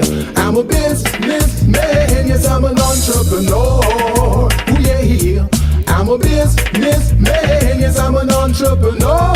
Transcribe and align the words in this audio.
I'm 0.00 0.56
a 0.56 0.64
businessman, 0.64 2.26
yes, 2.26 2.46
I'm 2.48 2.64
an 2.64 2.78
entrepreneur. 2.78 4.48
Ooh, 4.70 4.80
yeah, 4.80 5.48
I'm 5.88 6.08
a 6.08 6.16
businessman, 6.18 7.78
yes, 7.80 7.98
I'm 7.98 8.16
an 8.16 8.30
entrepreneur. 8.30 9.34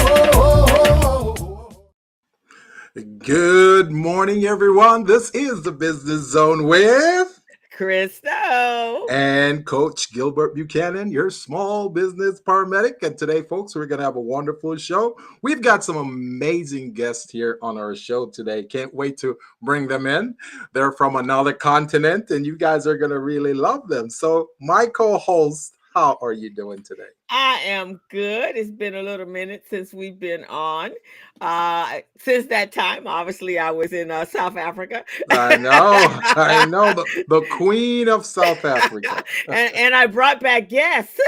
Good 3.18 3.90
morning, 3.90 4.46
everyone. 4.46 5.04
This 5.04 5.30
is 5.32 5.62
the 5.62 5.72
Business 5.72 6.30
Zone 6.32 6.64
with 6.66 7.42
Crystal. 7.76 9.06
and 9.10 9.66
Coach 9.66 10.10
Gilbert 10.10 10.54
Buchanan, 10.54 11.10
your 11.10 11.28
small 11.28 11.90
business 11.90 12.40
paramedic. 12.40 13.02
And 13.02 13.18
today, 13.18 13.42
folks, 13.42 13.76
we're 13.76 13.84
going 13.84 13.98
to 13.98 14.04
have 14.04 14.16
a 14.16 14.20
wonderful 14.20 14.76
show. 14.78 15.14
We've 15.42 15.60
got 15.60 15.84
some 15.84 15.98
amazing 15.98 16.94
guests 16.94 17.30
here 17.30 17.58
on 17.60 17.76
our 17.76 17.94
show 17.94 18.26
today. 18.26 18.62
Can't 18.62 18.94
wait 18.94 19.18
to 19.18 19.36
bring 19.60 19.88
them 19.88 20.06
in. 20.06 20.34
They're 20.72 20.92
from 20.92 21.16
another 21.16 21.52
continent, 21.52 22.30
and 22.30 22.46
you 22.46 22.56
guys 22.56 22.86
are 22.86 22.96
going 22.96 23.10
to 23.10 23.20
really 23.20 23.52
love 23.52 23.88
them. 23.88 24.08
So, 24.08 24.48
my 24.58 24.86
co 24.86 25.18
host, 25.18 25.76
how 25.92 26.16
are 26.22 26.32
you 26.32 26.48
doing 26.54 26.82
today? 26.82 27.15
I 27.28 27.58
am 27.64 28.00
good. 28.08 28.56
It's 28.56 28.70
been 28.70 28.94
a 28.94 29.02
little 29.02 29.26
minute 29.26 29.64
since 29.68 29.92
we've 29.92 30.18
been 30.18 30.44
on. 30.44 30.92
Uh, 31.40 32.00
since 32.18 32.46
that 32.46 32.70
time, 32.70 33.06
obviously, 33.06 33.58
I 33.58 33.72
was 33.72 33.92
in 33.92 34.10
uh, 34.10 34.24
South 34.24 34.56
Africa. 34.56 35.04
I 35.30 35.56
know, 35.56 35.72
I 36.36 36.66
know, 36.66 36.92
the, 36.92 37.24
the 37.28 37.42
queen 37.56 38.08
of 38.08 38.24
South 38.24 38.64
Africa. 38.64 39.24
and, 39.48 39.74
and 39.74 39.94
I 39.94 40.06
brought 40.06 40.40
back 40.40 40.68
guests. 40.68 41.18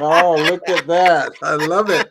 oh, 0.00 0.36
look 0.50 0.66
at 0.68 0.86
that. 0.86 1.32
I 1.42 1.54
love 1.54 1.90
it. 1.90 2.10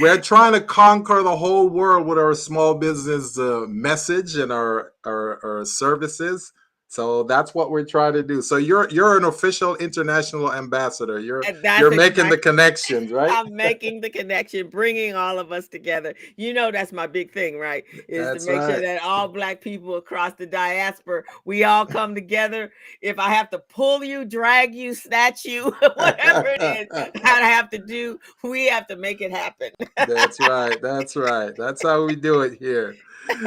We're 0.00 0.20
trying 0.20 0.54
to 0.54 0.60
conquer 0.60 1.22
the 1.22 1.36
whole 1.36 1.68
world 1.68 2.06
with 2.06 2.18
our 2.18 2.34
small 2.34 2.74
business 2.74 3.38
uh, 3.38 3.64
message 3.68 4.36
and 4.36 4.50
our, 4.50 4.92
our, 5.04 5.38
our 5.44 5.64
services. 5.64 6.52
So 6.90 7.22
that's 7.22 7.54
what 7.54 7.70
we're 7.70 7.84
trying 7.84 8.14
to 8.14 8.22
do. 8.22 8.40
So 8.40 8.56
you're 8.56 8.88
you're 8.88 9.18
an 9.18 9.24
official 9.24 9.76
international 9.76 10.54
ambassador. 10.54 11.20
You're 11.20 11.42
you're 11.78 11.94
making 11.94 12.30
the 12.30 12.38
connections, 12.38 13.12
right? 13.12 13.30
I'm 13.30 13.54
making 13.54 14.00
the 14.00 14.08
connection, 14.08 14.68
bringing 14.68 15.14
all 15.14 15.38
of 15.38 15.52
us 15.52 15.68
together. 15.68 16.14
You 16.36 16.54
know, 16.54 16.70
that's 16.70 16.90
my 16.90 17.06
big 17.06 17.30
thing, 17.30 17.58
right? 17.58 17.84
Is 18.08 18.24
That's 18.24 18.46
to 18.46 18.52
make 18.52 18.60
right. 18.62 18.72
sure 18.72 18.80
that 18.80 19.02
all 19.02 19.28
Black 19.28 19.60
people 19.60 19.96
across 19.96 20.32
the 20.32 20.46
diaspora, 20.46 21.24
we 21.44 21.64
all 21.64 21.84
come 21.84 22.14
together. 22.14 22.72
If 23.02 23.18
I 23.18 23.28
have 23.34 23.50
to 23.50 23.58
pull 23.58 24.02
you, 24.02 24.24
drag 24.24 24.74
you, 24.74 24.94
snatch 24.94 25.44
you, 25.44 25.64
whatever 25.94 26.48
it 26.48 26.62
is, 26.62 26.86
I 27.22 27.40
have 27.50 27.68
to 27.70 27.78
do, 27.78 28.18
we 28.42 28.66
have 28.68 28.86
to 28.86 28.96
make 28.96 29.20
it 29.20 29.30
happen. 29.30 29.72
That's 29.94 30.40
right. 30.40 30.80
That's 30.80 31.16
right. 31.16 31.54
That's 31.54 31.82
how 31.82 32.06
we 32.06 32.16
do 32.16 32.40
it 32.40 32.58
here. 32.58 32.96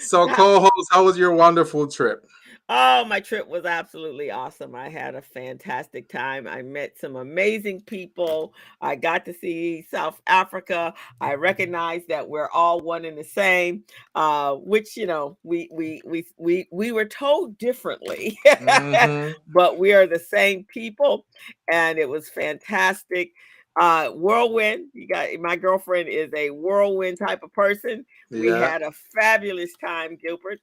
So, 0.00 0.26
co-host, 0.26 0.88
how 0.90 1.04
was 1.04 1.16
your 1.16 1.32
wonderful 1.32 1.86
trip? 1.86 2.28
Oh, 2.70 3.04
my 3.04 3.20
trip 3.20 3.46
was 3.46 3.66
absolutely 3.66 4.30
awesome. 4.30 4.74
I 4.74 4.88
had 4.88 5.14
a 5.14 5.20
fantastic 5.20 6.08
time. 6.08 6.46
I 6.48 6.62
met 6.62 6.96
some 6.98 7.14
amazing 7.16 7.82
people. 7.82 8.54
I 8.80 8.96
got 8.96 9.26
to 9.26 9.34
see 9.34 9.82
South 9.90 10.18
Africa. 10.26 10.94
I 11.20 11.34
recognized 11.34 12.08
that 12.08 12.26
we're 12.26 12.48
all 12.50 12.80
one 12.80 13.04
and 13.04 13.18
the 13.18 13.24
same, 13.24 13.84
uh, 14.14 14.54
which 14.54 14.96
you 14.96 15.04
know 15.06 15.36
we 15.42 15.68
we 15.70 16.00
we 16.06 16.26
we 16.38 16.66
we 16.72 16.90
were 16.90 17.04
told 17.04 17.58
differently, 17.58 18.38
Mhm. 18.58 19.34
but 19.46 19.78
we 19.78 19.92
are 19.92 20.06
the 20.06 20.18
same 20.18 20.64
people, 20.64 21.26
and 21.70 21.98
it 21.98 22.08
was 22.08 22.30
fantastic. 22.30 23.32
Uh, 23.78 24.08
whirlwind. 24.10 24.88
You 24.94 25.06
got 25.06 25.28
my 25.38 25.56
girlfriend 25.56 26.08
is 26.08 26.30
a 26.34 26.48
whirlwind 26.48 27.18
type 27.18 27.42
of 27.42 27.52
person. 27.52 28.06
We 28.32 28.56
had 28.56 28.80
a 28.82 28.92
fabulous 29.14 29.72
time, 29.84 30.16
Gilbert. 30.16 30.60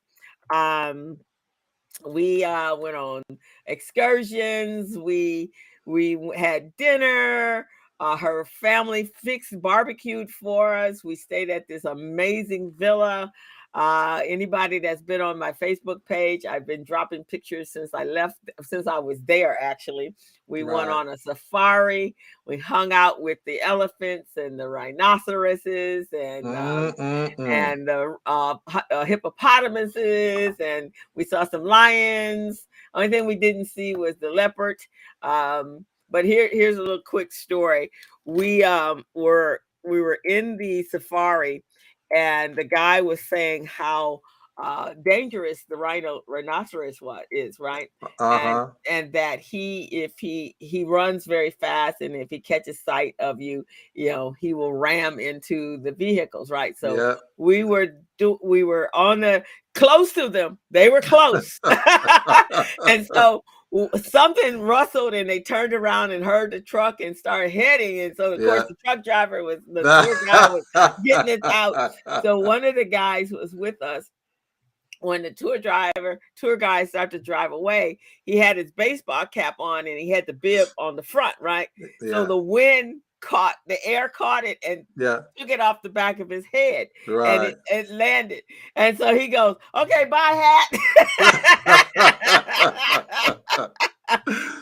Um, 0.53 1.17
we 2.05 2.43
uh 2.43 2.75
went 2.75 2.95
on 2.95 3.23
excursions 3.67 4.97
we 4.97 5.51
we 5.85 6.31
had 6.35 6.75
dinner 6.77 7.67
uh 7.99 8.15
her 8.15 8.45
family 8.45 9.11
fixed 9.23 9.59
barbecued 9.61 10.29
for 10.29 10.73
us 10.75 11.03
we 11.03 11.15
stayed 11.15 11.49
at 11.49 11.67
this 11.67 11.85
amazing 11.85 12.73
villa 12.77 13.31
uh 13.73 14.21
anybody 14.25 14.79
that's 14.79 15.01
been 15.01 15.21
on 15.21 15.39
my 15.39 15.51
facebook 15.53 16.03
page 16.05 16.45
i've 16.45 16.67
been 16.67 16.83
dropping 16.83 17.23
pictures 17.23 17.71
since 17.71 17.93
i 17.93 18.03
left 18.03 18.35
since 18.61 18.85
i 18.85 18.99
was 18.99 19.21
there 19.21 19.57
actually 19.61 20.13
we 20.47 20.63
went 20.63 20.89
on 20.89 21.07
a 21.07 21.17
safari 21.17 22.13
we 22.45 22.57
hung 22.57 22.91
out 22.91 23.21
with 23.21 23.37
the 23.45 23.61
elephants 23.61 24.31
and 24.35 24.59
the 24.59 24.67
rhinoceroses 24.67 26.07
and 26.11 26.45
Mm-mm-mm. 26.45 27.47
and 27.47 27.87
the 27.87 28.17
uh, 28.25 28.55
uh, 28.67 29.05
hippopotamuses, 29.05 30.59
and 30.59 30.91
we 31.15 31.23
saw 31.23 31.45
some 31.45 31.63
lions. 31.63 32.67
Only 32.93 33.09
thing 33.09 33.25
we 33.25 33.35
didn't 33.35 33.65
see 33.65 33.95
was 33.95 34.17
the 34.17 34.29
leopard. 34.29 34.77
Um, 35.21 35.85
but 36.09 36.25
here, 36.25 36.49
here's 36.51 36.77
a 36.77 36.81
little 36.81 37.01
quick 37.05 37.31
story. 37.31 37.91
We 38.25 38.63
um, 38.63 39.05
were 39.13 39.61
we 39.83 40.01
were 40.01 40.19
in 40.25 40.57
the 40.57 40.83
safari, 40.83 41.63
and 42.15 42.55
the 42.55 42.63
guy 42.63 43.01
was 43.01 43.21
saying 43.21 43.65
how 43.65 44.21
uh, 44.61 44.93
dangerous 45.03 45.63
the 45.69 45.75
rhino 45.75 46.21
rhinoceros 46.27 47.01
was 47.01 47.23
is 47.31 47.59
right 47.59 47.89
uh-huh. 48.19 48.67
and 48.89 49.11
that 49.13 49.39
he 49.39 49.83
if 49.85 50.11
he 50.19 50.55
he 50.59 50.83
runs 50.83 51.25
very 51.25 51.49
fast 51.49 51.95
and 52.01 52.15
if 52.15 52.29
he 52.29 52.39
catches 52.39 52.79
sight 52.79 53.15
of 53.19 53.41
you 53.41 53.65
you 53.93 54.09
know 54.09 54.35
he 54.39 54.53
will 54.53 54.73
ram 54.73 55.19
into 55.19 55.77
the 55.77 55.91
vehicles 55.91 56.51
right 56.51 56.77
so 56.77 56.95
yeah. 56.95 57.15
we 57.37 57.63
were 57.63 57.87
do 58.17 58.37
we 58.43 58.63
were 58.63 58.89
on 58.93 59.21
the 59.21 59.43
close 59.73 60.11
to 60.11 60.29
them 60.29 60.59
they 60.69 60.89
were 60.89 61.01
close 61.01 61.59
and 62.87 63.07
so 63.11 63.43
something 64.03 64.61
rustled 64.61 65.13
and 65.13 65.29
they 65.29 65.39
turned 65.39 65.73
around 65.73 66.11
and 66.11 66.25
heard 66.25 66.51
the 66.51 66.59
truck 66.61 66.99
and 66.99 67.15
started 67.15 67.51
heading 67.51 68.01
and 68.01 68.15
so 68.15 68.33
of 68.33 68.41
Yeah. 68.41 68.47
course 68.47 68.63
the 68.67 68.75
truck 68.83 69.03
driver 69.03 69.43
was 69.43 69.59
the 69.71 69.81
tour 69.83 70.51
was 70.51 70.95
getting 71.05 71.33
it 71.33 71.45
out. 71.45 71.93
so 72.21 72.37
one 72.53 72.63
of 72.65 72.75
the 72.75 72.83
guys 72.85 73.31
was 73.31 73.53
with 73.55 73.81
us 73.81 74.09
when 74.99 75.21
the 75.23 75.31
tour 75.31 75.57
driver 75.57 76.19
tour 76.35 76.57
guide 76.57 76.89
started 76.89 77.11
to 77.17 77.23
drive 77.23 77.51
away 77.51 77.97
he 78.25 78.37
had 78.37 78.57
his 78.57 78.71
baseball 78.71 79.25
cap 79.25 79.55
on 79.59 79.87
and 79.87 79.97
he 79.99 80.09
had 80.09 80.25
the 80.27 80.33
bib 80.33 80.67
on 80.77 80.95
the 80.95 81.03
front 81.03 81.35
right 81.39 81.69
so 82.01 82.25
the 82.25 82.37
wind 82.37 83.01
caught 83.21 83.55
the 83.67 83.77
air 83.85 84.09
caught 84.09 84.43
it 84.43 84.57
and 84.67 84.85
yeah. 84.97 85.21
took 85.37 85.49
it 85.49 85.59
off 85.59 85.81
the 85.81 85.89
back 85.89 86.19
of 86.19 86.29
his 86.29 86.43
head 86.51 86.87
and 87.07 87.43
it, 87.43 87.61
it 87.71 87.89
landed. 87.89 88.43
And 88.75 88.97
so 88.97 89.15
he 89.17 89.27
goes 89.27 89.55
okay 89.75 90.05
bye 90.05 90.67
hat. 91.21 91.47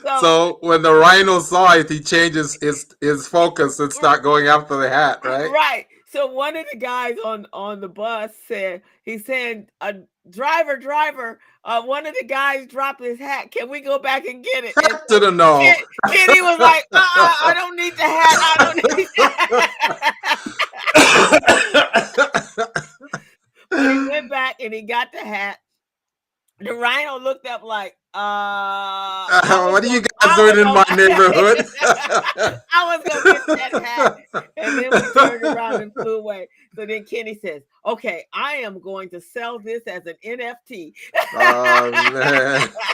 So, 0.04 0.18
so 0.22 0.58
when 0.62 0.84
the 0.84 0.94
rhino 0.94 1.40
saw 1.40 1.74
it, 1.74 1.90
he 1.90 2.00
changes 2.00 2.58
his 2.62 2.86
his 3.02 3.28
focus. 3.28 3.80
And 3.80 3.92
start 3.92 4.22
going 4.22 4.48
after 4.48 4.78
the 4.78 4.90
hat, 4.90 5.22
right? 5.24 5.50
right. 5.50 5.88
So 6.08 6.28
one 6.28 6.56
of 6.56 6.66
the 6.72 6.78
guys 6.78 7.18
on 7.24 7.48
on 7.52 7.82
the 7.82 7.88
bus 7.88 8.32
said 8.48 8.82
he 9.04 9.18
said 9.18 9.70
uh, 9.82 9.94
driver 10.30 10.78
driver 10.78 11.40
uh 11.64 11.82
one 11.84 12.06
of 12.06 12.16
the 12.20 12.26
guys 12.26 12.68
dropped 12.68 13.02
his 13.02 13.20
hat 13.20 13.52
can 13.52 13.70
we 13.70 13.82
go 13.82 14.00
back 14.00 14.26
and 14.26 14.44
get 14.44 14.64
it 14.64 14.76
And 14.78 15.00
to 15.10 15.20
the 15.20 15.32
no. 15.32 15.60
Kid- 15.60 15.86
Kitty 16.08 16.42
was 16.42 16.60
like, 16.60 16.86
uh, 16.94 17.00
I 17.44 17.54
don't 17.56 17.76
need 17.76 17.96
the 17.98 18.04
hat. 18.04 18.40
I 18.44 18.58
don't 18.60 18.98
need 18.98 19.10
the 19.18 19.32
hat. 22.54 22.70
He 23.76 24.00
went 24.00 24.30
back 24.30 24.58
and 24.62 24.74
he 24.74 24.82
got 24.84 25.12
the 25.12 25.20
hat. 25.20 25.60
The 26.60 26.74
rhino 26.74 27.20
looked 27.20 27.46
up 27.48 27.64
like, 27.64 27.98
uh, 28.14 29.28
was 29.44 29.72
what 29.72 29.84
are 29.84 29.88
you 29.88 30.02
guys 30.02 30.36
doing 30.36 30.58
in 30.58 30.66
my 30.66 30.86
neighborhood? 30.96 31.66
I 32.74 32.98
was 32.98 33.04
gonna 33.08 33.34
get 33.34 33.72
that 33.72 33.84
hat. 33.84 34.50
And 34.58 34.78
then 34.78 34.90
we 34.92 35.14
turned 35.14 35.44
around 35.44 35.82
and 35.82 35.94
flew 35.94 36.18
away. 36.18 36.48
So 36.76 36.86
then 36.86 37.04
Kenny 37.04 37.36
says, 37.36 37.62
Okay, 37.86 38.26
I 38.34 38.56
am 38.56 38.80
going 38.80 39.10
to 39.10 39.22
sell 39.22 39.58
this 39.58 39.84
as 39.84 40.06
an 40.06 40.16
NFT. 40.26 40.94
oh 41.34 41.92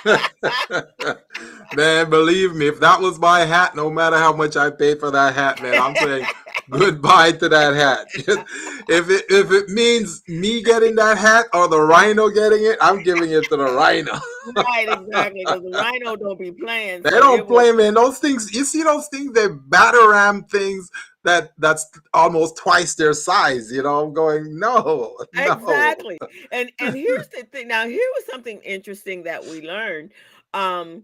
man. 0.06 1.16
man, 1.76 2.10
believe 2.10 2.56
me, 2.56 2.68
if 2.68 2.80
that 2.80 3.02
was 3.02 3.20
my 3.20 3.42
hat, 3.42 3.76
no 3.76 3.90
matter 3.90 4.18
how 4.18 4.34
much 4.34 4.56
I 4.56 4.70
paid 4.70 5.00
for 5.00 5.12
that 5.12 5.34
hat, 5.34 5.62
man, 5.62 5.82
I'm 5.82 5.96
saying 5.96 6.26
goodbye 6.70 7.32
to 7.34 7.50
that 7.50 7.74
hat. 7.74 8.08
if 8.16 9.10
it 9.10 9.26
if 9.30 9.52
it 9.52 9.70
means 9.70 10.24
me 10.28 10.62
getting 10.64 10.96
that 10.96 11.18
hat 11.18 11.46
or 11.54 11.68
the 11.68 11.80
rhino 11.80 12.30
getting 12.30 12.66
it, 12.66 12.78
I'm 12.82 13.04
giving 13.04 13.32
it 13.32 13.44
to 13.50 13.58
the 13.58 13.66
rhino. 13.66 14.14
right, 14.56 14.88
exactly. 14.90 15.44
Because 15.46 15.62
the 15.64 15.72
rhino 15.72 16.16
don't 16.16 16.40
be 16.40 16.52
playing. 16.52 17.04
They 17.04 17.12
so 17.12 17.20
don't 17.20 17.40
it 17.40 17.48
was- 17.48 17.52
play, 17.52 17.72
man. 17.72 17.94
Those 17.94 18.20
things, 18.20 18.54
you 18.54 18.64
see 18.64 18.84
those 18.84 19.08
things, 19.08 19.34
they 19.34 19.48
batter 19.48 20.10
ram 20.10 20.44
things 20.44 20.90
that 21.24 21.54
that's 21.58 21.90
almost 22.14 22.58
twice 22.58 22.96
their 22.96 23.14
size. 23.14 23.72
You 23.72 23.84
know, 23.84 24.06
I'm 24.06 24.14
going, 24.14 24.60
no, 24.60 25.18
no. 25.34 25.52
exactly 25.56 26.20
and 26.52 26.72
and 26.80 26.96
here's 26.96 27.28
the 27.30 27.44
thing 27.52 27.68
now 27.68 27.88
here 27.88 28.08
was 28.16 28.26
something 28.26 28.60
interesting 28.60 29.24
that 29.24 29.44
we 29.44 29.62
learned 29.62 30.12
um 30.54 31.04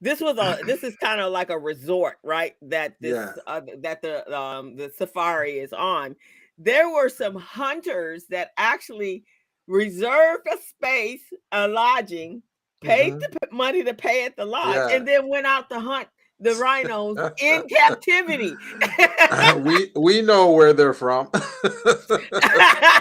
this 0.00 0.20
was 0.20 0.36
a 0.38 0.58
this 0.66 0.82
is 0.82 0.96
kind 0.96 1.20
of 1.20 1.32
like 1.32 1.50
a 1.50 1.58
resort 1.58 2.18
right 2.22 2.56
that 2.62 2.94
this 3.00 3.14
Yeah. 3.14 3.42
uh, 3.46 3.60
that 3.78 4.02
the 4.02 4.30
um 4.36 4.76
the 4.76 4.90
safari 4.96 5.58
is 5.58 5.72
on 5.72 6.16
there 6.58 6.90
were 6.90 7.08
some 7.08 7.34
hunters 7.36 8.26
that 8.28 8.50
actually 8.58 9.24
reserved 9.66 10.46
a 10.52 10.56
space, 10.58 11.22
a 11.52 11.66
lodging, 11.68 12.42
paid 12.82 13.14
Mhm. 13.14 13.20
the 13.20 13.48
money 13.52 13.82
to 13.84 13.94
pay 13.94 14.24
at 14.26 14.36
the 14.36 14.44
lodge, 14.44 14.74
Yeah. 14.74 14.88
and 14.96 15.08
then 15.08 15.28
went 15.28 15.46
out 15.46 15.70
to 15.70 15.80
hunt 15.80 16.08
the 16.38 16.54
rhinos 16.56 17.16
in 17.40 17.66
captivity. 17.68 18.54
we 19.58 19.90
we 19.96 20.22
know 20.22 20.50
where 20.50 20.72
they're 20.72 20.92
from. 20.94 21.30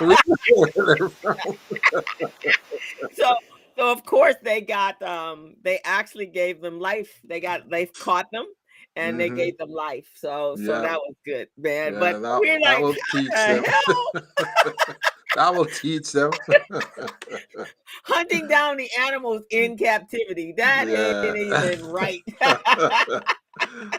we 0.01 0.15
know 0.27 0.37
where 0.55 0.95
they're 0.95 1.09
from. 1.09 1.37
so 3.13 3.35
so 3.79 3.91
of 3.91 4.05
course 4.05 4.35
they 4.43 4.61
got 4.61 5.01
um 5.01 5.55
they 5.63 5.79
actually 5.85 6.25
gave 6.25 6.61
them 6.61 6.79
life 6.79 7.19
they 7.23 7.39
got 7.39 7.69
they 7.69 7.85
caught 7.85 8.27
them 8.31 8.45
and 8.95 9.19
they 9.19 9.29
Mhm. 9.29 9.35
gave 9.35 9.57
them 9.57 9.69
life 9.69 10.07
so 10.15 10.55
so 10.55 10.73
Yeah. 10.73 10.81
that 10.81 10.97
was 10.99 11.15
good 11.25 11.47
man 11.57 11.93
Yeah, 11.93 11.99
but 11.99 12.21
that, 12.21 12.39
we're 12.41 12.59
that 12.59 12.73
like 12.73 12.81
will 12.81 12.93
teach 13.11 13.31
the 13.31 13.47
them. 13.47 13.63
that 15.35 15.55
will 15.55 15.65
teach 15.65 16.11
them. 16.11 16.31
hunting 18.03 18.47
down 18.47 18.77
the 18.77 18.89
animals 18.99 19.43
in 19.51 19.77
captivity 19.77 20.53
that 20.57 20.87
ain't 20.89 21.23
Yeah. 21.23 21.63
even 21.63 21.85
right 21.85 22.23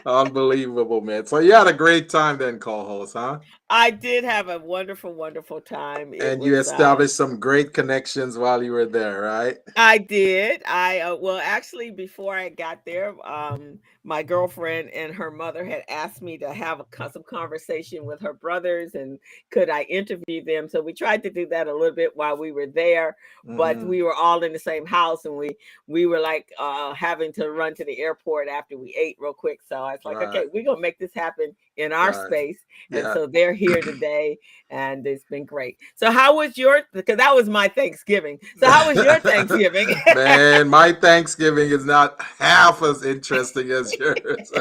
Unbelievable, 0.05 1.01
man. 1.01 1.25
So 1.25 1.39
you 1.39 1.53
had 1.53 1.67
a 1.67 1.73
great 1.73 2.09
time 2.09 2.37
then, 2.37 2.59
co-host, 2.59 3.13
huh? 3.13 3.39
i 3.69 3.89
did 3.89 4.23
have 4.23 4.49
a 4.49 4.59
wonderful 4.59 5.13
wonderful 5.13 5.61
time 5.61 6.13
It 6.13 6.33
and 6.33 6.43
you 6.43 6.53
uh, 6.55 6.59
established 6.59 7.15
some 7.15 7.39
great 7.39 7.73
connections 7.73 8.37
while 8.37 8.61
you 8.63 8.71
were 8.71 8.85
there, 8.85 9.21
right? 9.21 9.57
I 9.77 9.99
did. 9.99 10.61
I 10.67 10.99
uh, 10.99 11.15
well, 11.15 11.39
actually, 11.41 11.91
before 11.91 12.35
I 12.35 12.49
got 12.49 12.83
there, 12.85 13.15
um, 13.25 13.79
my 14.03 14.21
girlfriend 14.21 14.89
and 14.89 15.13
her 15.15 15.31
mother 15.31 15.63
had 15.63 15.83
asked 15.87 16.21
me 16.21 16.37
to 16.39 16.53
have 16.53 16.81
a 16.81 17.09
some 17.09 17.23
conversation 17.23 18.03
with 18.03 18.19
her 18.21 18.33
brothers, 18.33 18.95
and 18.95 19.17
could 19.49 19.69
I 19.69 19.83
interview 19.83 20.43
them? 20.43 20.67
So 20.67 20.81
we 20.81 20.91
tried 20.91 21.23
to 21.23 21.29
do 21.29 21.47
that 21.47 21.67
a 21.67 21.73
little 21.73 21.95
bit 21.95 22.15
while 22.17 22.35
we 22.37 22.51
were 22.51 22.67
there, 22.67 23.15
but 23.45 23.77
Mhm. 23.77 23.87
we 23.87 24.01
were 24.03 24.13
all 24.13 24.43
in 24.43 24.51
the 24.51 24.59
same 24.59 24.85
house, 24.85 25.23
and 25.23 25.37
we 25.37 25.51
we 25.87 26.05
were 26.05 26.19
like 26.19 26.51
uh, 26.59 26.93
having 26.93 27.31
to 27.33 27.49
run 27.49 27.73
to 27.75 27.85
the 27.85 27.99
airport 27.99 28.49
after 28.49 28.77
we 28.77 28.93
ate 28.99 29.15
real 29.19 29.33
quick. 29.41 29.59
So 29.67 29.77
I 29.77 29.93
was 29.93 30.01
like, 30.05 30.21
okay, 30.29 30.45
we're 30.53 30.63
gonna 30.63 30.79
make 30.79 30.99
this 30.99 31.13
happen 31.15 31.55
in 31.77 31.91
our 31.93 32.13
Right. 32.13 32.25
space, 32.27 32.59
and 32.93 33.05
Yeah. 33.05 33.13
so 33.13 33.27
they're 33.27 33.53
here 33.55 33.81
today, 33.81 34.37
and 34.69 35.05
it's 35.07 35.25
been 35.25 35.45
great. 35.45 35.77
So 35.95 36.11
how 36.11 36.37
was 36.37 36.57
your? 36.57 36.83
Because 36.93 37.17
that 37.17 37.35
was 37.35 37.49
my 37.49 37.67
Thanksgiving. 37.67 38.39
So 38.57 38.67
how 38.69 38.87
was 38.87 39.01
your 39.01 39.19
Thanksgiving? 39.19 39.95
Man, 40.15 40.69
my 40.69 40.93
Thanksgiving 40.93 41.71
is 41.71 41.85
not 41.85 42.21
half 42.39 42.83
as 42.83 43.03
interesting 43.03 43.71
as 43.71 43.97
yours. 43.99 44.53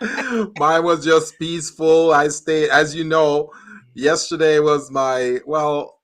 Mine 0.56 0.84
was 0.84 1.04
just 1.04 1.38
peaceful. 1.38 2.12
I 2.12 2.28
stayed, 2.28 2.70
as 2.70 2.94
you 2.94 3.04
know, 3.04 3.50
yesterday 3.94 4.60
was 4.60 4.90
my 4.90 5.40
well, 5.46 6.00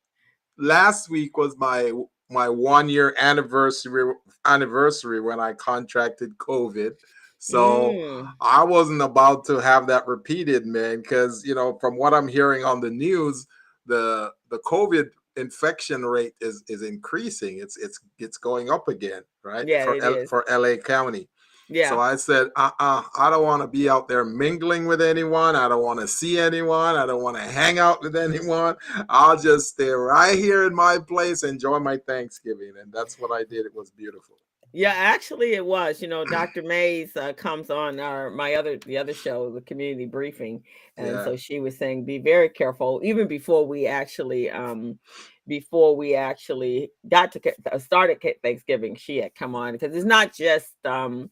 last 0.58 1.11
week 1.11 1.37
was 1.38 1.56
my 1.58 1.93
my 2.31 2.49
one 2.49 2.88
year 2.88 3.14
anniversary 3.19 4.14
anniversary 4.46 5.20
when 5.20 5.40
I 5.40 5.52
contracted 5.55 6.37
COVID. 6.38 6.93
So 7.38 7.90
Mm, 7.92 8.32
I 8.40 8.64
wasn't 8.64 9.02
about 9.02 9.44
to 9.46 9.58
have 9.58 9.86
that 9.88 10.06
repeated, 10.06 10.66
man, 10.66 11.02
because 11.02 11.44
you 11.44 11.54
know, 11.54 11.78
from 11.80 11.96
what 11.96 12.14
I'm 12.14 12.28
hearing 12.28 12.64
on 12.64 12.80
the 12.80 12.90
news, 12.90 13.46
the 13.86 14.32
the 14.50 14.58
COVID 14.60 15.10
infection 15.36 16.04
rate 16.04 16.34
is 16.40 16.64
is 16.68 16.82
increasing. 16.82 17.58
It's 17.58 17.76
it's 17.76 18.00
it's 18.18 18.38
going 18.38 18.70
up 18.70 18.88
again, 18.88 19.22
right? 19.44 19.66
Yeah, 19.68 19.84
for 19.84 20.02
L- 20.02 20.26
for 20.26 20.44
LA 20.50 20.76
County. 20.76 21.28
yeah. 21.68 21.90
So 21.90 22.00
I 22.00 22.16
said, 22.16 22.48
uh-uh, 22.56 23.02
I 23.18 23.30
don't 23.30 23.44
want 23.44 23.62
to 23.62 23.68
be 23.68 23.88
out 23.88 24.08
there 24.08 24.24
mingling 24.24 24.86
with 24.86 25.02
anyone. 25.02 25.56
I 25.56 25.68
don't 25.68 25.82
want 25.82 26.00
to 26.00 26.08
see 26.08 26.38
anyone. 26.38 26.96
I 26.96 27.06
don't 27.06 27.22
want 27.22 27.36
to 27.36 27.42
hang 27.42 27.78
out 27.78 28.00
with 28.02 28.16
anyone. 28.16 28.76
I'll 29.08 29.36
just 29.38 29.70
stay 29.74 29.90
right 29.90 30.36
here 30.38 30.64
in 30.66 30.74
my 30.74 30.98
place, 30.98 31.42
enjoy 31.42 31.78
my 31.80 31.98
Thanksgiving. 31.98 32.72
And 32.80 32.92
that's 32.92 33.18
what 33.18 33.30
I 33.30 33.44
did. 33.44 33.66
It 33.66 33.74
was 33.74 33.90
beautiful. 33.90 34.36
Yeah, 34.72 34.92
actually, 34.94 35.54
it 35.54 35.64
was. 35.64 36.02
You 36.02 36.08
know, 36.08 36.24
Dr. 36.30 36.62
Mays 36.62 37.16
uh, 37.16 37.32
comes 37.32 37.70
on 37.70 37.98
our 38.00 38.30
my 38.30 38.54
other 38.54 38.76
the 38.76 38.98
other 38.98 39.14
show, 39.14 39.50
the 39.50 39.60
community 39.62 40.06
briefing, 40.06 40.62
and 40.96 41.08
Yeah. 41.08 41.24
so 41.24 41.36
she 41.36 41.60
was 41.60 41.76
saying, 41.76 42.04
be 42.04 42.18
very 42.18 42.48
careful. 42.48 43.00
Even 43.04 43.26
before 43.26 43.66
we 43.66 43.86
actually, 43.86 44.50
um, 44.50 44.98
before 45.46 45.96
we 45.96 46.14
actually 46.14 46.90
got 47.08 47.32
to 47.32 47.40
uh, 47.72 47.78
started 47.78 48.22
Thanksgiving, 48.42 48.94
she 48.96 49.18
had 49.18 49.34
come 49.34 49.54
on 49.54 49.72
because 49.72 49.94
it's 49.94 50.04
not 50.04 50.34
just 50.34 50.72
um, 50.84 51.30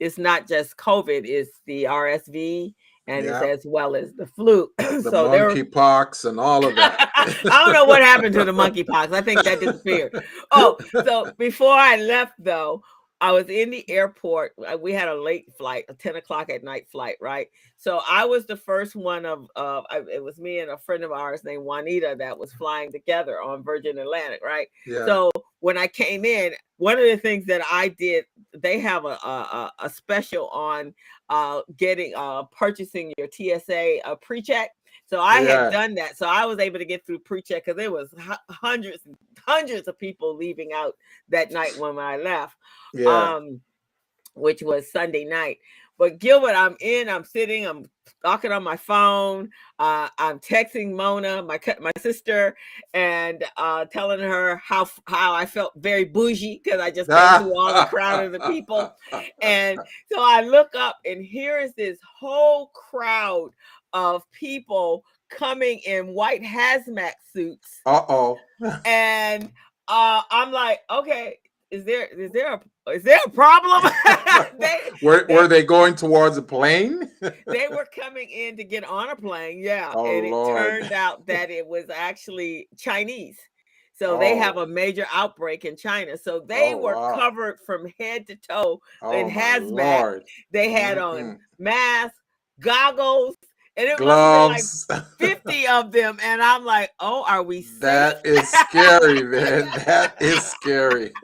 it's 0.00 0.18
not 0.18 0.46
just 0.46 0.76
COVID, 0.76 1.26
it's 1.26 1.60
the 1.66 1.84
RSV 1.84 2.74
and 3.06 3.24
Yeah. 3.26 3.42
it's 3.42 3.64
as 3.64 3.66
well 3.70 3.96
as 3.96 4.12
the 4.14 4.26
flu. 4.26 4.70
The 4.78 5.10
so 5.10 5.28
monkeypox 5.28 6.24
and 6.24 6.40
all 6.40 6.64
of 6.66 6.74
that. 6.76 7.05
I 7.26 7.64
don't 7.64 7.72
know 7.72 7.84
what 7.84 8.02
happened 8.02 8.34
to 8.34 8.44
the 8.44 8.52
monkeypox. 8.52 9.12
I 9.12 9.20
think 9.20 9.42
that 9.44 9.60
disappeared. 9.60 10.24
Oh, 10.52 10.76
so 10.92 11.32
before 11.38 11.74
I 11.74 11.96
left 11.96 12.32
though, 12.38 12.82
I 13.20 13.32
was 13.32 13.48
in 13.48 13.70
the 13.70 13.88
airport. 13.88 14.52
uh, 14.70 14.76
We 14.76 14.92
had 14.92 15.08
a 15.08 15.14
late 15.14 15.46
flight, 15.56 15.86
a 15.88 15.94
10 15.94 16.16
o'clock 16.16 16.50
at 16.50 16.62
night 16.62 16.86
flight, 16.92 17.16
right? 17.20 17.48
So 17.78 18.00
I 18.08 18.26
was 18.26 18.44
the 18.46 18.56
first 18.58 18.94
one 18.94 19.24
of 19.24 19.46
uh 19.56 19.82
I, 19.90 20.02
it 20.12 20.22
was 20.22 20.38
me 20.38 20.60
and 20.60 20.70
a 20.70 20.78
friend 20.78 21.02
of 21.04 21.12
ours 21.12 21.42
named 21.44 21.64
Juanita 21.64 22.16
that 22.18 22.38
was 22.38 22.52
flying 22.52 22.92
together 22.92 23.40
on 23.42 23.62
Virgin 23.64 23.98
Atlantic, 23.98 24.40
right? 24.44 24.68
Yeah. 24.86 25.06
So 25.06 25.30
when 25.60 25.78
I 25.78 25.86
came 25.86 26.24
in, 26.24 26.52
one 26.76 26.98
of 26.98 27.04
the 27.04 27.16
things 27.16 27.46
that 27.46 27.62
I 27.70 27.88
did, 27.88 28.26
they 28.54 28.78
have 28.80 29.04
a, 29.06 29.16
a- 29.24 29.72
a 29.78 29.90
special 29.90 30.48
on 30.48 30.94
uh 31.28 31.62
getting 31.76 32.14
uh 32.14 32.44
purchasing 32.44 33.12
your 33.18 33.28
TSA 33.30 33.98
uh, 34.04 34.14
pre-check. 34.16 34.70
So 35.08 35.20
I 35.20 35.40
Yeah. 35.40 35.64
had 35.64 35.72
done 35.72 35.94
that. 35.96 36.16
So 36.18 36.26
I 36.28 36.44
was 36.46 36.58
able 36.58 36.78
to 36.78 36.84
get 36.84 37.06
through 37.06 37.20
pre-check 37.20 37.64
because 37.64 37.76
there 37.76 37.92
was 37.92 38.12
hu- 38.18 38.54
hundreds 38.54 39.02
hundreds 39.46 39.86
of 39.88 39.98
people 39.98 40.36
leaving 40.36 40.72
out 40.72 40.96
that 41.28 41.50
night 41.50 41.76
when 41.78 41.98
I 41.98 42.16
left 42.16 42.56
yeah. 42.94 43.34
um, 43.34 43.60
which 44.34 44.62
was 44.62 44.90
Sunday 44.90 45.24
night. 45.24 45.58
But 45.98 46.18
Gilbert, 46.18 46.54
I'm 46.54 46.76
in, 46.80 47.08
I'm 47.08 47.24
sitting, 47.24 47.66
I'm 47.66 47.88
talking 48.24 48.52
on 48.52 48.62
my 48.62 48.76
phone, 48.76 49.50
uh, 49.78 50.08
I'm 50.18 50.38
texting 50.38 50.92
Mona, 50.92 51.42
my 51.42 51.58
my 51.80 51.92
sister, 51.98 52.56
and 52.94 53.44
uh, 53.56 53.86
telling 53.86 54.20
her 54.20 54.56
how 54.56 54.88
how 55.06 55.34
I 55.34 55.46
felt 55.46 55.72
very 55.76 56.04
bougie 56.04 56.60
because 56.62 56.80
I 56.80 56.90
just 56.90 57.10
came 57.10 57.42
through 57.42 57.58
all 57.58 57.72
the 57.72 57.86
crowd 57.86 58.24
of 58.24 58.32
the 58.32 58.40
people. 58.40 58.94
And 59.40 59.80
so 60.12 60.18
I 60.18 60.42
look 60.42 60.74
up, 60.74 60.98
and 61.04 61.24
here 61.24 61.58
is 61.58 61.72
this 61.74 61.98
whole 62.18 62.68
crowd 62.68 63.50
of 63.92 64.30
people 64.32 65.04
coming 65.28 65.80
in 65.86 66.08
white 66.08 66.42
hazmat 66.42 67.12
suits 67.32 67.80
Uh 67.86 68.02
oh. 68.08 68.38
and 68.84 69.50
uh 69.88 70.22
i'm 70.30 70.52
like 70.52 70.80
okay 70.90 71.38
is 71.70 71.84
there 71.84 72.06
is 72.06 72.30
there 72.32 72.54
a 72.54 72.90
is 72.90 73.02
there 73.02 73.18
a 73.26 73.30
problem 73.30 73.82
they 74.58 74.78
Were, 75.02 75.24
they- 75.26 75.34
were 75.34 75.48
they 75.48 75.64
going 75.64 75.94
towards 75.94 76.36
a 76.36 76.42
plane? 76.42 77.10
they 77.20 77.68
were 77.68 77.86
coming 77.98 78.30
in 78.30 78.56
to 78.56 78.64
get 78.64 78.84
on 78.84 79.10
a 79.10 79.16
plane 79.16 79.58
yeah 79.58 79.92
Oh, 79.94 80.06
and 80.06 80.26
it 80.26 80.30
Lord. 80.30 80.56
turned 80.56 80.92
out 80.92 81.26
that 81.26 81.50
it 81.50 81.66
was 81.66 81.90
actually 81.90 82.68
chinese 82.78 83.38
so 83.98 84.18
they 84.18 84.34
oh. 84.34 84.38
have 84.38 84.56
Oh. 84.58 84.62
a 84.62 84.66
major 84.66 85.06
outbreak 85.12 85.64
in 85.64 85.76
china 85.76 86.16
so 86.16 86.40
they 86.46 86.74
Oh, 86.74 86.78
were 86.78 86.94
wow. 86.94 87.16
covered 87.16 87.58
from 87.66 87.92
head 87.98 88.26
to 88.28 88.36
toe 88.36 88.80
Oh, 89.02 89.10
in 89.12 89.26
my 89.26 89.32
hazmat. 89.32 89.70
Lord. 90.00 90.22
they 90.52 90.70
had 90.70 90.98
Mm-mm. 90.98 91.32
on 91.32 91.38
masks 91.58 92.16
goggles 92.60 93.36
and 93.76 93.88
it 93.88 93.98
was 93.98 94.06
like 94.06 94.86
Gloves. 94.86 94.86
50 95.18 95.66
of 95.68 95.92
them 95.92 96.18
and 96.22 96.42
i'm 96.42 96.64
like 96.64 96.90
oh 97.00 97.24
are 97.26 97.42
we 97.42 97.62
safe? 97.62 97.80
That 97.80 98.26
is 98.26 98.48
scary, 98.48 99.22
man. 99.24 99.70
That 99.86 100.20
is 100.20 100.42
scary. 100.44 101.12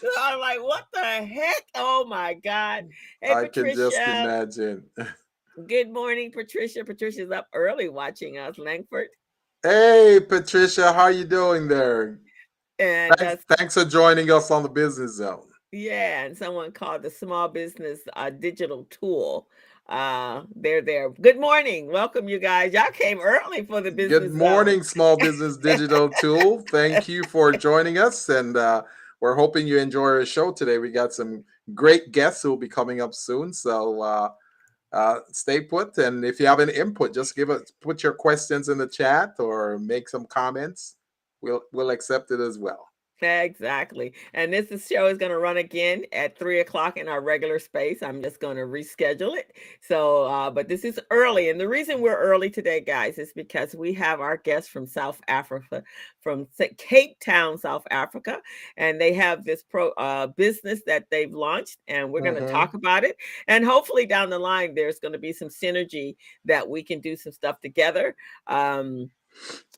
So 0.00 0.08
I'm 0.18 0.38
like, 0.40 0.62
what 0.62 0.86
the 0.92 1.00
heck? 1.00 1.62
Oh 1.74 2.04
my 2.06 2.34
God. 2.34 2.88
Hey, 3.20 3.32
I 3.32 3.48
can 3.48 3.74
just 3.74 3.96
imagine. 3.96 4.84
Good 5.66 5.90
morning, 5.90 6.32
Patricia. 6.32 6.84
Patricia's 6.84 7.30
up 7.30 7.46
early 7.54 7.88
watching 7.88 8.38
us, 8.38 8.58
Langford. 8.58 9.08
Hey, 9.62 10.20
Patricia, 10.26 10.92
how 10.92 11.08
you 11.08 11.24
doing 11.24 11.68
there? 11.68 12.20
And 12.78 13.14
Thanks, 13.18 13.44
uh, 13.48 13.56
thanks 13.56 13.74
for 13.74 13.84
joining 13.84 14.30
us 14.30 14.50
on 14.50 14.62
the 14.62 14.68
Business 14.68 15.16
Zone. 15.16 15.46
yeah, 15.72 16.24
and 16.24 16.36
someone 16.36 16.72
called 16.72 17.02
the 17.02 17.10
Small 17.10 17.48
Business 17.48 18.00
uh, 18.14 18.30
Digital 18.30 18.86
Tool. 18.90 19.48
Uh, 19.90 20.44
they're 20.54 20.82
there. 20.82 21.10
Good 21.10 21.40
morning. 21.40 21.90
Welcome, 21.90 22.28
you 22.28 22.38
guys. 22.38 22.72
Y'all 22.72 22.92
came 22.92 23.18
early 23.18 23.64
for 23.66 23.80
the 23.80 23.90
business. 23.90 24.20
Good 24.20 24.34
morning, 24.34 24.84
Small 24.84 25.16
Business 25.16 25.56
Digital 25.58 26.08
Tool. 26.20 26.62
Thank 26.70 27.08
you 27.08 27.24
for 27.24 27.50
joining 27.50 27.98
us, 27.98 28.28
and 28.28 28.56
uh, 28.56 28.84
we're 29.20 29.34
hoping 29.34 29.66
you 29.66 29.78
enjoy 29.78 30.04
our 30.04 30.24
show 30.24 30.52
today. 30.52 30.78
We 30.78 30.92
got 30.92 31.12
some 31.12 31.44
great 31.74 32.12
guests 32.12 32.40
who 32.40 32.50
will 32.50 32.56
be 32.56 32.68
coming 32.68 33.00
up 33.00 33.14
soon, 33.14 33.52
so 33.52 34.00
uh, 34.00 34.30
uh, 34.92 35.16
stay 35.32 35.60
put. 35.60 35.98
And 35.98 36.24
if 36.24 36.38
you 36.38 36.46
have 36.46 36.60
any 36.60 36.72
input, 36.72 37.12
just 37.12 37.34
give 37.34 37.50
us 37.50 37.72
put 37.80 38.04
your 38.04 38.12
questions 38.12 38.68
in 38.68 38.78
the 38.78 38.86
chat 38.86 39.34
or 39.40 39.76
make 39.80 40.08
some 40.08 40.24
comments. 40.26 40.94
We'll 41.42 41.62
we'll 41.72 41.90
accept 41.90 42.30
it 42.30 42.38
as 42.38 42.58
well. 42.58 42.89
Exactly. 43.22 44.14
And 44.32 44.50
this 44.50 44.70
is, 44.70 44.86
show 44.86 45.06
is 45.06 45.18
going 45.18 45.30
to 45.30 45.38
run 45.38 45.58
again 45.58 46.04
at 46.12 46.38
three 46.38 46.60
o'clock 46.60 46.96
in 46.96 47.06
our 47.06 47.20
regular 47.20 47.58
space. 47.58 48.02
I'm 48.02 48.22
just 48.22 48.40
going 48.40 48.56
to 48.56 48.62
reschedule 48.62 49.36
it. 49.36 49.52
So, 49.82 50.22
uh, 50.24 50.50
but 50.50 50.68
this 50.68 50.84
is 50.84 50.98
early. 51.10 51.50
And 51.50 51.60
the 51.60 51.68
reason 51.68 52.00
we're 52.00 52.16
early 52.16 52.48
today, 52.48 52.80
guys, 52.80 53.18
is 53.18 53.32
because 53.34 53.74
we 53.74 53.92
have 53.92 54.20
our 54.20 54.38
guest 54.38 54.70
from 54.70 54.86
South 54.86 55.20
Africa, 55.28 55.82
from 56.22 56.46
Cape 56.78 57.20
Town, 57.20 57.58
South 57.58 57.86
Africa. 57.90 58.40
And 58.78 58.98
they 58.98 59.12
have 59.12 59.44
this 59.44 59.62
pro 59.62 59.90
uh, 59.90 60.28
business 60.28 60.80
that 60.86 61.04
they've 61.10 61.32
launched, 61.32 61.76
and 61.88 62.10
we're 62.10 62.22
going 62.22 62.36
to 62.36 62.40
Mhm. 62.40 62.50
talk 62.50 62.72
about 62.72 63.04
it. 63.04 63.16
And 63.48 63.66
hopefully, 63.66 64.06
down 64.06 64.30
the 64.30 64.38
line, 64.38 64.74
there's 64.74 64.98
going 64.98 65.12
to 65.12 65.18
be 65.18 65.34
some 65.34 65.48
synergy 65.48 66.16
that 66.46 66.66
we 66.66 66.82
can 66.82 67.00
do 67.00 67.16
some 67.16 67.32
stuff 67.32 67.60
together. 67.60 68.16
Um, 68.46 69.10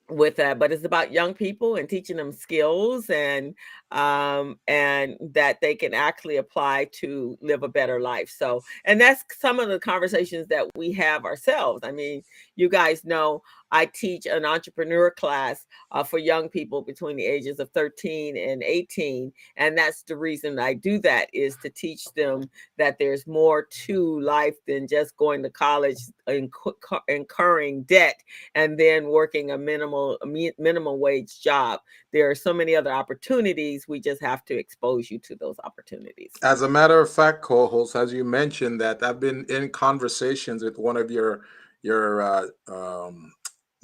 with 0.08 0.36
that 0.36 0.58
but 0.58 0.72
it's 0.72 0.84
about 0.84 1.12
young 1.12 1.32
people 1.32 1.76
and 1.76 1.88
teaching 1.88 2.16
them 2.16 2.32
skills 2.32 3.08
and 3.08 3.54
um 3.92 4.58
and 4.66 5.16
that 5.20 5.60
they 5.60 5.74
can 5.74 5.94
actually 5.94 6.36
apply 6.36 6.88
to 6.92 7.36
live 7.40 7.62
a 7.62 7.68
better 7.68 8.00
life. 8.00 8.30
So 8.36 8.62
and 8.84 9.00
that's 9.00 9.24
some 9.38 9.60
of 9.60 9.68
the 9.68 9.78
conversations 9.78 10.48
that 10.48 10.66
we 10.76 10.92
have 10.92 11.24
ourselves. 11.24 11.82
I 11.84 11.92
mean 11.92 12.22
you 12.56 12.68
guys 12.68 13.04
know 13.04 13.42
i 13.70 13.86
teach 13.86 14.26
an 14.26 14.44
entrepreneur 14.44 15.10
class 15.10 15.66
uh, 15.92 16.02
for 16.02 16.18
young 16.18 16.48
people 16.48 16.82
between 16.82 17.16
the 17.16 17.24
ages 17.24 17.58
of 17.58 17.70
13 17.70 18.36
and 18.36 18.62
18 18.62 19.32
and 19.56 19.76
that's 19.76 20.02
the 20.02 20.16
reason 20.16 20.58
i 20.58 20.74
do 20.74 20.98
that 20.98 21.28
is 21.32 21.56
to 21.56 21.70
teach 21.70 22.04
them 22.14 22.48
that 22.78 22.98
there's 22.98 23.26
more 23.26 23.66
to 23.70 24.20
life 24.20 24.56
than 24.66 24.86
just 24.86 25.16
going 25.16 25.42
to 25.42 25.50
college 25.50 25.98
inc- 26.28 27.00
incurring 27.08 27.82
debt 27.84 28.22
and 28.54 28.78
then 28.78 29.08
working 29.08 29.50
a 29.50 29.58
minimal 29.58 30.18
a 30.22 30.26
minimum 30.26 31.00
wage 31.00 31.40
job. 31.40 31.80
There 32.12 32.30
are 32.30 32.34
so 32.34 32.52
many 32.52 32.76
other 32.76 32.92
opportunities 32.92 33.81
we 33.88 34.00
just 34.00 34.20
have 34.20 34.44
to 34.44 34.58
expose 34.58 35.10
you 35.10 35.18
to 35.18 35.34
those 35.36 35.56
opportunities 35.64 36.32
As 36.42 36.62
a 36.62 36.68
matter 36.68 37.00
of 37.00 37.10
fact, 37.10 37.42
co-host, 37.42 37.96
as 37.96 38.12
you 38.12 38.24
mentioned 38.24 38.80
that 38.80 39.02
I've 39.02 39.20
been 39.20 39.44
in 39.48 39.70
conversations 39.70 40.62
with 40.62 40.78
one 40.78 40.96
of 40.96 41.10
your 41.10 41.42
your 41.82 42.22
uh, 42.22 42.46
um, 42.68 43.32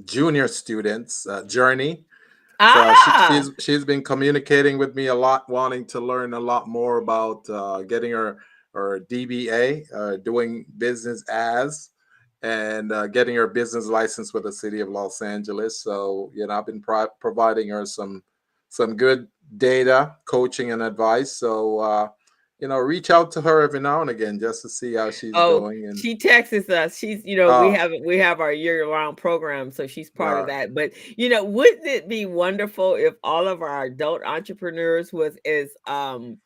junior 0.04 0.48
students, 0.48 1.26
uh, 1.26 1.44
Journey. 1.44 2.04
So 2.60 2.66
she, 2.66 3.10
ah 3.10 3.28
she's 3.30 3.64
she's 3.64 3.84
been 3.84 4.02
communicating 4.02 4.78
with 4.78 4.96
me 4.96 5.06
a 5.06 5.14
lot, 5.14 5.48
wanting 5.48 5.84
to 5.86 6.00
learn 6.00 6.34
a 6.34 6.40
lot 6.40 6.66
more 6.66 6.98
about 6.98 7.48
uh, 7.48 7.82
getting 7.82 8.10
her 8.12 8.38
her 8.74 9.00
DBA, 9.00 9.84
uh, 9.94 10.16
doing 10.18 10.64
business 10.76 11.22
as, 11.28 11.90
and 12.42 12.90
uh, 12.90 13.06
getting 13.06 13.36
her 13.36 13.46
business 13.46 13.86
license 13.86 14.34
with 14.34 14.42
the 14.42 14.52
city 14.52 14.80
of 14.80 14.88
Los 14.88 15.22
Angeles. 15.22 15.80
So 15.80 16.32
you 16.34 16.46
know, 16.46 16.58
I've 16.58 16.66
been 16.66 16.82
pro- 16.82 17.14
providing 17.20 17.68
her 17.68 17.86
some 17.86 18.24
some 18.68 18.96
good 18.96 19.28
data, 19.56 20.16
coaching, 20.24 20.72
and 20.72 20.82
advice. 20.82 21.32
So 21.32 21.78
uh, 21.78 22.08
you 22.58 22.66
know, 22.66 22.76
reach 22.78 23.10
out 23.10 23.30
to 23.32 23.40
her 23.40 23.62
every 23.62 23.80
now 23.80 24.00
and 24.00 24.10
again 24.10 24.38
just 24.38 24.62
to 24.62 24.68
see 24.68 24.94
how 24.94 25.10
she's 25.10 25.32
oh 25.34 25.60
doing. 25.60 25.86
And 25.86 25.98
she 25.98 26.16
texts 26.16 26.68
us 26.68 26.96
she's 26.96 27.24
you 27.24 27.36
know 27.36 27.60
we 27.62 27.68
oh, 27.68 27.72
have 27.72 27.92
we 28.04 28.18
have 28.18 28.40
our 28.40 28.52
year-round 28.52 29.16
program 29.16 29.70
so 29.70 29.86
she's 29.86 30.10
part 30.10 30.40
of 30.40 30.46
that 30.48 30.74
but 30.74 30.90
you 31.16 31.28
know 31.28 31.44
wouldn't 31.44 31.86
it 31.86 32.08
be 32.08 32.26
wonderful 32.26 32.96
if 32.96 33.14
all 33.22 33.46
of 33.46 33.62
our 33.62 33.84
adult 33.84 34.22
entrepreneurs 34.24 35.12
was 35.12 35.38
as 35.46 35.70
um 35.86 36.36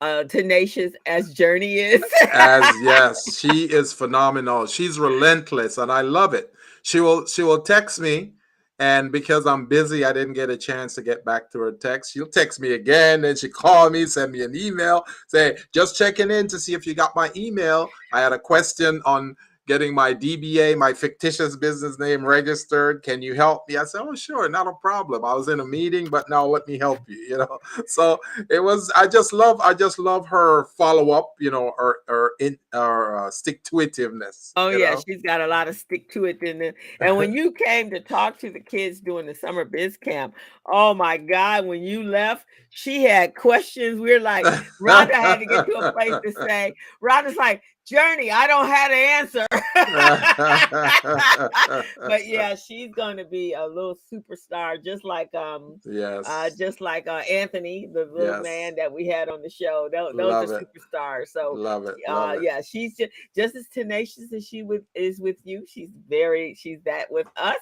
uh 0.00 0.22
tenacious 0.24 0.92
as 1.06 1.32
journey 1.32 1.78
is 1.78 2.04
As 2.32 2.64
yes, 2.82 3.36
she 3.36 3.64
is 3.64 3.92
phenomenal. 3.92 4.66
She's 4.66 4.98
relentless, 4.98 5.78
and 5.78 5.90
I 5.90 6.02
love 6.02 6.34
it. 6.34 6.52
She 6.82 7.00
will 7.00 7.26
she 7.26 7.42
will 7.42 7.60
text 7.60 8.00
me, 8.00 8.32
and 8.78 9.10
because 9.10 9.46
I'm 9.46 9.66
busy, 9.66 10.04
I 10.04 10.12
didn't 10.12 10.34
get 10.34 10.50
a 10.50 10.56
chance 10.56 10.94
to 10.96 11.02
get 11.02 11.24
back 11.24 11.50
to 11.52 11.58
her 11.60 11.72
text. 11.72 12.12
She'll 12.12 12.26
text 12.26 12.60
me 12.60 12.72
again, 12.72 13.22
then 13.22 13.36
she 13.36 13.48
call 13.48 13.88
me, 13.90 14.06
send 14.06 14.32
me 14.32 14.42
an 14.42 14.54
email, 14.54 15.04
say 15.28 15.56
just 15.72 15.96
checking 15.96 16.30
in 16.30 16.46
to 16.48 16.58
see 16.58 16.74
if 16.74 16.86
you 16.86 16.94
got 16.94 17.16
my 17.16 17.30
email. 17.34 17.88
I 18.12 18.20
had 18.20 18.32
a 18.32 18.38
question 18.38 19.00
on 19.04 19.36
getting 19.66 19.94
my 19.94 20.14
DBA, 20.14 20.76
my 20.76 20.92
fictitious 20.92 21.56
business 21.56 21.98
name 21.98 22.24
registered. 22.24 23.02
Can 23.02 23.22
you 23.22 23.34
help 23.34 23.68
me? 23.68 23.76
I 23.76 23.84
said, 23.84 24.02
oh 24.02 24.14
sure, 24.14 24.48
not 24.48 24.66
a 24.66 24.72
problem. 24.74 25.24
I 25.24 25.34
was 25.34 25.48
in 25.48 25.60
a 25.60 25.64
meeting, 25.64 26.08
but 26.08 26.28
now 26.28 26.46
let 26.46 26.66
me 26.66 26.78
help 26.78 27.00
you. 27.08 27.16
You 27.16 27.38
know, 27.38 27.58
so 27.86 28.18
it 28.50 28.62
was 28.62 28.90
i 28.94 29.06
just 29.06 29.32
love 29.32 29.60
i 29.60 29.72
just 29.72 29.98
love 29.98 30.26
her 30.26 30.66
follow-up 30.76 31.34
you 31.38 31.50
know 31.50 31.72
or 31.78 31.98
or 32.08 32.32
in 32.40 32.58
or 32.72 33.26
uh, 33.26 33.30
stick 33.30 33.62
to 33.64 33.76
itiveness 33.76 34.52
Oh 34.56 34.70
yeah, 34.70 34.94
know 34.94 35.02
she's 35.06 35.22
got 35.22 35.42
a 35.42 35.46
lot 35.46 35.68
of 35.68 35.76
stick 35.76 36.10
to 36.12 36.24
it 36.24 36.42
in 36.42 36.58
there. 36.58 36.74
And 37.00 37.16
when 37.16 37.32
you 37.34 37.52
came 37.52 37.90
to 37.90 38.00
talk 38.00 38.38
to 38.38 38.50
the 38.50 38.60
kids 38.60 39.00
during 39.00 39.26
the 39.26 39.34
summer 39.34 39.64
biz 39.64 39.96
camp, 39.98 40.34
oh 40.64 40.94
my 40.94 41.18
God, 41.18 41.66
when 41.66 41.82
you 41.82 42.02
left, 42.02 42.46
she 42.70 43.02
had 43.02 43.34
questions. 43.34 44.00
We 44.00 44.12
are 44.14 44.20
like, 44.20 44.46
Rhonda 44.80 45.12
had 45.12 45.40
to 45.40 45.46
get 45.46 45.66
to 45.66 45.72
a 45.72 45.92
place 45.92 46.14
to 46.24 46.32
say, 46.32 46.72
Rhonda's 47.02 47.36
like, 47.36 47.62
Journey, 47.86 48.30
I 48.30 48.46
don't 48.46 48.66
have 48.66 48.90
the 48.90 48.96
answer. 48.96 49.46
but 52.08 52.26
yeah, 52.26 52.54
she's 52.54 52.92
going 52.92 53.16
to 53.16 53.24
be 53.24 53.52
a 53.52 53.66
little 53.66 53.96
superstar, 54.12 54.82
just 54.84 55.04
like 55.04 55.34
um, 55.34 55.80
uh, 55.86 55.90
yes 55.90 56.56
just 56.56 56.80
like 56.80 57.06
uh, 57.06 57.22
Anthony, 57.30 57.88
the 57.92 58.08
little 58.12 58.36
yes. 58.36 58.42
man 58.42 58.74
that 58.76 58.92
we 58.92 59.06
had 59.06 59.28
on 59.28 59.42
the 59.42 59.50
show. 59.50 59.88
Those, 59.92 60.14
those 60.16 60.50
are 60.50 60.60
it. 60.60 60.66
superstars. 60.66 61.28
So 61.28 61.52
love 61.52 61.86
it. 61.86 61.94
uh 62.08 62.12
love 62.12 62.36
it. 62.36 62.42
yeah 62.42 62.60
she's 62.60 62.96
just, 62.96 63.12
just 63.34 63.54
as 63.54 63.68
tenacious 63.68 64.32
as 64.32 64.46
she 64.46 64.62
with 64.62 64.82
is 64.94 65.20
with 65.20 65.36
you. 65.44 65.64
She's 65.68 65.90
very 66.08 66.54
she's 66.54 66.80
that 66.84 67.10
with 67.10 67.26
us. 67.36 67.56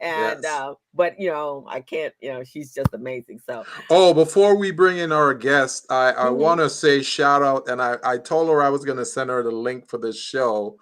And 0.00 0.40
yes. 0.42 0.44
uh 0.44 0.74
but 0.94 1.18
you 1.20 1.30
know 1.30 1.64
i 1.68 1.80
can't 1.80 2.14
you 2.20 2.32
know 2.32 2.42
she's 2.42 2.74
just 2.74 2.92
amazing. 2.92 3.40
So 3.46 3.64
oh 3.90 4.14
before 4.14 4.56
we 4.56 4.70
bring 4.70 4.98
in 4.98 5.12
our 5.12 5.34
guest 5.34 5.86
i 5.90 6.12
i 6.12 6.26
mhm. 6.26 6.36
want 6.36 6.60
to 6.60 6.68
say 6.68 7.02
shout 7.02 7.42
out 7.42 7.68
and 7.68 7.80
i 7.80 7.96
i 8.04 8.16
told 8.16 8.48
her 8.48 8.62
i 8.62 8.68
was 8.68 8.84
going 8.84 8.98
to 8.98 9.04
send 9.04 9.30
her 9.30 9.42
the 9.42 9.50
link 9.50 9.67
for 9.88 9.98
this 9.98 10.18
show. 10.18 10.76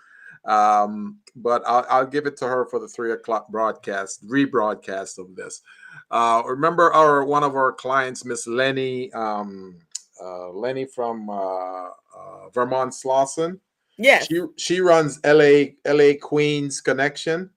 Um 0.45 1.19
but 1.35 1.62
I'll, 1.66 1.87
I'll 1.90 2.07
give 2.07 2.26
it 2.26 2.37
to 2.38 2.47
her 2.47 2.66
for 2.66 2.78
the 2.78 2.88
three 2.88 3.12
o'clock 3.12 3.49
broadcast 3.49 4.26
rebroadcast 4.26 5.19
of 5.19 5.35
this. 5.35 5.62
Uh 6.11 6.43
remember 6.47 6.93
our 6.93 7.25
one 7.25 7.45
of 7.45 7.55
our 7.55 7.73
clients 7.73 8.25
miss 8.25 8.47
lenny 8.47 9.12
um 9.12 9.78
uh 10.23 10.50
lenny 10.50 10.87
from 10.87 11.28
uh, 11.28 11.87
uh 11.87 12.49
vermont 12.55 12.93
slauson? 12.93 13.59
Yes. 13.99 14.26
She 14.26 14.40
she 14.57 14.81
runs 14.81 15.21
la 15.25 15.64
la 15.87 16.12
queens 16.21 16.81
connection. 16.81 17.50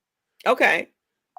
Okay 0.45 0.89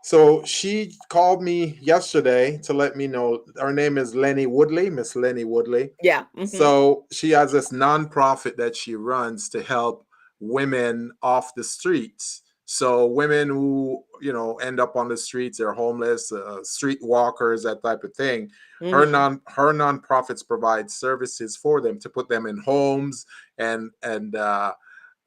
so 0.02 0.44
she 0.44 0.94
called 1.08 1.42
me 1.42 1.78
yesterday 1.80 2.58
to 2.58 2.72
let 2.72 2.96
me 2.96 3.06
know 3.06 3.44
her 3.56 3.72
name 3.72 3.98
is 3.98 4.14
lenny 4.14 4.46
woodley 4.46 4.90
miss 4.90 5.14
lenny 5.16 5.44
woodley 5.44 5.90
yeah 6.02 6.24
hmm 6.34 6.44
so 6.44 7.06
she 7.10 7.30
has 7.30 7.52
this 7.52 7.70
nonprofit 7.70 8.56
that 8.56 8.74
she 8.76 8.94
runs 8.94 9.48
to 9.50 9.62
help 9.62 10.06
women 10.40 11.12
off 11.22 11.54
the 11.54 11.64
streets. 11.64 12.42
So 12.64 13.06
women 13.06 13.48
who 13.48 14.04
you 14.20 14.32
know 14.32 14.56
end 14.56 14.80
up 14.80 14.96
on 14.96 15.08
the 15.08 15.16
streets, 15.16 15.58
they're 15.58 15.72
homeless, 15.72 16.32
uh, 16.32 16.62
street 16.62 16.98
walkers, 17.02 17.64
that 17.64 17.82
type 17.82 18.04
of 18.04 18.14
thing. 18.14 18.50
Her 18.80 19.04
hmm 19.04 19.12
non 19.12 19.40
her 19.48 19.72
nonprofits 19.72 20.46
provide 20.46 20.90
services 20.90 21.56
for 21.56 21.80
them 21.80 21.98
to 22.00 22.08
put 22.08 22.28
them 22.28 22.46
in 22.46 22.58
homes 22.58 23.26
and 23.58 23.90
and 24.02 24.34
uh, 24.36 24.72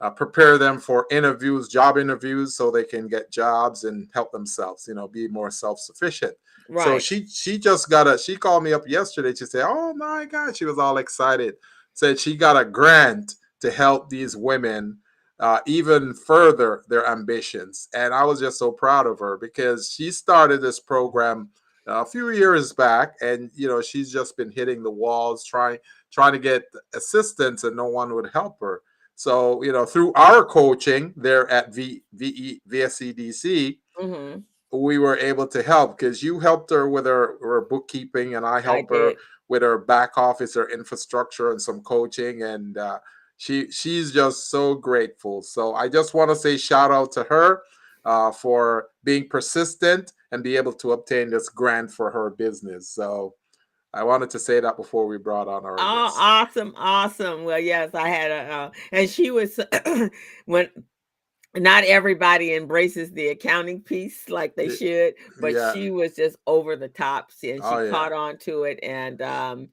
uh, 0.04 0.10
prepare 0.10 0.58
them 0.58 0.80
for 0.80 1.08
interviews, 1.12 1.70
job 1.70 1.98
interviews, 1.98 2.56
so 2.56 2.70
they 2.70 2.84
can 2.84 3.08
get 3.08 3.32
jobs 3.32 3.86
and 3.86 4.10
help 4.14 4.34
themselves. 4.34 4.86
You 4.86 4.96
know, 4.96 5.08
be 5.08 5.30
more 5.30 5.50
self 5.50 5.80
sufficient. 5.80 6.34
So 6.84 7.00
she 7.00 7.26
she 7.26 7.58
just 7.58 7.90
got 7.90 8.06
a 8.06 8.18
she 8.18 8.36
called 8.36 8.66
me 8.66 8.74
up 8.74 8.86
yesterday. 8.86 9.34
She 9.34 9.46
said, 9.46 9.64
"Oh 9.66 9.94
my 9.94 10.26
God," 10.26 10.58
she 10.58 10.66
was 10.66 10.78
all 10.78 10.98
excited. 10.98 11.56
Said 11.94 12.20
she 12.20 12.36
got 12.36 12.58
a 12.58 12.66
grant 12.66 13.36
to 13.62 13.72
help 13.72 14.10
these 14.10 14.36
women 14.36 14.98
uh, 15.40 15.60
even 15.66 16.14
further 16.14 16.84
their 16.90 17.08
ambitions, 17.08 17.88
and 17.94 18.14
I 18.14 18.26
was 18.26 18.42
just 18.42 18.60
so 18.60 18.74
proud 18.74 19.08
of 19.08 19.20
her 19.20 19.38
because 19.38 19.90
she 19.90 20.12
started 20.12 20.62
this 20.62 20.82
program 20.82 21.50
uh, 21.88 22.02
a 22.02 22.06
few 22.06 22.30
years 22.32 22.74
back, 22.74 23.14
and 23.22 23.52
you 23.56 23.70
know 23.70 23.82
she's 23.82 24.12
just 24.12 24.36
been 24.36 24.52
hitting 24.52 24.84
the 24.84 24.92
walls 24.92 25.46
trying 25.46 25.78
trying 26.12 26.34
to 26.34 26.40
get 26.40 26.66
assistance, 26.94 27.64
and 27.64 27.78
no 27.78 27.88
one 27.88 28.14
would 28.16 28.32
help 28.34 28.60
her. 28.60 28.82
So 29.16 29.64
you 29.64 29.72
know 29.72 29.86
through 29.86 30.14
our 30.14 30.44
coaching 30.44 31.14
there 31.16 31.50
at 31.50 31.74
v, 31.74 32.04
VE, 32.14 32.62
VSCDC, 32.70 33.78
hmm 33.98 34.40
we 34.74 34.98
were 34.98 35.18
able 35.18 35.48
to 35.48 35.62
help 35.62 35.98
because 35.98 36.24
you 36.24 36.40
helped 36.40 36.72
her 36.72 36.90
with 36.90 37.06
her, 37.06 37.38
her 37.42 37.62
bookkeeping 37.62 38.36
and 38.36 38.46
I 38.46 38.58
i 38.58 38.62
helped 38.62 38.92
her 38.92 39.14
with 39.48 39.62
her 39.62 39.78
back 39.78 40.18
office, 40.18 40.56
her 40.56 40.70
infrastructure 40.70 41.52
and 41.52 41.62
some 41.62 41.82
coaching 41.82 42.42
and 42.42 42.78
uh, 42.78 43.00
she 43.38 43.70
she's 43.72 44.12
just 44.12 44.50
so 44.50 44.74
grateful. 44.74 45.42
So 45.42 45.76
I 45.76 45.90
just 45.90 46.14
want 46.14 46.32
to 46.32 46.36
say 46.36 46.58
shout 46.58 46.92
out 46.92 47.12
to 47.14 47.24
her 47.24 47.62
uh, 48.06 48.32
for 48.32 48.88
being 49.04 49.30
persistent 49.30 50.14
and 50.32 50.44
be 50.44 50.58
able 50.58 50.74
to 50.74 50.94
obtain 50.94 51.30
this 51.30 51.50
grant 51.50 51.92
for 51.92 52.10
her 52.10 52.32
business. 52.32 52.90
So 52.90 53.36
I 53.94 54.04
wanted 54.04 54.30
to 54.32 54.40
say 54.40 54.60
that 54.60 54.76
before 54.78 55.06
we 55.08 55.18
brought 55.18 55.48
on 55.48 55.66
our 55.66 55.76
oh 55.80 56.06
guest. 56.08 56.18
awesome 56.20 56.74
awesome 56.78 57.44
well 57.44 57.60
yes 57.60 57.94
i 57.94 58.08
had 58.08 58.32
a 58.32 58.52
uh, 58.54 58.72
and 58.92 59.10
she 59.10 59.30
was 59.32 59.60
when 60.46 60.70
not 61.56 61.84
everybody 61.84 62.56
embraces 62.56 63.12
the 63.12 63.28
accounting 63.28 63.80
piece 63.80 64.28
like 64.28 64.56
they 64.56 64.76
should, 64.76 65.14
but 65.40 65.54
Yeah. 65.54 65.72
she 65.72 65.92
was 65.92 66.16
just 66.16 66.36
over 66.48 66.76
the 66.76 66.88
top 66.88 67.30
and 67.44 67.58
she 67.58 67.62
Oh, 67.62 67.84
yeah. 67.84 67.92
caught 67.92 68.12
on 68.12 68.38
to 68.40 68.64
it. 68.64 68.80
And 68.82 69.22
um, 69.22 69.70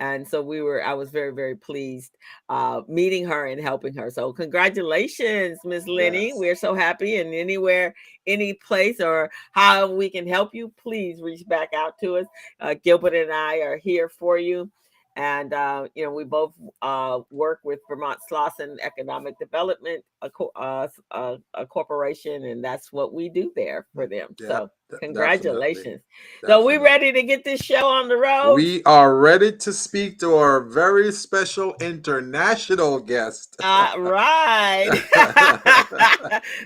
and 0.00 0.26
so 0.26 0.42
we 0.42 0.60
were, 0.62 0.84
I 0.84 0.94
was 0.94 1.10
very, 1.10 1.32
very 1.32 1.56
pleased 1.56 2.16
uh 2.48 2.82
meeting 2.88 3.24
her 3.26 3.46
and 3.46 3.60
helping 3.60 3.94
her. 3.94 4.10
So 4.10 4.32
congratulations, 4.32 5.58
Miss 5.64 5.86
Lenny. 5.86 6.28
Yes. 6.28 6.36
We're 6.36 6.56
so 6.56 6.74
happy. 6.74 7.16
And 7.18 7.34
anywhere, 7.34 7.94
any 8.26 8.54
place 8.54 9.00
or 9.00 9.30
how 9.52 9.90
we 9.90 10.10
can 10.10 10.26
help 10.26 10.54
you, 10.54 10.72
please 10.82 11.20
reach 11.22 11.46
back 11.46 11.72
out 11.74 11.94
to 12.02 12.16
us. 12.18 12.26
Uh, 12.60 12.74
Gilbert 12.82 13.14
and 13.14 13.32
I 13.32 13.58
are 13.58 13.76
here 13.76 14.08
for 14.08 14.38
you. 14.38 14.70
And 15.16 15.52
uh, 15.52 15.88
you 15.94 16.04
know, 16.04 16.12
we 16.12 16.24
both 16.24 16.54
uh, 16.82 17.20
work 17.30 17.60
with 17.64 17.80
Vermont 17.88 18.18
Slauson 18.30 18.76
Economic 18.82 19.38
Development, 19.38 20.04
a, 20.22 20.30
co- 20.30 20.52
uh, 20.56 20.88
s- 20.90 21.00
a, 21.12 21.38
corporation, 21.66 22.44
and 22.44 22.64
that's 22.64 22.92
what 22.92 23.14
we 23.14 23.28
do 23.28 23.52
there 23.54 23.86
for 23.94 24.06
them. 24.08 24.34
Yeah, 24.40 24.48
so, 24.48 24.70
congratulations! 25.00 25.84
definitely, 25.84 26.00
So, 26.44 26.66
we 26.66 26.78
ready 26.78 27.12
to 27.12 27.22
get 27.22 27.44
this 27.44 27.60
show 27.60 27.86
on 27.88 28.08
the 28.08 28.16
road? 28.16 28.56
We 28.56 28.82
are 28.84 29.16
ready 29.16 29.52
to 29.52 29.72
speak 29.72 30.18
to 30.20 30.34
our 30.34 30.60
very 30.60 31.12
special 31.12 31.74
international 31.80 33.00
guest. 33.00 33.56
All 33.62 34.00
right. 34.00 34.90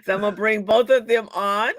so 0.07 0.15
I'm 0.15 0.21
gonna 0.23 0.33
bring 0.33 0.65
both 0.65 0.91
of 0.91 1.07
them 1.07 1.29
on. 1.35 1.73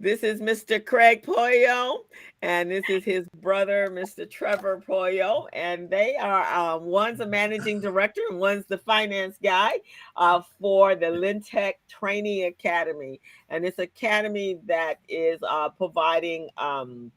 This 0.00 0.22
is 0.24 0.40
Mr. 0.40 0.84
Craig 0.84 1.22
Poyo, 1.22 1.98
and 2.42 2.70
this 2.70 2.84
is 2.88 3.04
his 3.04 3.24
brother, 3.40 3.88
Mr. 3.88 4.28
Trevor 4.28 4.82
Poyo, 4.86 5.46
and 5.52 5.88
they 5.88 6.16
are 6.16 6.44
um, 6.52 6.84
one's 6.84 7.20
a 7.20 7.26
managing 7.26 7.80
director 7.80 8.20
and 8.28 8.40
one's 8.40 8.66
the 8.66 8.78
finance 8.78 9.36
guy 9.40 9.78
uh, 10.16 10.42
for 10.60 10.96
the 10.96 11.06
Lentec 11.06 11.74
Training 11.88 12.46
Academy, 12.46 13.20
and 13.48 13.64
it's 13.64 13.78
academy 13.78 14.58
that 14.66 14.98
is 15.08 15.38
uh, 15.48 15.68
providing 15.68 16.48
um, 16.58 17.12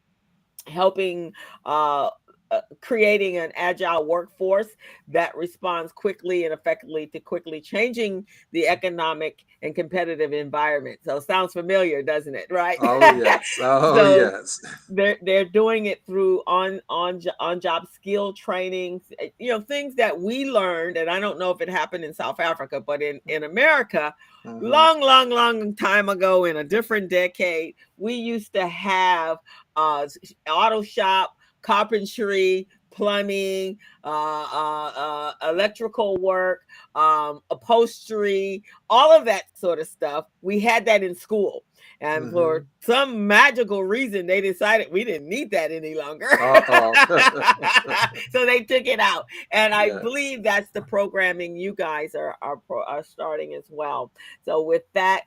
helping 0.68 1.32
uh, 1.64 2.10
uh, 2.50 2.60
creating 2.80 3.36
an 3.38 3.52
agile 3.56 4.04
workforce 4.04 4.68
that 5.08 5.36
responds 5.36 5.92
quickly 5.92 6.44
and 6.44 6.54
effectively 6.54 7.06
to 7.08 7.20
quickly 7.20 7.60
changing 7.60 8.26
the 8.52 8.66
economic 8.68 9.44
and 9.62 9.74
competitive 9.74 10.32
environment. 10.32 11.00
So 11.04 11.18
sounds 11.20 11.52
familiar, 11.54 12.02
doesn't 12.02 12.34
it? 12.34 12.46
Right? 12.50 12.78
Oh 12.80 12.98
yes. 13.24 13.58
Oh 13.60 13.94
So- 13.96 14.16
yes. 14.16 14.60
they're 14.88 15.18
they're 15.22 15.44
doing 15.44 15.86
it 15.86 16.04
through 16.06 16.42
on 16.46 16.80
on 16.88 17.20
on 17.40 17.60
job 17.60 17.86
skill 17.92 18.32
trainings 18.32 19.02
eh, 19.18 19.30
you 19.38 19.48
know 19.50 19.60
things 19.60 19.94
that 19.96 20.16
we 20.18 20.48
learned 20.48 20.96
and 20.96 21.10
i 21.10 21.18
don't 21.18 21.38
know 21.38 21.50
if 21.50 21.60
it 21.60 21.68
happened 21.68 22.04
in 22.04 22.14
south 22.14 22.38
africa 22.38 22.80
but 22.80 23.02
in 23.02 23.20
in 23.26 23.42
america 23.44 24.14
Mhm. 24.44 24.62
long 24.62 25.00
long 25.00 25.30
long 25.30 25.74
time 25.74 26.08
ago 26.08 26.44
in 26.44 26.58
a 26.58 26.64
different 26.64 27.08
decade 27.10 27.74
we 27.96 28.14
used 28.14 28.52
to 28.52 28.68
have 28.68 29.38
uh 29.74 30.06
auto 30.48 30.82
shop 30.82 31.35
carpentry 31.66 32.68
plumbing 32.92 33.76
uh, 34.04 34.46
uh, 34.52 34.92
uh 34.96 35.32
electrical 35.50 36.16
work 36.16 36.60
um 36.94 37.40
upholstery 37.50 38.62
all 38.88 39.12
of 39.12 39.24
that 39.24 39.44
sort 39.54 39.80
of 39.80 39.88
stuff. 39.88 40.26
We 40.42 40.60
had 40.60 40.86
that 40.86 41.02
in 41.02 41.14
school 41.14 41.64
and 42.00 42.30
for 42.30 42.66
some 42.80 43.26
magical 43.26 43.82
reason 43.82 44.26
they 44.26 44.40
decided 44.40 44.92
we 44.92 45.02
didn't 45.02 45.28
need 45.28 45.50
that 45.50 45.72
any 45.72 45.94
longer. 45.94 46.28
So 48.30 48.46
they 48.46 48.62
took 48.62 48.86
it 48.86 49.00
out 49.00 49.26
and 49.50 49.74
i 49.74 49.86
Yeah. 49.86 49.98
believe 49.98 50.42
that's 50.42 50.70
the 50.70 50.82
programming 50.82 51.56
you 51.56 51.74
guys 51.74 52.14
are 52.14 52.36
are, 52.40 52.60
are 52.86 53.02
starting 53.02 53.54
as 53.54 53.64
well. 53.70 54.12
So 54.44 54.62
with 54.62 54.84
that 54.94 55.22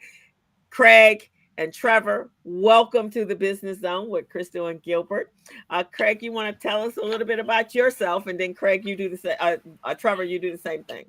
craig 0.69 1.29
and 1.59 1.73
trevor 1.73 2.29
welcome 2.45 3.09
to 3.09 3.25
the 3.25 3.35
business 3.35 3.79
zone 3.81 4.09
with 4.09 4.29
crystal 4.29 4.67
and 4.67 4.81
gilbert 4.81 5.31
uh, 5.69 5.83
craig 5.83 6.23
you 6.23 6.31
want 6.31 6.47
to 6.53 6.67
tell 6.67 6.81
us 6.81 6.95
a 6.97 7.01
little 7.03 7.27
bit 7.27 7.37
about 7.37 7.75
yourself 7.75 8.27
and 8.27 8.39
then 8.39 8.53
craig 8.53 8.85
you 8.87 8.95
do 8.95 9.09
the 9.09 9.17
same 9.17 9.35
uh, 9.39 9.57
uh, 9.83 9.93
trevor 9.93 10.23
you 10.23 10.39
do 10.39 10.51
the 10.51 10.57
same 10.57 10.83
thing 10.85 11.05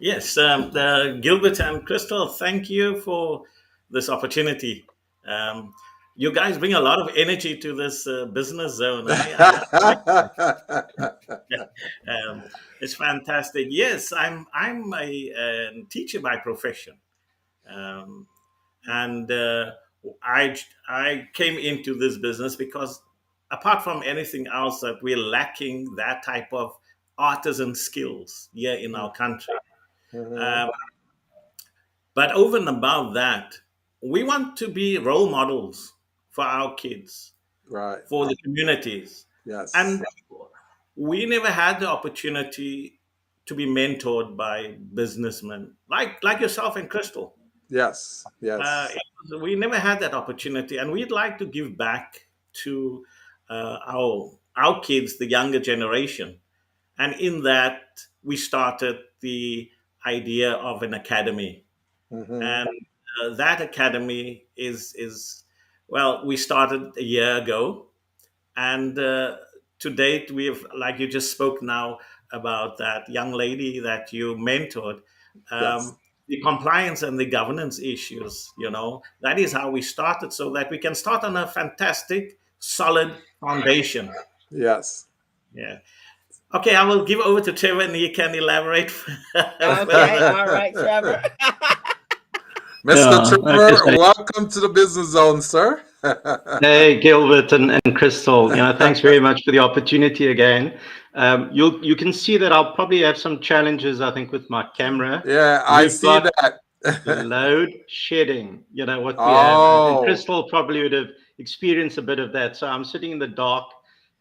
Yes, 0.00 0.36
um, 0.36 0.70
Gilbert 1.20 1.60
and 1.60 1.86
Crystal, 1.86 2.28
thank 2.28 2.68
you 2.68 3.00
for 3.00 3.44
this 3.90 4.08
opportunity. 4.08 4.84
Um, 5.26 5.72
you 6.16 6.32
guys 6.32 6.58
bring 6.58 6.74
a 6.74 6.80
lot 6.80 7.00
of 7.00 7.10
energy 7.16 7.56
to 7.58 7.74
this 7.74 8.06
uh, 8.06 8.26
business 8.26 8.74
zone. 8.74 9.06
I- 9.08 9.64
I- 9.72 11.10
um, 12.08 12.42
it's 12.80 12.94
fantastic. 12.94 13.68
Yes, 13.70 14.12
I'm 14.12 14.46
I'm 14.52 14.92
a, 14.94 15.32
uh 15.32 15.80
teacher 15.90 16.20
by 16.20 16.36
profession, 16.36 16.94
um, 17.68 18.26
and 18.86 19.30
uh, 19.30 19.72
I 20.22 20.56
I 20.88 21.28
came 21.34 21.58
into 21.58 21.94
this 21.94 22.18
business 22.18 22.56
because 22.56 23.00
apart 23.50 23.82
from 23.82 24.02
anything 24.04 24.46
else, 24.52 24.80
that 24.80 24.98
we're 25.02 25.16
lacking 25.16 25.94
that 25.96 26.22
type 26.24 26.52
of 26.52 26.76
artisan 27.18 27.74
skills 27.74 28.48
here 28.52 28.74
in 28.74 28.94
our 28.94 29.12
country. 29.12 29.54
Mhm. 30.12 30.38
Um, 30.38 30.70
but 32.14 32.32
over 32.32 32.56
and 32.56 32.68
above 32.68 33.14
that, 33.14 33.54
we 34.00 34.22
want 34.22 34.56
to 34.58 34.68
be 34.68 34.98
role 34.98 35.28
models 35.28 35.92
for 36.30 36.44
our 36.44 36.74
kids, 36.74 37.32
right. 37.70 38.06
for 38.08 38.26
the 38.26 38.36
communities. 38.36 39.26
Yes. 39.44 39.72
And 39.74 40.04
we 40.96 41.26
never 41.26 41.50
had 41.50 41.80
the 41.80 41.88
opportunity 41.88 43.00
to 43.46 43.54
be 43.54 43.66
mentored 43.66 44.36
by 44.36 44.76
businessmen 44.94 45.74
like, 45.88 46.22
like 46.22 46.40
yourself 46.40 46.76
and 46.76 46.88
Crystal. 46.88 47.36
Yes. 47.68 48.24
Yes. 48.40 48.60
Uh, 48.60 48.88
was- 49.30 49.42
we 49.42 49.54
never 49.54 49.78
had 49.78 50.00
that 50.00 50.14
opportunity, 50.14 50.76
and 50.78 50.92
we'd 50.92 51.10
like 51.10 51.38
to 51.38 51.46
give 51.46 51.76
back 51.76 52.26
to 52.64 53.04
uh, 53.50 53.78
our 53.86 54.32
our 54.56 54.80
kids, 54.80 55.18
the 55.18 55.26
younger 55.26 55.58
generation. 55.60 56.38
And 56.98 57.14
in 57.20 57.42
that, 57.42 57.80
we 58.22 58.36
started 58.36 58.98
the 59.20 59.68
idea 60.06 60.52
of 60.52 60.82
an 60.82 60.94
academy, 60.94 61.64
Mhm. 62.12 62.42
and 62.42 62.68
uh, 63.22 63.34
that 63.36 63.60
academy 63.60 64.44
is 64.56 64.94
is 64.94 65.44
well, 65.88 66.24
we 66.24 66.36
started 66.36 66.92
a 66.96 67.02
year 67.02 67.36
ago, 67.38 67.86
and 68.56 68.98
uh, 68.98 69.36
to 69.80 69.90
date, 69.90 70.30
we've 70.30 70.64
like 70.76 70.98
you 71.00 71.08
just 71.08 71.32
spoke 71.32 71.62
now 71.62 71.98
about 72.32 72.78
that 72.78 73.08
young 73.08 73.32
lady 73.32 73.80
that 73.80 74.12
you 74.12 74.36
mentored. 74.36 75.00
Um, 75.50 75.60
Yes. 75.62 75.92
The 76.28 76.40
compliance 76.40 77.02
and 77.02 77.18
the 77.18 77.26
governance 77.26 77.78
issues 77.78 78.52
you 78.58 78.70
know? 78.70 79.02
That 79.20 79.38
is 79.38 79.52
how 79.52 79.70
we 79.70 79.82
started 79.82 80.32
so 80.32 80.52
that 80.52 80.70
we 80.70 80.78
can 80.78 80.94
start 80.94 81.24
on 81.24 81.36
a 81.36 81.46
fantastic 81.46 82.38
solid 82.58 83.12
foundation. 83.40 84.10
Yes. 84.50 85.06
yeah. 85.54 85.78
Okay 86.54 86.74
i 86.74 86.84
will 86.84 87.04
give 87.04 87.20
over 87.20 87.40
to 87.40 87.52
trevor 87.52 87.82
and 87.82 87.94
he 87.94 88.08
can 88.10 88.34
elaborate. 88.34 88.92
Okay 89.36 90.18
all 90.24 90.46
right 90.46 90.72
trevor 90.72 91.22
Mr. 92.84 92.96
Yeah, 92.96 93.18
I 93.18 93.28
Trooper, 93.28 93.70
guess 93.70 93.80
I- 93.86 93.96
welcome 93.96 94.48
to 94.50 94.60
the 94.60 94.68
business 94.68 95.08
zone, 95.08 95.40
sir. 95.40 95.82
Hey, 96.60 97.00
Gilbert 97.00 97.50
and, 97.52 97.80
and 97.82 97.96
Crystal, 97.96 98.50
you 98.50 98.56
know, 98.56 98.76
thanks 98.76 99.00
very 99.00 99.18
much 99.18 99.42
for 99.42 99.52
the 99.52 99.58
opportunity 99.58 100.26
again. 100.28 100.78
Um, 101.14 101.48
you 101.50 101.80
you 101.82 101.96
can 101.96 102.12
see 102.12 102.36
that 102.36 102.52
I'll 102.52 102.74
probably 102.74 103.00
have 103.00 103.16
some 103.16 103.40
challenges, 103.40 104.02
I 104.02 104.10
think, 104.12 104.30
with 104.30 104.50
my 104.50 104.66
camera. 104.76 105.22
yeah, 105.24 105.62
I 105.66 105.82
We've 105.84 105.92
see 105.92 106.06
that. 106.06 106.60
The 107.06 107.24
load 107.36 107.70
shedding, 107.88 108.64
you 108.70 108.84
know, 108.84 109.00
what 109.00 109.16
we 109.16 109.22
have. 109.22 109.56
Oh. 109.56 109.96
And 109.96 110.04
Crystal 110.06 110.42
probably 110.50 110.82
would 110.82 110.92
have 110.92 111.06
experienced 111.38 111.96
a 111.96 112.02
bit 112.02 112.18
of 112.18 112.30
that. 112.34 112.54
So 112.56 112.66
I'm 112.66 112.84
sitting 112.84 113.10
in 113.12 113.18
the 113.18 113.28
dark 113.28 113.64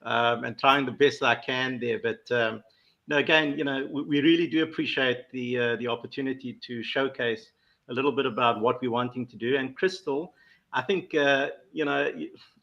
um, 0.03 0.45
and 0.45 0.57
trying 0.57 0.85
the 0.85 0.93
best 0.93 1.21
I 1.21 1.35
can 1.35 1.77
there. 1.81 1.99
But 2.01 2.21
um, 2.31 2.63
no, 3.09 3.17
again, 3.17 3.57
you 3.57 3.65
know, 3.65 3.89
we, 3.91 4.03
we 4.03 4.21
really 4.21 4.47
do 4.47 4.63
appreciate 4.63 5.29
the 5.33 5.57
uh, 5.59 5.75
the 5.75 5.87
opportunity 5.89 6.57
to 6.65 6.81
showcase 6.81 7.45
a 7.89 7.93
little 7.93 8.11
bit 8.11 8.25
about 8.25 8.61
what 8.61 8.81
we're 8.81 8.91
wanting 8.91 9.25
to 9.27 9.35
do. 9.37 9.55
And 9.57 9.75
Crystal, 9.75 10.33
I 10.73 10.81
think 10.81 11.13
uh, 11.15 11.49
you 11.71 11.85
know, 11.85 12.09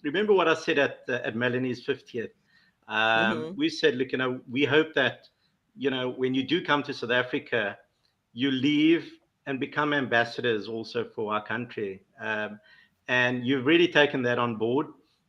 remember 0.03 0.33
what 0.33 0.49
I 0.49 0.55
said 0.55 0.79
at 0.79 0.99
uh, 1.09 1.15
at 1.25 1.37
Melanie's 1.37 1.85
50th. 1.85 2.31
Um, 2.89 3.49
Mhm. 3.49 3.57
We 3.57 3.69
said, 3.69 3.97
look, 3.97 4.13
you 4.13 4.19
know, 4.19 4.41
we 4.51 4.65
hope 4.65 4.95
that 4.95 5.29
you 5.77 5.91
know 5.91 6.11
when 6.11 6.35
you 6.35 6.45
do 6.45 6.65
come 6.65 6.83
to 6.85 6.93
South 6.95 7.11
Africa, 7.11 7.79
you 8.33 8.51
leave 8.51 9.11
and 9.47 9.59
become 9.61 9.93
ambassadors 9.93 10.69
also 10.69 11.05
for 11.15 11.33
our 11.33 11.45
country. 11.45 12.03
Um, 12.21 12.61
and 13.09 13.45
you've 13.47 13.67
really 13.67 13.89
taken 13.89 14.23
that 14.23 14.39
on 14.39 14.57
board. 14.57 14.87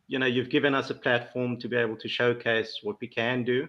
You 0.07 0.19
know, 0.19 0.25
you've 0.25 0.49
given 0.49 0.73
us 0.75 0.89
a 0.89 0.95
platform 0.95 1.57
to 1.59 1.67
be 1.67 1.77
able 1.77 1.97
to 1.97 2.07
showcase 2.07 2.79
what 2.83 2.99
we 3.01 3.07
can 3.07 3.43
do. 3.43 3.67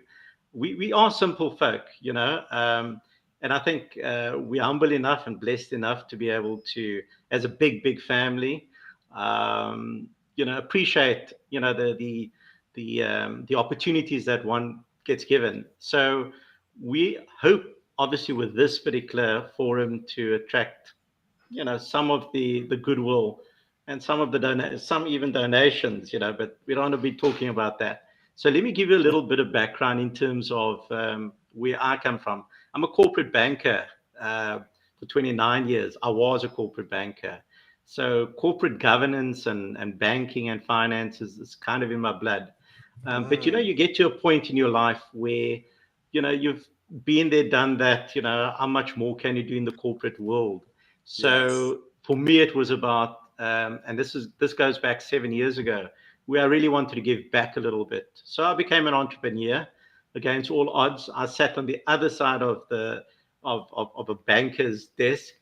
We 0.52 0.74
we 0.74 0.92
are 0.92 1.10
simple 1.10 1.50
folk, 1.56 1.82
you 2.00 2.12
know. 2.12 2.42
Um, 2.50 3.00
and 3.42 3.52
I 3.52 3.58
think 3.58 3.98
uh, 4.02 4.34
we're 4.36 4.62
humble 4.62 4.92
enough 4.92 5.26
and 5.26 5.38
blessed 5.38 5.72
enough 5.72 6.06
to 6.08 6.16
be 6.16 6.30
able 6.30 6.62
to, 6.74 7.02
as 7.30 7.44
a 7.44 7.48
big, 7.48 7.82
big 7.82 8.00
family, 8.00 8.68
um, 9.14 10.08
you 10.36 10.44
know, 10.44 10.58
appreciate, 10.58 11.32
you 11.50 11.60
know, 11.60 11.74
the 11.74 11.94
the 11.98 12.30
the 12.74 13.02
um, 13.02 13.44
the 13.48 13.56
opportunities 13.56 14.24
that 14.24 14.44
one 14.44 14.80
gets 15.04 15.24
given. 15.24 15.64
So 15.78 16.32
we 16.80 17.18
hope, 17.40 17.64
obviously, 17.98 18.34
with 18.34 18.56
this 18.56 18.78
particular 18.78 19.50
forum, 19.56 20.04
to 20.14 20.34
attract 20.34 20.94
you 21.50 21.64
know 21.64 21.76
some 21.76 22.10
of 22.10 22.28
the 22.32 22.66
the 22.68 22.76
goodwill 22.76 23.40
and 23.88 24.02
some 24.02 24.20
of 24.20 24.32
the 24.32 24.38
don- 24.38 24.78
some 24.78 25.06
even 25.06 25.32
donations, 25.32 26.12
you 26.12 26.18
know. 26.18 26.32
But 26.32 26.58
we 26.66 26.74
don't 26.74 26.84
want 26.84 26.92
to 26.92 26.98
be 26.98 27.12
talking 27.12 27.48
about 27.48 27.78
that. 27.80 28.04
So 28.36 28.48
let 28.48 28.64
me 28.64 28.72
give 28.72 28.88
you 28.88 28.96
a 28.96 29.04
little 29.06 29.22
bit 29.22 29.40
of 29.40 29.52
background 29.52 30.00
in 30.00 30.12
terms 30.14 30.50
of 30.50 30.90
um, 30.90 31.32
where 31.52 31.76
I 31.80 31.96
come 31.98 32.18
from. 32.18 32.44
I'm 32.74 32.84
a 32.84 32.88
corporate 32.88 33.32
banker 33.32 33.84
uh, 34.20 34.60
for 34.98 35.06
29 35.06 35.68
years. 35.68 35.96
I 36.02 36.08
was 36.08 36.44
a 36.44 36.48
corporate 36.48 36.90
banker. 36.90 37.38
So 37.84 38.28
corporate 38.38 38.78
governance 38.78 39.46
and, 39.46 39.76
and 39.76 39.98
banking 39.98 40.48
and 40.48 40.64
finances 40.64 41.38
is 41.38 41.54
kind 41.54 41.82
of 41.82 41.90
in 41.90 42.00
my 42.00 42.12
blood. 42.12 42.52
Um, 43.04 43.28
But 43.28 43.44
you 43.44 43.52
know, 43.52 43.58
you 43.58 43.74
get 43.74 43.94
to 43.96 44.06
a 44.06 44.10
point 44.10 44.50
in 44.50 44.56
your 44.56 44.68
life 44.68 45.02
where, 45.12 45.58
you 46.12 46.22
know, 46.22 46.30
you've 46.30 46.66
been 47.04 47.28
there, 47.30 47.48
done 47.48 47.76
that. 47.78 48.14
You 48.14 48.22
know, 48.22 48.54
how 48.58 48.66
much 48.66 48.96
more 48.96 49.16
can 49.16 49.36
you 49.36 49.42
do 49.42 49.56
in 49.56 49.64
the 49.64 49.72
corporate 49.72 50.18
world? 50.20 50.66
So 51.04 51.80
for 52.02 52.16
me, 52.16 52.40
it 52.40 52.54
was 52.54 52.70
about, 52.70 53.18
um, 53.38 53.80
and 53.86 53.98
this 53.98 54.14
is 54.14 54.28
this 54.38 54.52
goes 54.52 54.78
back 54.78 55.00
seven 55.00 55.32
years 55.32 55.58
ago, 55.58 55.88
where 56.26 56.42
I 56.42 56.44
really 56.46 56.68
wanted 56.68 56.94
to 56.94 57.00
give 57.00 57.30
back 57.32 57.56
a 57.56 57.60
little 57.60 57.84
bit. 57.84 58.08
So 58.14 58.44
I 58.44 58.54
became 58.54 58.86
an 58.86 58.94
entrepreneur 58.94 59.66
against 60.14 60.50
all 60.50 60.70
odds. 60.70 61.10
I 61.14 61.26
sat 61.26 61.58
on 61.58 61.66
the 61.66 61.80
other 61.86 62.08
side 62.10 62.42
of 62.42 62.62
the 62.70 63.04
of, 63.44 63.68
of, 63.72 63.90
of 63.96 64.08
a 64.08 64.14
banker's 64.14 64.88
desk, 64.98 65.32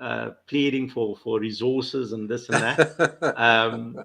uh, 0.00 0.30
pleading 0.46 0.88
for 0.90 1.16
for 1.16 1.40
resources 1.40 2.12
and 2.12 2.28
this 2.28 2.48
and 2.48 2.62
that. 2.62 3.34
um, 3.36 3.96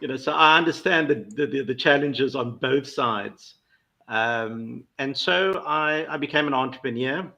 you 0.00 0.08
know, 0.08 0.16
so 0.16 0.32
I 0.32 0.58
understand 0.58 1.08
the, 1.08 1.46
the, 1.46 1.62
the 1.62 1.74
challenges 1.74 2.36
on 2.36 2.58
both 2.58 2.86
sides. 2.86 3.54
Um, 4.08 4.84
and 4.98 5.16
so 5.16 5.62
I, 5.66 6.06
I 6.08 6.16
became 6.16 6.46
an 6.46 6.54
entrepreneur. 6.54 7.32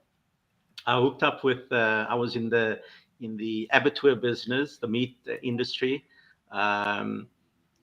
I 0.87 1.01
hooked 1.01 1.23
up 1.23 1.45
with, 1.45 1.71
uh, 1.71 2.07
I 2.09 2.15
was 2.15 2.37
in 2.37 2.49
the, 2.49 2.81
in 3.21 3.37
the 3.37 3.69
abattoir 3.73 4.17
business, 4.17 4.79
the 4.79 4.89
meat 4.89 5.19
industry. 5.43 6.05
Um, 6.51 7.29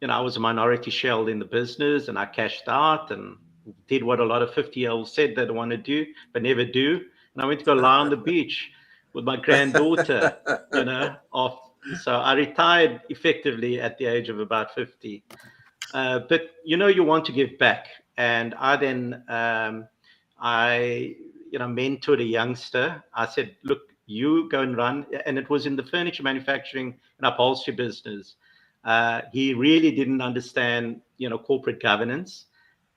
you 0.02 0.08
know, 0.08 0.14
I 0.14 0.22
was 0.22 0.38
a 0.38 0.40
minority 0.40 0.92
shareholder 0.92 1.32
in 1.32 1.40
the 1.40 1.46
business 1.46 2.10
and 2.10 2.20
I 2.20 2.26
cashed 2.26 2.68
out 2.68 3.12
and 3.12 3.38
did 3.88 4.04
what 4.04 4.20
a 4.20 4.26
lot 4.26 4.42
of 4.42 4.54
50 4.54 4.80
year 4.80 4.92
olds 4.92 5.12
said 5.12 5.36
they 5.36 5.50
want 5.50 5.72
to 5.72 5.78
do, 5.78 6.06
but 6.34 6.44
never 6.44 6.66
do. 6.66 7.02
And 7.34 7.44
I 7.44 7.46
went 7.46 7.60
to 7.60 7.66
go 7.66 7.74
lie 7.74 7.98
on 7.98 8.10
the 8.10 8.18
beach 8.32 8.72
with 9.14 9.26
my 9.26 9.38
granddaughter, 9.38 10.38
you 10.74 10.86
know, 10.86 11.16
off 11.32 11.66
so 12.02 12.14
I 12.14 12.34
retired 12.34 13.02
effectively 13.10 13.80
at 13.80 13.98
the 13.98 14.06
age 14.06 14.30
of 14.30 14.40
about 14.40 14.74
50. 14.74 15.24
Uh, 15.94 16.20
but 16.28 16.52
you 16.64 16.78
know, 16.78 16.88
you 16.88 17.04
want 17.04 17.26
to 17.26 17.32
give 17.32 17.58
back. 17.58 17.88
And 18.18 18.54
I 18.56 18.76
then, 18.78 19.24
um, 19.28 19.88
I, 20.40 21.16
you 21.52 21.60
know, 21.60 21.68
mentored 21.68 22.22
a 22.22 22.24
youngster. 22.24 23.04
I 23.14 23.28
said, 23.28 23.56
look, 23.64 23.82
you 24.08 24.50
go 24.50 24.62
and 24.62 24.76
run. 24.76 25.06
And 25.26 25.38
it 25.38 25.50
was 25.50 25.66
in 25.66 25.76
the 25.76 25.84
furniture 25.84 26.24
manufacturing 26.24 26.96
and 27.20 27.28
upholstery 27.28 27.76
business. 27.76 28.36
Uh, 28.84 29.22
he 29.32 29.54
really 29.54 29.92
didn't 29.92 30.22
understand, 30.22 31.02
you 31.18 31.30
know, 31.30 31.38
corporate 31.38 31.82
governance. 31.82 32.46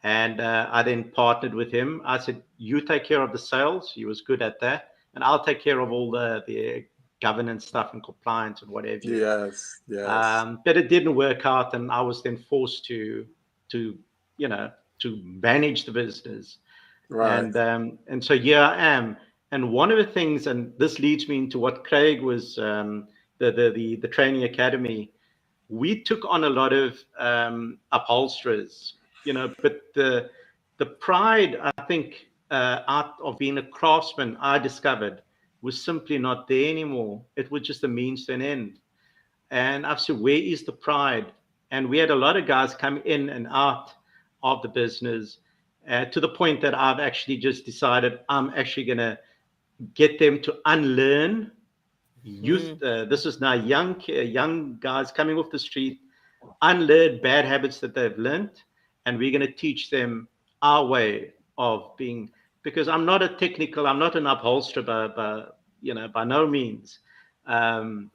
And 0.05 0.41
uh, 0.41 0.69
I 0.71 0.83
then 0.83 1.11
partnered 1.11 1.55
with 1.55 1.73
him. 1.73 2.03
I 2.05 2.19
said, 2.19 2.43
you 2.57 2.81
take 2.81 3.05
care 3.05 3.21
of 3.21 3.33
the 3.33 3.39
sales. 3.39 3.93
He 3.93 4.05
was 4.05 4.21
good 4.21 4.43
at 4.43 4.61
that. 4.61 4.93
And 5.15 5.25
I'll 5.25 5.45
take 5.45 5.61
care 5.61 5.81
of 5.81 5.91
all 5.91 6.11
the, 6.11 6.45
the 6.47 6.85
governance 7.21 7.67
stuff 7.67 7.93
and 7.93 8.03
compliance 8.03 8.63
and 8.63 8.71
whatever. 8.71 9.01
Yes, 9.05 9.81
yes. 9.89 10.09
Um, 10.09 10.61
but 10.65 10.77
it 10.77 10.89
didn't 10.89 11.15
work 11.15 11.45
out, 11.45 11.75
and 11.75 11.91
I 11.91 12.01
was 12.01 12.23
then 12.23 12.37
forced 12.37 12.85
to 12.87 13.27
to 13.71 13.99
you 14.37 14.49
know 14.49 14.71
to 15.01 15.21
manage 15.25 15.85
the 15.85 15.93
business. 15.93 16.59
right. 17.09 17.39
And 17.39 17.57
um, 17.57 17.99
and 18.07 18.25
so 18.25 18.39
here 18.39 18.61
I 18.61 18.77
am. 18.77 19.17
And 19.51 19.73
one 19.73 19.91
of 19.91 19.97
the 19.97 20.05
things, 20.13 20.47
and 20.47 20.73
this 20.79 20.99
leads 20.99 21.27
me 21.29 21.39
into 21.39 21.59
what 21.59 21.85
Craig 21.85 22.21
was 22.21 22.59
um, 22.59 23.09
the, 23.39 23.51
the 23.51 23.71
the 23.71 23.97
the 23.97 24.09
training 24.09 24.45
academy. 24.45 25.13
We 25.71 26.03
took 26.03 26.21
on 26.27 26.45
a 26.45 26.49
lot 26.49 26.73
of 26.73 26.99
um, 27.19 27.79
upholsterers, 27.93 28.95
you 29.25 29.33
know, 29.33 29.53
but 29.63 29.81
the 29.95 30.31
the 30.79 30.87
pride 30.87 31.59
I 31.63 31.83
think 31.83 32.29
uh, 32.51 32.81
out 32.89 33.15
of 33.23 33.39
being 33.39 33.59
a 33.59 33.63
craftsman, 33.63 34.37
I 34.41 34.59
discovered 34.59 35.23
was 35.61 35.83
simply 35.83 36.19
not 36.19 36.47
there 36.49 36.71
anymore. 36.71 37.23
It 37.37 37.51
was 37.51 37.63
just 37.63 37.85
a 37.85 37.89
means 37.89 38.27
to 38.27 38.35
an 38.35 38.43
end. 38.43 38.79
And 39.51 39.85
I've 39.85 40.01
said, 40.01 40.21
where 40.21 40.37
is 40.37 40.65
the 40.65 40.73
pride? 40.73 41.33
And 41.71 41.89
we 41.89 41.99
had 41.99 42.11
a 42.11 42.15
lot 42.15 42.37
of 42.37 42.47
guys 42.47 42.75
come 42.75 43.03
in 43.05 43.31
and 43.31 43.49
out 43.51 43.93
of 44.43 44.63
the 44.63 44.69
business 44.69 45.39
uh, 45.89 46.05
to 46.07 46.21
the 46.21 46.29
point 46.29 46.61
that 46.61 46.75
I've 46.75 47.01
actually 47.01 47.39
just 47.39 47.67
decided 47.67 48.21
I'm 48.29 48.51
actually 48.51 48.85
going 48.85 48.99
to 48.99 49.19
get 49.95 50.19
them 50.19 50.41
to 50.43 50.57
unlearn 50.67 51.51
youth. 52.23 52.83
Uh, 52.83 53.05
this 53.07 53.27
is 53.27 53.41
now 53.41 53.55
young 53.55 54.01
young 54.07 54.79
guys 54.81 55.11
coming 55.11 55.39
off 55.39 55.51
the 55.51 55.59
street, 55.59 56.01
unlearn 56.63 57.21
bad 57.23 57.45
habits 57.45 57.79
that 57.81 57.95
they've 57.95 58.19
learned, 58.19 58.63
and 59.09 59.19
we're 59.19 59.31
going 59.31 59.41
to 59.41 59.53
teach 59.53 59.89
them 59.89 60.29
our 60.61 60.85
way 60.85 61.33
of 61.57 61.97
being 61.97 62.31
because 62.63 62.89
I'm 62.89 63.07
not 63.07 63.23
a 63.23 63.29
technical, 63.29 63.87
I'm 63.87 63.99
not 63.99 64.17
an 64.17 64.27
upholsterer, 64.27 65.09
by 65.17 65.45
you 65.81 65.95
know, 65.95 66.09
by 66.09 66.25
no 66.25 66.47
means. 66.47 66.99
Um, 67.47 68.11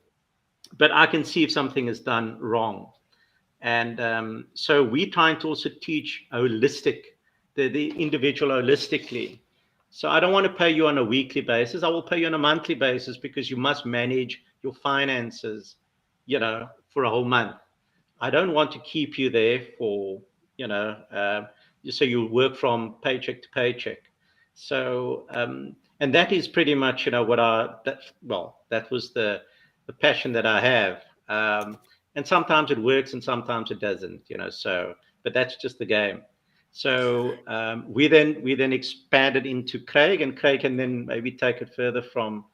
but 0.77 0.91
I 0.91 1.07
can 1.07 1.23
see 1.23 1.43
if 1.43 1.51
something 1.51 1.87
is 1.87 1.99
done 1.99 2.37
wrong. 2.39 2.91
And 3.61 3.99
um, 3.99 4.45
so 4.53 4.83
we're 4.83 5.09
trying 5.09 5.39
to 5.39 5.47
also 5.47 5.69
teach 5.81 6.25
holistic, 6.31 6.99
the, 7.55 7.69
the 7.69 7.89
individual 7.91 8.51
holistically. 8.51 9.39
So 9.89 10.09
I 10.09 10.19
don't 10.19 10.33
want 10.33 10.45
to 10.45 10.53
pay 10.53 10.69
you 10.69 10.87
on 10.87 10.99
a 10.99 11.03
weekly 11.03 11.41
basis. 11.41 11.81
I 11.81 11.87
will 11.87 12.03
pay 12.03 12.19
you 12.19 12.27
on 12.27 12.35
a 12.35 12.37
monthly 12.49 12.75
basis 12.75 13.17
because 13.17 13.49
you 13.49 13.57
must 13.57 13.85
manage 13.85 14.43
your 14.61 14.73
finances, 14.73 15.77
you 16.27 16.39
know, 16.39 16.67
for 16.89 17.05
a 17.05 17.09
whole 17.09 17.25
month. 17.25 17.55
I 18.21 18.29
don't 18.29 18.53
want 18.53 18.71
to 18.73 18.79
keep 18.79 19.17
you 19.17 19.31
there 19.31 19.61
for, 19.77 20.21
you 20.57 20.67
know, 20.67 20.97
uh, 21.11 21.41
so 21.89 22.05
you 22.05 22.27
work 22.27 22.55
from 22.55 22.95
paycheck 23.03 23.41
to 23.41 23.49
paycheck. 23.53 23.99
So, 24.55 25.25
um, 25.29 25.75
and 25.99 26.13
that 26.13 26.31
is 26.31 26.47
pretty 26.47 26.75
much, 26.75 27.05
you 27.05 27.11
know, 27.11 27.23
what 27.23 27.39
I, 27.39 27.75
that, 27.85 27.99
well, 28.21 28.59
that 28.69 28.89
was 28.91 29.13
the, 29.13 29.41
the 29.87 29.93
passion 29.93 30.31
that 30.33 30.45
I 30.45 30.59
have. 30.59 31.01
Um, 31.29 31.79
and 32.15 32.25
sometimes 32.25 32.71
it 32.71 32.77
works 32.77 33.13
and 33.13 33.23
sometimes 33.23 33.71
it 33.71 33.79
doesn't, 33.79 34.21
you 34.27 34.37
know, 34.37 34.49
so, 34.49 34.93
but 35.23 35.33
that's 35.33 35.55
just 35.57 35.79
the 35.79 35.85
game. 35.85 36.21
So 36.71 37.35
um, 37.47 37.85
we 37.87 38.07
then 38.07 38.41
we 38.41 38.55
then 38.55 38.73
expanded 38.73 39.45
into 39.45 39.79
Craig, 39.79 40.21
and 40.21 40.35
Craig 40.35 40.61
can 40.61 40.75
then 40.75 41.05
maybe 41.05 41.31
take 41.31 41.61
it 41.61 41.75
further 41.75 42.01
from 42.01 42.45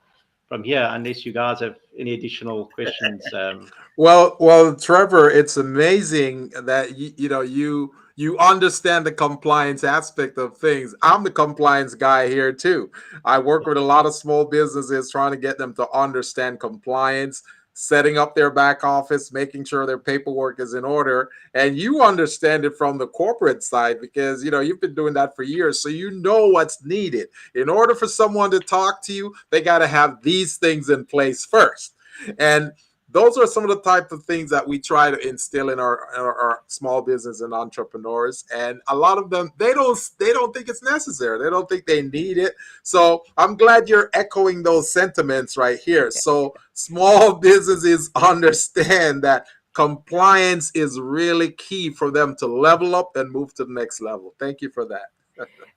from 0.50 0.64
here, 0.64 0.88
unless 0.92 1.26
you 1.26 1.32
guys 1.32 1.62
have 1.62 1.76
any 1.98 2.14
additional 2.16 2.66
questions. 2.66 3.24
Um, 3.34 3.70
Well, 3.98 4.36
well, 4.40 4.76
Trevor, 4.76 5.30
it's 5.30 5.58
amazing 5.58 6.50
that 6.64 6.98
you, 6.98 7.14
you 7.16 7.30
know 7.30 7.42
you 7.42 7.94
you 8.16 8.38
understand 8.38 9.06
the 9.06 9.12
compliance 9.14 9.86
aspect 9.86 10.38
of 10.38 10.58
things. 10.58 10.94
I'm 11.02 11.24
the 11.24 11.32
compliance 11.32 11.96
guy 11.96 12.28
here 12.28 12.52
too. 12.52 12.92
I 13.24 13.40
work 13.40 13.66
with 13.66 13.78
a 13.78 13.82
lot 13.82 14.06
of 14.06 14.14
small 14.14 14.44
businesses 14.44 15.10
trying 15.12 15.32
to 15.32 15.38
get 15.38 15.58
them 15.58 15.74
to 15.76 15.90
understand 15.92 16.60
compliance, 16.60 17.44
setting 17.74 18.18
up 18.18 18.36
their 18.36 18.52
back 18.52 18.84
office, 18.84 19.32
making 19.32 19.66
sure 19.66 19.86
their 19.86 19.98
paperwork 19.98 20.60
is 20.60 20.74
in 20.74 20.84
order. 20.84 21.30
And 21.54 21.78
you 21.78 22.02
understand 22.02 22.66
it 22.66 22.76
from 22.78 22.98
the 22.98 23.08
corporate 23.08 23.64
side 23.64 24.02
because 24.02 24.44
you 24.44 24.52
know 24.52 24.60
you've 24.60 24.82
been 24.82 24.96
doing 24.96 25.14
that 25.14 25.36
for 25.36 25.44
years. 25.44 25.82
So 25.82 25.90
you 25.90 26.12
know 26.12 26.48
what's 26.48 26.84
needed. 26.84 27.30
In 27.56 27.70
order 27.70 27.96
for 27.96 28.08
someone 28.08 28.52
to 28.52 28.60
talk 28.60 29.02
to 29.04 29.14
you, 29.14 29.34
they 29.50 29.62
got 29.62 29.80
to 29.80 29.88
have 29.88 30.22
these 30.22 30.58
things 30.58 30.90
in 30.90 31.06
place 31.06 31.46
first. 31.46 31.96
And 32.38 32.74
those 33.12 33.38
are 33.38 33.48
some 33.48 33.64
of 33.64 33.70
the 33.70 33.82
type 33.82 34.12
of 34.12 34.24
things 34.24 34.50
that 34.52 34.68
we 34.68 34.80
try 34.80 35.10
to 35.10 35.28
instill 35.28 35.70
in 35.70 35.80
our, 35.80 36.06
our, 36.16 36.42
our, 36.42 36.62
small 36.68 37.02
business 37.02 37.42
and 37.42 37.54
entrepreneurs. 37.54 38.46
And 38.54 38.80
a 38.88 38.96
lot 38.96 39.18
of 39.18 39.30
them 39.30 39.52
they 39.58 39.74
don't 39.74 39.98
they 40.20 40.32
don't 40.32 40.54
think 40.54 40.70
it's 40.70 40.84
necessary. 40.84 41.40
They 41.40 41.50
don't 41.50 41.68
think 41.68 41.86
they 41.86 42.02
need 42.02 42.38
it. 42.38 42.56
So 42.84 43.24
i'm 43.38 43.56
glad 43.56 43.90
you're 43.90 44.10
echoing 44.14 44.64
those 44.64 44.92
sentiments 44.92 45.58
right 45.58 45.80
here. 45.80 46.12
So 46.12 46.54
small 46.74 47.34
businesses 47.50 48.12
understand 48.16 49.24
that 49.24 49.48
compliance 49.74 50.72
is 50.76 51.00
really 51.00 51.52
key 51.52 51.90
for 51.92 52.12
them 52.12 52.36
to 52.40 52.48
level 52.48 52.96
up 52.96 53.16
and 53.16 53.32
move 53.32 53.54
to 53.56 53.66
the 53.66 53.74
next 53.74 54.02
level. 54.02 54.34
Thank 54.40 54.62
you 54.62 54.70
for 54.70 54.86
that 54.86 55.10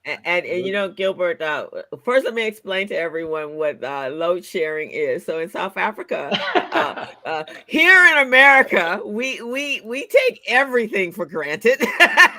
and, 0.05 0.19
and, 0.25 0.45
and, 0.45 0.65
you 0.65 0.73
know, 0.73 0.89
Gilbert, 0.89 1.41
uh, 1.41 1.67
first 2.03 2.25
let 2.25 2.33
me 2.33 2.45
explain 2.45 2.87
to 2.89 2.95
everyone 2.95 3.55
what 3.55 3.83
uh, 3.83 4.09
load 4.11 4.43
sharing 4.43 4.91
is. 4.91 5.25
So 5.25 5.39
in 5.39 5.49
South 5.49 5.77
Africa, 5.77 6.37
uh, 6.55 7.07
uh 7.25 7.43
here 7.67 8.05
in 8.05 8.27
America, 8.27 9.01
we 9.05 9.41
we 9.41 9.81
we 9.81 10.07
take 10.07 10.41
everything 10.47 11.11
for 11.11 11.25
granted. 11.25 11.83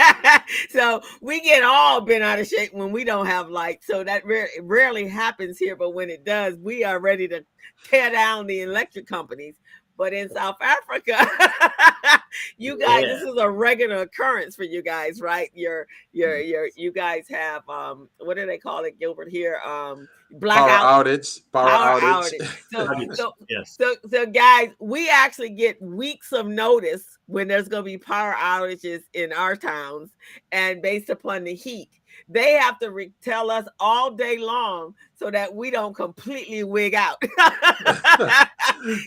so 0.71 1.01
we 1.21 1.41
get 1.41 1.63
all 1.63 2.01
bent 2.01 2.23
out 2.23 2.39
of 2.39 2.47
shape 2.47 2.73
when 2.75 2.93
we 2.93 3.05
don't 3.05 3.27
have 3.27 3.49
light. 3.49 3.83
So 3.83 4.05
that 4.05 4.23
rarely 4.63 5.09
happens 5.09 5.59
here, 5.59 5.77
but 5.77 5.95
when 5.95 6.11
it 6.11 6.25
does, 6.25 6.57
we 6.57 6.85
are 6.85 7.01
ready 7.01 7.29
to 7.29 7.45
tear 7.85 8.11
down 8.11 8.47
the 8.47 8.63
electric 8.63 9.07
companies 9.07 9.57
but 9.97 10.13
in 10.13 10.29
South 10.31 10.57
Africa, 10.61 11.27
you 12.59 12.79
guys, 12.79 13.03
Yeah. 13.03 13.15
this 13.15 13.23
is 13.23 13.37
a 13.39 13.49
regular 13.51 14.03
occurrence 14.03 14.57
for 14.57 14.65
you 14.65 14.83
guys, 14.83 15.21
right? 15.21 15.51
You're, 15.55 15.87
you're, 16.13 16.39
Mm-hmm. 16.39 16.81
you're, 16.81 16.93
guys 16.93 17.27
have, 17.29 17.69
um, 17.69 18.09
what 18.19 18.37
do 18.37 18.47
they 18.47 18.59
call 18.59 18.85
it, 18.85 18.99
Gilbert 18.99 19.29
here? 19.29 19.61
Um, 19.65 20.09
Power 20.31 20.41
blackout, 20.41 21.07
outage. 21.07 21.43
Power, 21.53 21.69
power 21.69 22.01
outage. 22.01 22.41
outage. 22.41 22.57
So, 22.73 23.15
so, 23.15 23.33
Yes. 23.49 23.77
so, 23.79 23.95
so, 24.11 24.27
guys, 24.27 24.71
we 24.81 25.09
actually 25.09 25.51
get 25.51 25.81
weeks 25.81 26.33
of 26.33 26.47
notice 26.47 27.19
when 27.27 27.47
there's 27.47 27.69
going 27.69 27.85
to 27.85 27.91
be 27.91 27.99
power 27.99 28.35
outages 28.35 29.03
in 29.13 29.33
our 29.33 29.55
towns, 29.55 30.11
and 30.51 30.83
based 30.83 31.09
upon 31.11 31.45
the 31.45 31.55
heat, 31.55 31.89
they 32.29 32.53
have 32.55 32.79
to 32.79 32.91
re- 32.91 33.13
tell 33.23 33.51
us 33.51 33.67
all 33.79 34.11
day 34.11 34.39
long 34.39 34.95
so 35.15 35.31
that 35.31 35.55
we 35.55 35.71
don't 35.71 35.95
completely 35.95 36.65
wig 36.65 36.95
out. 36.95 37.23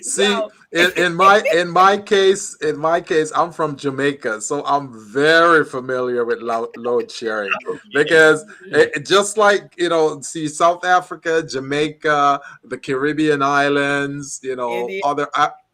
See, 0.01 0.25
So- 0.25 0.51
in, 0.73 0.91
in 0.97 1.15
my 1.15 1.41
in 1.53 1.69
my 1.69 1.97
case, 1.97 2.55
in 2.61 2.77
my 2.77 2.99
case, 2.99 3.31
I'm 3.33 3.51
from 3.53 3.77
Jamaica, 3.77 4.41
so 4.41 4.65
I'm 4.65 4.91
very 5.13 5.63
familiar 5.63 6.25
with 6.25 6.39
lo- 6.41 6.69
load 6.75 7.09
sharing 7.09 7.51
oh, 7.69 7.79
because 7.93 8.43
it, 8.65 8.91
it- 8.95 9.05
just 9.05 9.37
like 9.37 9.73
you 9.77 9.87
know, 9.89 10.19
see 10.21 10.47
South 10.49 10.83
Africa, 10.83 11.41
Jamaica, 11.41 12.41
the 12.65 12.77
Caribbean 12.77 13.41
islands, 13.41 14.41
you 14.43 14.55
know, 14.57 14.81
India. 14.81 15.01
other 15.05 15.27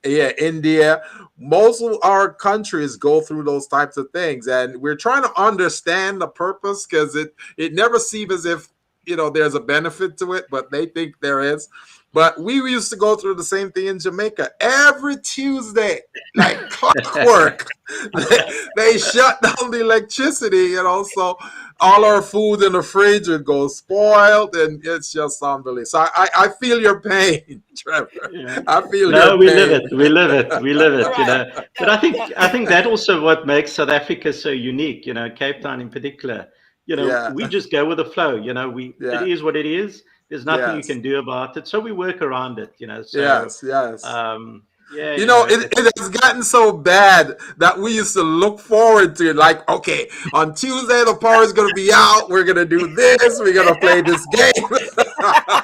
yeah, 0.06 0.32
India. 0.38 1.02
Most 1.38 1.82
of 1.82 1.98
our 2.04 2.34
countries 2.34 2.96
go 2.96 3.22
through 3.22 3.44
those 3.44 3.68
types 3.68 3.98
of 3.98 4.10
things, 4.12 4.48
and 4.48 4.78
we're 4.78 4.96
trying 4.96 5.24
to 5.24 5.40
understand 5.40 6.22
the 6.22 6.28
purpose 6.28 6.86
because 6.86 7.16
it 7.16 7.36
it 7.58 7.74
never 7.74 8.00
seems 8.00 8.32
as 8.34 8.46
if 8.46 8.73
you 9.06 9.16
know 9.16 9.30
there's 9.30 9.56
a 9.56 9.60
benefit 9.60 10.18
to 10.20 10.34
it, 10.34 10.46
but 10.50 10.72
they 10.72 10.86
think 10.88 11.16
there 11.22 11.42
is. 11.42 11.68
But 12.14 12.40
we 12.40 12.54
used 12.56 12.92
to 12.92 12.96
go 12.96 13.16
through 13.16 13.36
the 13.36 13.44
same 13.44 13.72
thing 13.72 13.88
in 13.88 13.98
Jamaica 14.00 14.52
every 14.60 15.18
Tuesday, 15.18 16.02
like 16.36 16.60
clockwork. 16.70 17.66
they, 18.14 18.38
they 18.76 18.98
shut 19.00 19.42
down 19.42 19.72
the 19.72 19.80
electricity, 19.82 20.58
you 20.76 20.84
know, 20.84 21.04
so 21.16 21.36
all 21.80 22.06
our 22.06 22.22
food 22.22 22.62
in 22.62 22.74
the 22.74 22.84
fridge 22.84 23.28
would 23.28 23.44
go 23.44 23.68
spoiled, 23.68 24.56
and 24.56 24.86
it's 24.86 25.12
just 25.12 25.42
unbelievable. 25.42 25.86
So 25.88 26.00
I, 26.02 26.10
I, 26.16 26.28
I 26.46 26.50
feel 26.62 26.80
your 26.80 27.02
pain, 27.02 27.64
Trevor. 27.76 28.08
Yeah. 28.32 28.62
I 28.68 28.88
feel 28.92 29.10
No, 29.10 29.30
your 29.30 29.38
we 29.38 29.48
pain. 29.48 29.56
live 29.58 29.72
it. 29.72 29.92
We 29.98 30.10
live 30.10 30.32
it. 30.32 30.62
We 30.62 30.74
live 30.76 30.94
it. 30.94 31.18
You 31.18 31.26
know, 31.26 31.52
but 31.80 31.90
I 31.90 31.98
think 31.98 32.16
I 32.38 32.48
think 32.48 32.70
that 32.70 32.86
also 32.86 33.22
what 33.22 33.48
makes 33.48 33.72
South 33.72 33.90
Africa 33.90 34.32
so 34.32 34.50
unique. 34.50 35.08
You 35.08 35.16
know, 35.16 35.32
Cape 35.32 35.62
Town 35.62 35.82
in 35.82 35.90
particular. 35.90 36.48
You 36.86 36.96
know, 36.98 37.08
Yeah. 37.08 37.32
we 37.32 37.48
just 37.48 37.72
go 37.72 37.86
with 37.86 37.98
the 37.98 38.06
flow. 38.06 38.36
You 38.36 38.54
know, 38.54 38.70
we 38.70 38.94
Yeah. 39.00 39.22
it 39.22 39.30
is 39.30 39.42
what 39.44 39.56
it 39.56 39.66
is. 39.66 40.04
There's 40.30 40.46
nothing 40.46 40.78
Yes. 40.78 40.88
you 40.88 40.94
can 40.96 41.02
do 41.04 41.20
about 41.20 41.56
it. 41.58 41.68
So 41.68 41.80
we 41.80 41.92
work 41.92 42.22
around 42.22 42.60
it. 42.60 42.74
You 42.78 42.88
know. 42.88 43.02
So, 43.04 43.20
yes, 43.20 43.64
yes. 43.66 44.04
Um, 44.04 44.64
yeah. 44.94 45.16
you 45.16 45.26
know, 45.26 45.46
it, 45.46 45.72
it 45.78 45.92
has 45.98 46.10
gotten 46.10 46.44
so 46.44 46.72
bad 46.72 47.38
that 47.58 47.78
we 47.80 47.94
used 47.96 48.14
to 48.16 48.22
look 48.24 48.60
forward 48.60 49.16
to 49.18 49.30
it. 49.30 49.36
Like, 49.36 49.68
okay, 49.70 50.10
on 50.34 50.54
Tuesday 50.54 51.04
the 51.04 51.16
power 51.16 51.42
is 51.44 51.54
going 51.54 51.70
to 51.70 51.76
be 51.76 51.92
out. 51.94 52.30
We're 52.30 52.44
going 52.44 52.58
to 52.58 52.66
do 52.66 52.94
this. 52.96 53.40
We're 53.40 53.54
going 53.54 53.74
to 53.74 53.80
play 53.80 54.02
this 54.02 54.26
game. 54.28 54.54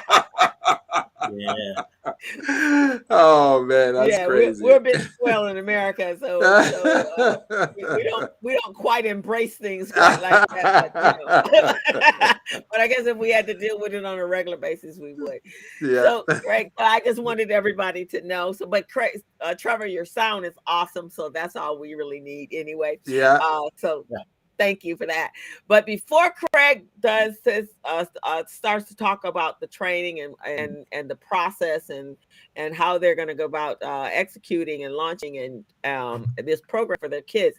Yeah. 1.34 1.82
oh 3.10 3.64
man, 3.64 3.94
that's 3.94 4.10
yeah, 4.10 4.26
crazy. 4.26 4.62
We're, 4.62 4.70
we're 4.70 4.76
a 4.76 4.80
bit 4.80 5.00
spoiled 5.00 5.50
in 5.50 5.58
America, 5.58 6.16
so, 6.18 6.40
so 6.40 7.06
uh, 7.18 7.68
we, 7.76 7.84
we 7.84 8.02
don't 8.04 8.30
we 8.42 8.58
don't 8.62 8.74
quite 8.74 9.04
embrace 9.04 9.56
things 9.56 9.92
quite 9.92 10.20
like 10.22 10.48
that. 10.48 10.94
But, 10.94 11.52
you 11.52 11.62
know. 11.62 12.62
but 12.70 12.80
I 12.80 12.88
guess 12.88 13.06
if 13.06 13.16
we 13.16 13.30
had 13.30 13.46
to 13.48 13.54
deal 13.54 13.78
with 13.78 13.94
it 13.94 14.04
on 14.04 14.18
a 14.18 14.26
regular 14.26 14.56
basis, 14.56 14.98
we 14.98 15.14
would. 15.14 15.40
yeah. 15.80 16.02
So, 16.02 16.24
Craig, 16.40 16.72
I 16.78 17.00
just 17.04 17.22
wanted 17.22 17.50
everybody 17.50 18.04
to 18.06 18.26
know. 18.26 18.52
So, 18.52 18.66
but 18.66 18.88
Craig, 18.88 19.22
uh, 19.40 19.54
Trevor, 19.54 19.86
your 19.86 20.04
sound 20.04 20.46
is 20.46 20.54
awesome. 20.66 21.10
So 21.10 21.28
that's 21.28 21.56
all 21.56 21.78
we 21.78 21.94
really 21.94 22.20
need 22.20 22.50
anyway. 22.52 22.98
yeah. 23.06 23.38
Uh, 23.42 23.68
so 23.76 24.06
Yeah. 24.08 24.18
Thank 24.60 24.84
you 24.84 24.94
for 24.94 25.06
that. 25.06 25.32
But 25.68 25.86
before 25.86 26.34
Craig 26.52 26.84
does 27.00 27.40
this, 27.40 27.68
uh, 27.84 28.04
uh, 28.22 28.44
starts 28.46 28.86
to 28.88 28.94
talk 28.94 29.24
about 29.24 29.58
the 29.58 29.66
training 29.66 30.20
and 30.20 30.34
and 30.46 30.86
and 30.92 31.10
the 31.10 31.16
process 31.16 31.88
and 31.88 32.16
and 32.56 32.74
how 32.74 32.98
they're 32.98 33.14
going 33.14 33.28
to 33.28 33.34
go 33.34 33.46
about 33.46 33.82
uh, 33.82 34.10
executing 34.12 34.84
and 34.84 34.94
launching 34.94 35.38
and 35.38 35.64
um, 35.90 36.26
this 36.36 36.60
program 36.60 36.98
for 37.00 37.08
their 37.08 37.22
kids, 37.22 37.56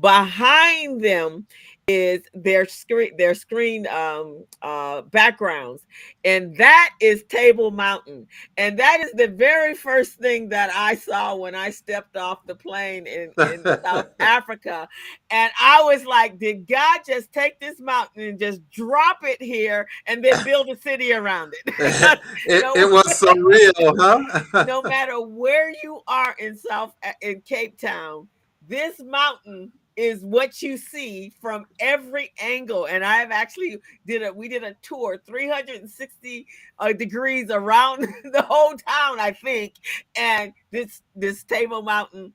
behind 0.00 1.02
them 1.02 1.44
is 1.86 2.22
their 2.32 2.66
screen 2.66 3.16
their 3.16 3.34
screen 3.34 3.86
um, 3.88 4.44
uh, 4.62 5.02
backgrounds, 5.02 5.82
and 6.24 6.56
that 6.56 6.90
is 7.00 7.24
Table 7.24 7.70
Mountain, 7.70 8.26
and 8.56 8.78
that 8.78 9.00
is 9.00 9.12
the 9.12 9.28
very 9.28 9.74
first 9.74 10.14
thing 10.14 10.48
that 10.48 10.70
I 10.74 10.94
saw 10.94 11.34
when 11.34 11.54
I 11.54 11.70
stepped 11.70 12.16
off 12.16 12.46
the 12.46 12.54
plane 12.54 13.06
in, 13.06 13.32
in 13.52 13.64
South 13.64 14.08
Africa, 14.18 14.88
and 15.30 15.52
I 15.60 15.82
was 15.82 16.06
like, 16.06 16.38
did 16.38 16.66
God 16.66 17.00
just 17.06 17.32
take 17.32 17.60
this 17.60 17.78
mountain 17.80 18.22
and 18.22 18.38
just 18.38 18.68
drop 18.70 19.18
it 19.22 19.42
here 19.42 19.86
and 20.06 20.24
then 20.24 20.42
build 20.44 20.68
a 20.70 20.76
city 20.76 21.12
around 21.12 21.54
it? 21.54 21.74
it, 22.46 22.62
no. 22.62 22.74
it 22.74 22.90
was 22.90 23.20
surreal, 23.20 23.96
huh? 23.98 24.64
no 24.64 24.80
matter 24.80 25.20
where 25.20 25.70
you 25.82 26.00
are 26.06 26.34
in 26.38 26.56
South 26.56 26.94
in 27.20 27.42
Cape 27.42 27.78
Town, 27.78 28.26
this 28.66 29.00
mountain 29.00 29.70
is 29.96 30.24
what 30.24 30.60
you 30.62 30.76
see 30.76 31.32
from 31.40 31.66
every 31.80 32.32
angle. 32.40 32.86
And 32.86 33.04
i've 33.04 33.30
actually 33.30 33.78
did 34.06 34.22
a 34.22 34.32
we 34.32 34.48
did 34.48 34.62
a 34.62 34.74
tour 34.82 35.20
360 35.26 36.46
uh, 36.78 36.92
degrees 36.92 37.50
around 37.50 38.00
the 38.32 38.42
whole 38.42 38.76
town 38.76 39.20
i 39.20 39.32
think. 39.32 39.74
And 40.16 40.52
this 40.70 41.02
this 41.14 41.44
table 41.44 41.82
mountain 41.82 42.32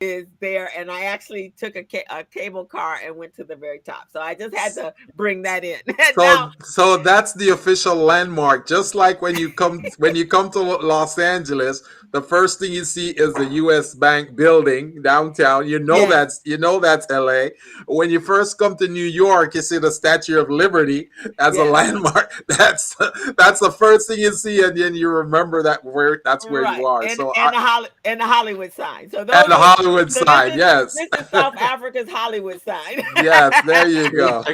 is 0.00 0.26
there 0.38 0.70
and 0.76 0.88
i 0.90 1.02
actually 1.02 1.52
took 1.58 1.74
a, 1.74 1.82
ca- 1.82 2.04
a 2.10 2.22
cable 2.22 2.64
car 2.64 3.00
and 3.04 3.16
went 3.16 3.34
to 3.34 3.42
the 3.44 3.56
very 3.56 3.80
top. 3.80 4.06
So 4.12 4.20
i 4.20 4.34
just 4.34 4.54
had 4.54 4.72
to 4.74 4.94
bring 5.16 5.42
that 5.42 5.64
in. 5.64 5.80
So 6.14 6.22
now, 6.22 6.52
so 6.62 6.96
that's 6.96 7.32
the 7.34 7.50
official 7.50 7.94
landmark. 7.96 8.66
Just 8.66 8.94
like 8.94 9.20
when 9.22 9.36
you 9.36 9.52
come 9.52 9.84
when 9.98 10.14
you 10.16 10.26
come 10.26 10.50
to 10.50 10.60
los 10.60 11.18
angeles 11.18 11.82
the 12.12 12.20
first 12.22 12.58
thing 12.58 12.72
you 12.72 12.84
see 12.84 13.10
is 13.10 13.32
the 13.34 13.44
us 13.50 13.94
bank 13.94 14.34
building 14.34 15.00
downtown. 15.02 15.68
You 15.68 15.78
know 15.78 15.96
Yes. 15.98 16.10
that's 16.10 16.40
you 16.44 16.58
know 16.58 16.78
that's 16.80 17.06
la 17.10 17.48
when 17.86 18.10
you 18.10 18.20
first 18.20 18.58
come 18.58 18.76
to 18.76 18.88
new 18.88 19.04
york 19.04 19.54
you 19.54 19.62
see 19.62 19.78
the 19.78 19.90
statue 19.92 20.38
of 20.40 20.50
liberty 20.50 21.08
as 21.38 21.56
a 21.56 21.64
landmark. 21.64 22.32
That's 22.48 22.94
that's 23.36 23.60
the 23.60 23.70
first 23.70 24.08
thing 24.08 24.18
you 24.18 24.32
see 24.32 24.62
and 24.62 24.76
then 24.76 24.94
you 24.94 25.08
remember 25.08 25.62
that 25.62 25.84
where 25.84 26.20
that's 26.24 26.48
where 26.48 26.62
right, 26.62 26.78
you 26.78 26.86
are. 26.86 27.02
And, 27.02 27.12
so 27.12 27.32
and, 27.32 27.48
I, 27.48 27.50
the 27.50 27.60
Holly, 27.60 27.88
and 28.04 28.20
the 28.20 28.26
hollywood 28.26 28.72
sign. 28.72 29.10
So 29.10 29.24
those 29.24 29.34
and 29.36 29.50
the 29.50 29.56
are- 29.56 29.76
hollywood 29.82 30.12
so 30.12 30.20
this 30.20 30.28
sign 30.28 30.50
is- 30.52 30.56
yes 30.56 30.94
this 30.94 31.20
is 31.20 31.28
south 31.28 31.56
africa's 31.56 32.08
hollywood 32.08 32.60
sign 32.62 32.96
yes 33.16 33.52
there 33.66 33.88
you 33.88 34.10
go 34.22 34.44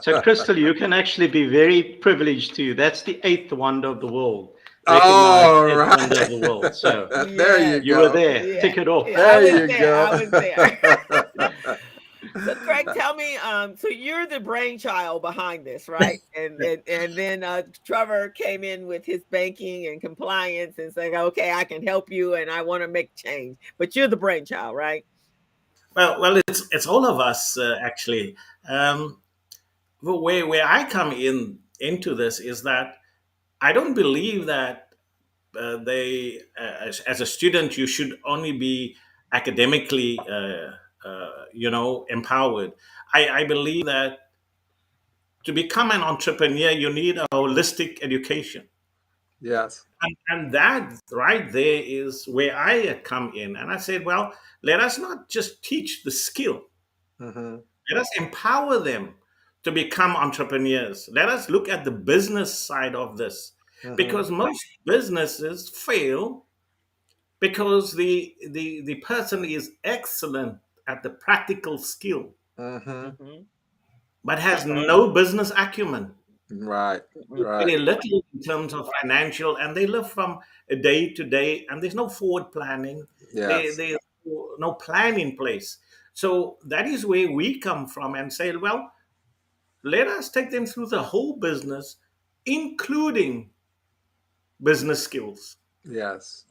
So, 0.00 0.20
Crystal, 0.22 0.56
you 0.56 0.74
can 0.74 0.92
actually 0.92 1.28
be 1.28 1.46
very 1.46 1.82
privileged 2.06 2.54
too. 2.54 2.74
That's 2.74 3.02
the 3.02 3.20
eighth 3.24 3.52
wonder 3.52 3.88
of 3.88 4.00
the 4.00 4.06
world. 4.06 4.50
Oh, 4.88 5.64
Recognized 5.64 5.72
eighth 5.72 5.76
right. 5.78 5.98
wonder 5.98 6.22
of 6.22 6.28
the 6.30 6.48
world. 6.48 6.74
So 6.74 6.90
there 7.40 7.58
you 7.76 7.82
you 7.82 7.94
go 7.94 8.02
were 8.02 8.08
there. 8.20 8.46
Yeah. 8.46 8.60
Tick 8.60 8.76
it 8.78 8.88
off. 8.88 9.06
Yeah, 9.08 9.18
I 9.18 9.40
There 9.40 9.42
was 9.42 10.20
you 10.20 10.30
there, 10.30 10.78
go. 11.08 11.22
So 12.44 12.54
Craig, 12.54 12.88
tell 12.94 13.14
me, 13.14 13.36
um, 13.36 13.76
so 13.76 13.88
you're 13.88 14.26
the 14.26 14.40
brainchild 14.40 15.22
behind 15.22 15.66
this, 15.66 15.88
right? 15.88 16.20
And 16.36 16.60
and, 16.60 16.82
and 16.86 17.14
then 17.14 17.44
uh, 17.44 17.62
Trevor 17.84 18.28
came 18.28 18.62
in 18.62 18.86
with 18.86 19.06
his 19.06 19.22
banking 19.30 19.86
and 19.86 20.00
compliance 20.00 20.78
and 20.78 20.92
said, 20.92 21.14
"Okay, 21.14 21.50
I 21.50 21.64
can 21.64 21.82
help 21.86 22.10
you, 22.10 22.34
and 22.34 22.50
I 22.50 22.62
want 22.62 22.82
to 22.82 22.88
make 22.88 23.14
change." 23.14 23.56
But 23.78 23.96
you're 23.96 24.08
the 24.08 24.18
brainchild, 24.18 24.76
right? 24.76 25.06
Well, 25.94 26.20
well, 26.20 26.40
it's 26.46 26.68
it's 26.72 26.86
all 26.86 27.06
of 27.06 27.20
us 27.20 27.56
uh, 27.56 27.78
actually. 27.80 28.36
Um, 28.68 29.22
the 30.02 30.14
way 30.14 30.42
where 30.42 30.66
I 30.66 30.84
come 30.84 31.12
in 31.12 31.60
into 31.80 32.14
this 32.14 32.38
is 32.38 32.62
that 32.64 32.96
I 33.60 33.72
don't 33.72 33.94
believe 33.94 34.46
that 34.46 34.88
uh, 35.58 35.78
they, 35.78 36.42
uh, 36.60 36.86
as, 36.88 37.00
as 37.00 37.20
a 37.20 37.26
student, 37.26 37.78
you 37.78 37.86
should 37.86 38.18
only 38.24 38.52
be 38.52 38.96
academically, 39.32 40.18
uh, 41.06 41.44
you 41.52 41.70
know, 41.70 42.04
empowered. 42.10 42.72
I, 43.14 43.28
I 43.28 43.44
believe 43.44 43.84
that 43.86 44.18
to 45.44 45.52
become 45.52 45.90
an 45.92 46.02
entrepreneur, 46.02 46.70
you 46.70 46.92
need 46.92 47.18
a 47.18 47.26
holistic 47.32 47.98
education. 48.02 48.66
yes 49.40 49.84
And, 50.02 50.16
and 50.28 50.52
that 50.52 50.98
right 51.12 51.50
there 51.52 51.82
is 51.84 52.26
where 52.26 52.56
I 52.56 53.00
come 53.04 53.32
in. 53.34 53.56
And 53.56 53.70
I 53.70 53.76
said, 53.78 54.04
well, 54.04 54.32
let 54.62 54.80
us 54.80 54.98
not 54.98 55.28
just 55.28 55.62
teach 55.62 56.02
the 56.04 56.10
skill, 56.10 56.62
Mhm. 57.20 57.62
let 57.90 58.00
us 58.00 58.08
empower 58.18 58.78
them 58.80 59.14
to 59.62 59.72
become 59.72 60.16
entrepreneurs. 60.16 61.08
Let 61.12 61.28
us 61.28 61.48
look 61.48 61.68
at 61.68 61.84
the 61.84 61.90
business 61.90 62.50
side 62.68 62.94
of 62.94 63.16
this 63.16 63.52
Mhm. 63.84 63.96
because 63.96 64.30
most 64.30 64.60
businesses 64.84 65.68
fail 65.68 66.46
because 67.40 67.92
the, 67.92 68.34
the, 68.50 68.82
the 68.82 68.96
person 68.96 69.44
is 69.44 69.72
excellent 69.84 70.58
at 70.86 71.02
the 71.02 71.10
practical 71.10 71.78
skill 71.78 72.34
Mhm. 72.58 73.16
Mhm. 73.18 73.44
but 74.24 74.38
has 74.38 74.64
no 74.66 75.10
business 75.12 75.52
acumen. 75.56 76.14
right 76.48 77.02
right 77.28 77.66
very 77.66 77.76
little 77.76 78.22
in 78.32 78.40
terms 78.40 78.72
of 78.72 78.88
financial, 79.02 79.56
and 79.56 79.76
they 79.76 79.84
live 79.86 80.08
from 80.10 80.38
day 80.82 81.12
to 81.12 81.24
day, 81.24 81.66
and 81.68 81.82
there's 81.82 81.94
no 81.96 82.08
forward 82.08 82.52
planning. 82.52 83.04
Yes. 83.32 83.76
There, 83.76 83.98
there's 84.24 84.58
no 84.58 84.74
plan 84.74 85.18
in 85.18 85.36
place. 85.36 85.78
So 86.14 86.58
that 86.64 86.86
is 86.86 87.04
where 87.04 87.30
we 87.30 87.58
come 87.58 87.86
from 87.88 88.14
and 88.14 88.32
say, 88.32 88.54
well, 88.54 88.92
let 89.82 90.06
us 90.06 90.30
take 90.30 90.50
them 90.52 90.66
through 90.66 90.86
the 90.86 91.02
whole 91.02 91.36
business, 91.36 91.96
including 92.46 93.50
business 94.62 95.02
skills. 95.02 95.56
Yes. 95.84 96.44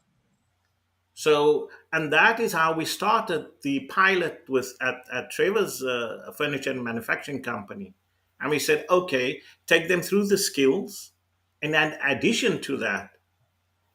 So, 1.16 1.70
and 1.94 2.12
that 2.12 2.42
is 2.42 2.52
how 2.52 2.74
we 2.74 2.84
started 2.84 3.48
the 3.64 3.88
pilot 3.88 4.44
with 4.50 4.76
at, 4.82 4.96
at 5.12 5.32
Trevor's 5.32 5.82
uh, 5.82 6.32
furniture 6.38 6.72
and 6.72 6.84
manufacturing 6.84 7.42
company. 7.42 7.94
And 8.42 8.50
we 8.50 8.60
said, 8.60 8.86
okay, 8.90 9.42
take 9.66 9.88
them 9.88 10.02
through 10.02 10.28
the 10.28 10.38
skills. 10.38 11.14
And 11.62 11.74
in 11.74 11.94
addition 12.06 12.62
to 12.64 12.78
that, 12.78 13.12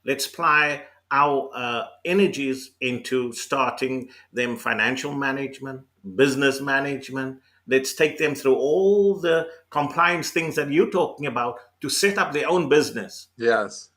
let's 0.05 0.27
apply 0.27 0.85
our 1.11 1.51
uh, 1.55 1.85
energies 2.07 2.71
into 2.81 3.35
starting 3.35 4.09
them 4.33 4.57
financial 4.57 5.13
management, 5.13 5.83
business 6.17 6.63
management. 6.63 7.41
Let's 7.67 7.93
take 7.93 8.17
them 8.17 8.35
through 8.35 8.57
all 8.57 9.17
the 9.17 9.47
compliance 9.69 10.31
things 10.31 10.57
that 10.57 10.73
you're 10.73 10.91
talking 10.91 11.27
about 11.27 11.59
to 11.83 11.91
set 11.91 12.17
up 12.17 12.33
their 12.33 12.49
own 12.49 12.71
business. 12.71 13.29
Yes. 13.37 13.91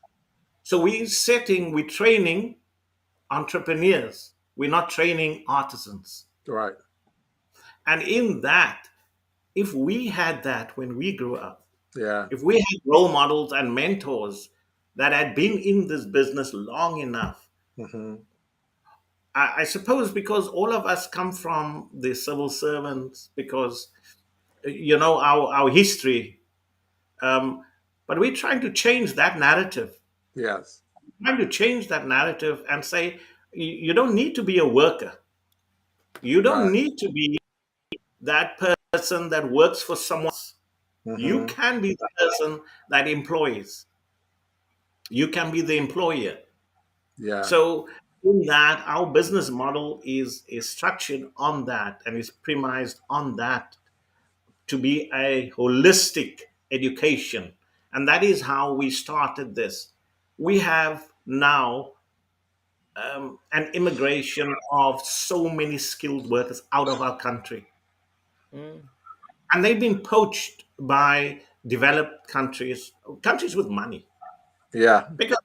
So 0.62 0.82
we're 0.82 1.06
setting, 1.06 1.72
we're 1.72 1.86
training 1.86 2.56
entrepreneurs. 3.34 4.32
We're 4.56 4.70
not 4.70 4.90
training 4.90 5.44
artisans. 5.48 6.26
Right. 6.46 6.74
And 7.86 8.02
in 8.02 8.40
that, 8.42 8.88
if 9.54 9.74
we 9.74 10.06
had 10.08 10.42
that 10.44 10.76
when 10.76 10.96
we 10.96 11.16
grew 11.16 11.36
up, 11.36 11.66
Yeah. 11.96 12.26
if 12.30 12.42
we 12.42 12.54
had 12.56 12.80
role 12.86 13.08
models 13.08 13.52
and 13.52 13.74
mentors 13.74 14.48
that 14.96 15.12
had 15.12 15.34
been 15.34 15.58
in 15.58 15.88
this 15.88 16.06
business 16.06 16.52
long 16.54 16.98
enough, 17.00 17.48
hmm 17.76 18.16
I, 19.34 19.62
I 19.62 19.64
suppose 19.64 20.12
because 20.12 20.46
all 20.48 20.72
of 20.72 20.86
us 20.86 21.08
come 21.08 21.32
from 21.32 21.90
the 21.92 22.14
civil 22.14 22.48
servants, 22.48 23.30
because 23.34 23.88
you 24.64 24.96
know 24.98 25.18
our 25.20 25.52
our 25.52 25.70
history, 25.70 26.40
um, 27.20 27.64
but 28.06 28.18
we're 28.18 28.34
trying 28.36 28.60
to 28.60 28.72
change 28.72 29.14
that 29.14 29.38
narrative. 29.38 29.98
Yes. 30.36 30.82
Trying 31.24 31.38
to 31.38 31.48
change 31.48 31.88
that 31.88 32.06
narrative 32.06 32.64
and 32.68 32.84
say 32.84 33.20
you 33.52 33.94
don't 33.94 34.14
need 34.14 34.34
to 34.34 34.42
be 34.42 34.58
a 34.58 34.66
worker. 34.66 35.20
You 36.20 36.42
don't 36.42 36.64
Right. 36.64 36.72
need 36.72 36.98
to 36.98 37.08
be 37.10 37.38
that 38.20 38.58
person 38.58 39.28
that 39.30 39.50
works 39.50 39.82
for 39.82 39.96
someone. 39.96 40.26
else. 40.26 40.54
You 41.04 41.40
mm-hmm. 41.40 41.46
can 41.46 41.80
be 41.82 41.94
the 41.94 42.08
person 42.18 42.60
that 42.88 43.06
employs. 43.06 43.86
You 45.10 45.28
can 45.28 45.50
be 45.50 45.60
the 45.60 45.76
employer. 45.76 46.38
Yeah. 47.18 47.42
So 47.42 47.88
in 48.22 48.46
that, 48.46 48.82
our 48.86 49.06
business 49.06 49.50
model 49.50 50.00
is 50.04 50.44
is 50.48 50.68
structured 50.68 51.30
on 51.36 51.66
that 51.66 52.00
and 52.06 52.16
is 52.16 52.30
premised 52.30 53.00
on 53.10 53.36
that 53.36 53.76
to 54.68 54.78
be 54.78 55.10
a 55.14 55.50
holistic 55.50 56.40
education. 56.70 57.52
And 57.92 58.08
that 58.08 58.24
is 58.24 58.40
how 58.40 58.72
we 58.72 58.90
started 58.90 59.54
this. 59.54 59.92
We 60.38 60.58
have 60.60 61.12
now 61.26 61.92
um, 62.96 63.38
an 63.52 63.70
immigration 63.74 64.54
of 64.70 65.00
so 65.02 65.48
many 65.48 65.78
skilled 65.78 66.30
workers 66.30 66.62
out 66.72 66.88
of 66.88 67.02
our 67.02 67.16
country. 67.16 67.66
Mm. 68.54 68.82
And 69.52 69.64
they've 69.64 69.80
been 69.80 70.00
poached 70.00 70.64
by 70.78 71.42
developed 71.66 72.28
countries, 72.28 72.92
countries 73.22 73.56
with 73.56 73.68
money. 73.68 74.06
yeah. 74.74 75.08
because 75.16 75.38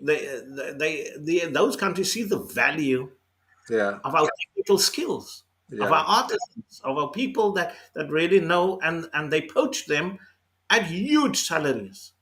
they, 0.00 0.40
they, 0.76 1.10
they, 1.18 1.38
those 1.46 1.76
countries 1.76 2.12
see 2.12 2.24
the 2.24 2.38
value 2.40 3.12
Yeah. 3.70 4.00
of 4.04 4.14
our 4.14 4.28
technical 4.40 4.78
skills, 4.78 5.44
of 5.72 5.90
our 5.92 6.04
artisans, 6.06 6.80
of 6.84 6.98
our 6.98 7.10
people 7.10 7.52
that, 7.52 7.74
that 7.94 8.10
really 8.10 8.40
know, 8.40 8.80
and, 8.82 9.08
and 9.14 9.32
they 9.32 9.42
poach 9.48 9.86
them 9.86 10.18
at 10.70 10.86
huge 10.86 11.38
salaries. 11.42 12.13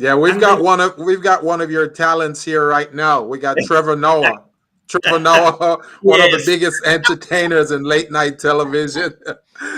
Yeah, 0.00 0.14
we've 0.14 0.32
And 0.32 0.40
got 0.40 0.56
they- 0.56 0.62
one 0.62 0.80
of 0.80 0.96
we've 0.98 1.22
got 1.22 1.44
one 1.44 1.60
of 1.60 1.70
your 1.70 1.86
talents 1.88 2.42
here 2.42 2.66
right 2.66 2.92
now. 2.94 3.22
We 3.22 3.38
got 3.38 3.56
Trevor 3.66 3.96
Noah. 3.96 4.44
Trevor 4.88 5.18
Noah, 5.20 5.78
one 6.02 6.20
of 6.20 6.30
the 6.32 6.42
biggest 6.44 6.84
entertainers 6.84 7.70
in 7.70 7.84
late 7.84 8.10
night 8.10 8.38
television. 8.40 9.12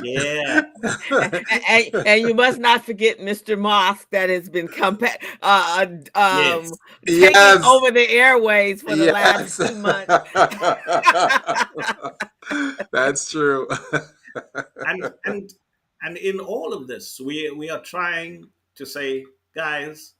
Yeah, 0.03 0.63
and, 1.69 1.95
and 2.07 2.21
you 2.23 2.33
must 2.35 2.59
not 2.61 2.87
forget 2.87 3.19
Mr. 3.19 3.59
Moss 3.59 4.07
that 4.11 4.31
has 4.31 4.49
been 4.49 4.69
compa- 4.69 5.17
uh, 5.43 5.85
uh, 5.85 5.87
um, 5.87 6.01
Yes. 6.15 6.73
taking 7.05 7.31
yes. 7.35 7.65
over 7.67 7.91
the 7.91 8.09
airways 8.09 8.81
for 8.81 8.95
the 8.97 9.13
last 9.13 9.57
two 9.59 9.75
months. 9.75 10.07
That's 12.93 13.31
true. 13.31 13.69
and 14.87 15.13
and 15.25 15.53
and 16.03 16.17
in 16.17 16.41
all 16.41 16.73
of 16.73 16.87
this, 16.87 17.21
we 17.23 17.51
we 17.51 17.69
are 17.71 17.83
trying 17.83 18.47
to 18.77 18.87
say, 18.87 19.25
guys, 19.55 20.15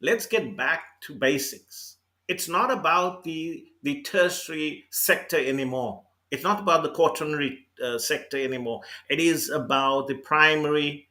let's 0.00 0.26
get 0.26 0.56
back 0.56 1.00
to 1.02 1.14
basics. 1.14 1.96
It's 2.28 2.48
not 2.48 2.70
about 2.70 3.22
the 3.24 3.66
the 3.82 4.02
tertiary 4.02 4.84
sector 4.90 5.36
anymore. 5.38 6.02
It's 6.30 6.42
not 6.42 6.60
about 6.60 6.82
the 6.82 6.90
quaternary 6.90 7.66
uh, 7.84 7.98
sector 7.98 8.36
anymore. 8.36 8.80
It 9.08 9.20
is 9.20 9.50
about 9.50 10.08
the 10.08 10.14
primary 10.16 11.08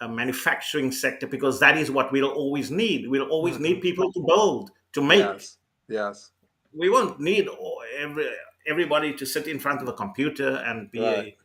uh, 0.00 0.06
manufacturing 0.08 0.92
sector 0.92 1.26
because 1.26 1.58
that 1.58 1.76
is 1.76 1.90
what 1.90 2.12
we'll 2.12 2.30
always 2.30 2.70
need. 2.70 3.08
We'll 3.08 3.28
always 3.28 3.58
need 3.58 3.80
people 3.80 4.12
to 4.12 4.20
build, 4.20 4.70
to 4.92 5.02
make. 5.02 5.18
yes. 5.20 5.56
Yes. 5.88 6.30
We 6.72 6.88
won't 6.88 7.18
need 7.20 7.48
all- 7.48 7.82
every 7.98 8.26
everybody 8.66 9.12
to 9.14 9.26
sit 9.26 9.46
in 9.48 9.58
front 9.58 9.82
of 9.82 9.88
a 9.88 9.92
computer 9.92 10.56
and 10.66 10.90
be 10.90 11.00
Right. 11.00 11.36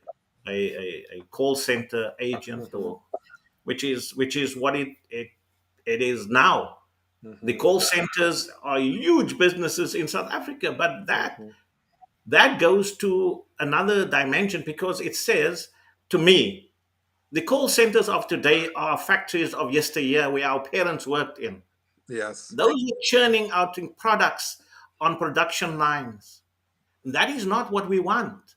a, 0.47 0.51
a, 0.51 0.77
a, 0.77 1.19
a 1.19 1.21
call 1.31 1.55
center 1.55 2.13
agent 2.19 2.73
or 2.73 3.01
which 3.65 3.83
is 3.83 4.15
which 4.15 4.35
is 4.37 4.55
what 4.55 4.75
it 4.75 4.87
it, 5.09 5.27
it 5.89 6.01
is 6.01 6.27
now. 6.27 6.77
The 7.23 7.53
Mhm. 7.53 7.59
call 7.59 7.81
centers 7.81 8.49
are 8.63 8.79
huge 8.79 9.37
businesses 9.37 9.95
in 9.95 10.07
South 10.07 10.31
Africa, 10.31 10.71
but 10.71 11.05
that 11.07 11.39
Mhm. 11.39 11.53
that 12.27 12.59
goes 12.59 12.95
to 12.97 13.43
another 13.59 14.05
dimension 14.05 14.63
because 14.65 15.01
it 15.01 15.15
says 15.15 15.69
to 16.09 16.17
me, 16.17 16.71
the 17.31 17.41
call 17.41 17.67
centers 17.67 18.07
of 18.09 18.27
today 18.27 18.69
are 18.75 18.97
factories 18.97 19.53
of 19.53 19.71
yesteryear 19.73 20.29
where 20.29 20.47
our 20.47 20.63
parents 20.63 21.05
worked 21.05 21.39
in. 21.39 21.61
Yes. 22.07 22.47
Those 22.49 22.73
are 22.73 22.97
churning 23.01 23.51
out 23.51 23.77
in 23.77 23.93
products 23.93 24.61
on 25.01 25.17
production 25.17 25.77
lines. 25.77 26.41
That 27.05 27.29
is 27.29 27.45
not 27.45 27.71
what 27.71 27.87
we 27.89 27.99
want. 27.99 28.55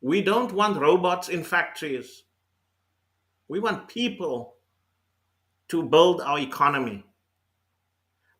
We 0.00 0.22
don't 0.22 0.52
want 0.52 0.80
robots 0.80 1.28
in 1.28 1.44
factories. 1.44 2.24
We 3.48 3.60
want 3.60 3.88
people 3.88 4.51
to 5.72 5.82
build 5.82 6.20
our 6.20 6.38
economy. 6.38 7.02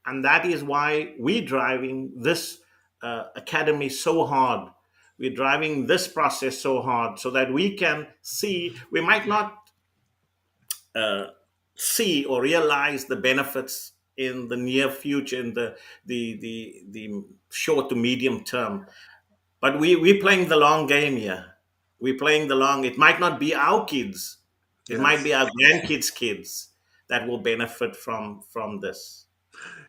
And 0.05 0.23
that 0.25 0.45
is 0.45 0.63
why 0.63 1.15
we're 1.19 1.45
driving 1.47 2.13
this 2.15 2.59
uh, 3.03 3.25
academy 3.35 3.89
so 3.89 4.27
hard. 4.27 4.69
We're 5.19 5.35
driving 5.35 5.87
this 5.87 6.07
process 6.09 6.59
so 6.59 6.83
hard 6.83 7.19
so 7.19 7.31
that 7.31 7.51
we 7.53 7.75
can 7.77 8.07
see, 8.21 8.77
we 8.91 9.01
might 9.01 9.27
not 9.27 9.55
uh, 10.95 11.29
see 11.75 12.27
or 12.27 12.43
realize 12.43 13.07
the 13.07 13.17
benefits 13.17 13.93
in 14.19 14.49
the 14.49 14.57
near 14.57 14.91
future, 14.91 15.41
in 15.41 15.55
the, 15.55 15.77
the, 16.05 16.39
the, 16.41 16.83
the 16.91 17.25
short 17.51 17.89
to 17.89 17.97
medium 17.97 18.45
term. 18.45 18.87
But 19.61 19.79
we, 19.81 19.97
we're 19.97 20.21
playing 20.21 20.49
the 20.49 20.57
long 20.57 20.87
game 20.87 21.17
here. 21.17 21.47
We're 21.99 22.19
playing 22.19 22.49
the 22.49 22.57
long, 22.57 22.85
it 22.85 22.99
might 22.99 23.21
not 23.21 23.41
be 23.41 23.55
our 23.55 23.87
kids, 23.87 24.39
it 24.91 24.95
Yes. 24.95 25.01
might 25.01 25.23
be 25.25 25.33
our 25.33 25.49
grandkids' 25.59 26.13
kids 26.15 26.72
that 27.13 27.29
will 27.29 27.39
benefit 27.39 27.95
from 27.95 28.43
from 28.49 28.81
this. 28.81 29.27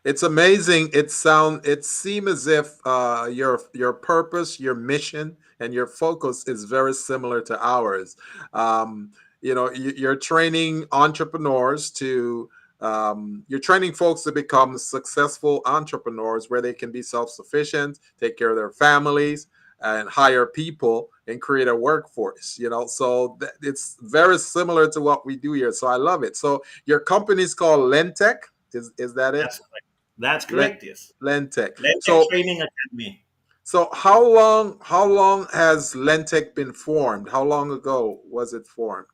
It's 0.04 0.22
amazing. 0.22 0.90
It 0.92 1.10
sound 1.10 1.66
it 1.66 1.82
seems 1.84 2.28
as 2.28 2.46
if 2.46 2.78
uh, 2.84 3.28
your 3.32 3.62
your 3.72 3.94
purpose, 3.94 4.60
your 4.60 4.74
mission, 4.74 5.34
and 5.58 5.72
your 5.72 5.86
focus 5.86 6.46
is 6.46 6.64
very 6.64 6.92
similar 6.92 7.40
to 7.40 7.58
ours. 7.66 8.16
Um, 8.52 9.10
you 9.40 9.54
know, 9.54 9.72
you, 9.72 9.94
you're 9.96 10.16
training 10.16 10.84
entrepreneurs 10.92 11.90
to 11.92 12.50
um, 12.80 13.42
you're 13.48 13.58
training 13.58 13.94
folks 13.94 14.20
to 14.24 14.32
become 14.32 14.76
successful 14.76 15.62
entrepreneurs 15.64 16.50
where 16.50 16.60
they 16.60 16.74
can 16.74 16.92
be 16.92 17.00
self-sufficient, 17.00 18.00
take 18.20 18.36
care 18.36 18.50
of 18.50 18.56
their 18.56 18.70
families, 18.70 19.46
and 19.80 20.10
hire 20.10 20.44
people 20.44 21.08
and 21.26 21.40
create 21.40 21.68
a 21.68 21.74
workforce. 21.74 22.58
You 22.58 22.70
know, 22.70 22.86
so 22.86 23.36
th- 23.40 23.52
it's 23.62 23.96
very 24.00 24.38
similar 24.38 24.88
to 24.90 25.00
what 25.00 25.24
we 25.26 25.36
do 25.36 25.52
here. 25.52 25.72
So 25.72 25.86
I 25.86 25.96
love 25.96 26.22
it. 26.22 26.36
So 26.36 26.62
your 26.86 27.00
company 27.00 27.42
is 27.42 27.54
called 27.54 27.80
Lentec. 27.80 28.36
Is 28.72 28.92
is 28.98 29.14
that 29.14 29.34
it? 29.34 29.42
That's 29.42 29.58
correct. 29.58 29.86
That's 30.18 30.44
correct. 30.44 30.82
Yes. 30.84 31.12
Lentec. 31.22 31.76
Lentec 31.76 32.02
So- 32.02 32.26
Training 32.30 32.62
Academy. 32.62 33.20
So 33.66 33.88
how 33.94 34.22
long 34.22 34.78
how 34.82 35.06
long 35.06 35.46
has 35.52 35.94
Lentec 35.94 36.54
been 36.54 36.72
formed? 36.72 37.28
How 37.30 37.42
long 37.42 37.70
ago 37.72 38.20
was 38.28 38.52
it 38.52 38.66
formed? 38.66 39.06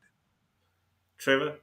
Trevor. 1.19 1.55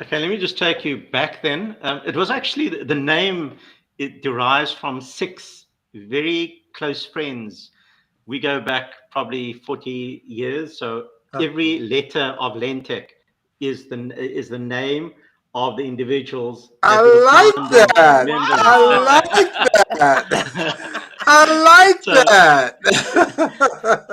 Okay, 0.00 0.18
let 0.18 0.30
me 0.30 0.38
just 0.38 0.56
take 0.56 0.84
you 0.84 1.08
back 1.12 1.42
then. 1.42 1.76
Um, 1.82 2.00
it 2.06 2.16
was 2.16 2.30
actually 2.30 2.68
the, 2.70 2.84
the 2.84 2.94
name 2.94 3.58
it 3.98 4.22
derives 4.22 4.72
from 4.72 5.00
six 5.00 5.66
very 5.94 6.62
close 6.74 7.04
friends. 7.04 7.72
We 8.30 8.38
go 8.38 8.60
back 8.60 8.92
probably 9.10 9.54
40 9.54 10.22
years. 10.24 10.78
So 10.78 11.08
every 11.34 11.80
letter 11.80 12.36
of 12.38 12.52
Lentec 12.52 13.06
is 13.58 13.88
the 13.88 13.98
is 14.16 14.48
the 14.48 14.56
name 14.56 15.14
of 15.52 15.76
the 15.76 15.82
individuals. 15.84 16.70
I 16.84 17.00
like 17.32 17.70
that. 17.72 18.26
members. 18.26 18.48
I 18.52 18.76
like 19.12 19.32
that. 19.98 21.02
I 21.26 21.40
like 21.72 22.02
So- 22.04 22.14
that. 22.36 22.78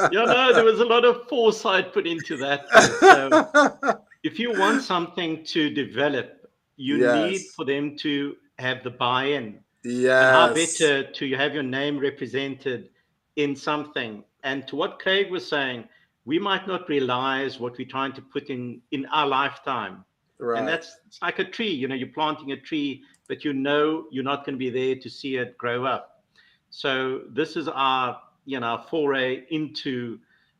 you 0.11 0.25
know, 0.25 0.51
there 0.51 0.65
was 0.65 0.79
a 0.79 0.85
lot 0.85 1.05
of 1.05 1.27
foresight 1.29 1.93
put 1.93 2.07
into 2.07 2.37
that. 2.37 2.59
So 2.99 3.99
if 4.23 4.39
you 4.39 4.51
want 4.51 4.81
something 4.81 5.43
to 5.53 5.69
develop, 5.69 6.49
you 6.75 6.97
need 6.97 7.41
for 7.55 7.65
them 7.65 7.95
to 7.97 8.35
have 8.57 8.83
the 8.83 8.89
buy-in. 8.89 9.59
And 9.83 10.07
how 10.07 10.53
better 10.55 11.03
to 11.03 11.35
have 11.35 11.53
your 11.53 11.67
name 11.79 11.99
represented 11.99 12.89
in 13.37 13.55
something? 13.55 14.23
And 14.43 14.67
to 14.67 14.75
what 14.75 14.99
Craig 14.99 15.31
was 15.31 15.47
saying, 15.47 15.85
we 16.25 16.37
might 16.37 16.67
not 16.67 16.89
realize 16.89 17.59
what 17.59 17.77
we're 17.77 17.87
trying 17.87 18.11
to 18.13 18.21
put 18.21 18.49
in 18.49 18.81
in 18.91 19.05
our 19.07 19.25
lifetime. 19.25 20.03
Right. 20.39 20.59
And 20.59 20.67
that's 20.67 20.97
it's 21.07 21.21
like 21.21 21.39
a 21.39 21.45
tree. 21.45 21.71
You 21.71 21.87
know, 21.87 21.95
you're 21.95 22.09
planting 22.09 22.51
a 22.51 22.57
tree, 22.59 23.03
but 23.27 23.45
you 23.45 23.53
know 23.53 24.05
you're 24.11 24.23
not 24.23 24.45
going 24.45 24.55
to 24.55 24.59
be 24.59 24.69
there 24.69 24.95
to 25.01 25.09
see 25.09 25.37
it 25.37 25.57
grow 25.57 25.85
up. 25.85 26.23
So 26.69 27.21
this 27.29 27.55
is 27.55 27.67
our, 27.67 28.21
you 28.45 28.59
know, 28.59 28.83
foray 28.89 29.45
into 29.49 30.19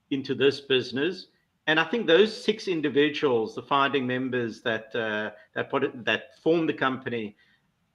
into 0.09 0.33
this 0.33 0.61
business. 0.61 1.27
And 1.67 1.81
I 1.81 1.83
think 1.83 2.07
those 2.07 2.31
six 2.33 2.69
individuals, 2.69 3.53
the 3.53 3.61
founding 3.61 4.07
members 4.07 4.61
that 4.61 4.95
uh, 4.95 5.31
that 5.53 5.69
put 5.69 5.83
it, 5.83 6.05
that 6.05 6.41
form 6.41 6.65
the 6.65 6.73
company, 6.73 7.35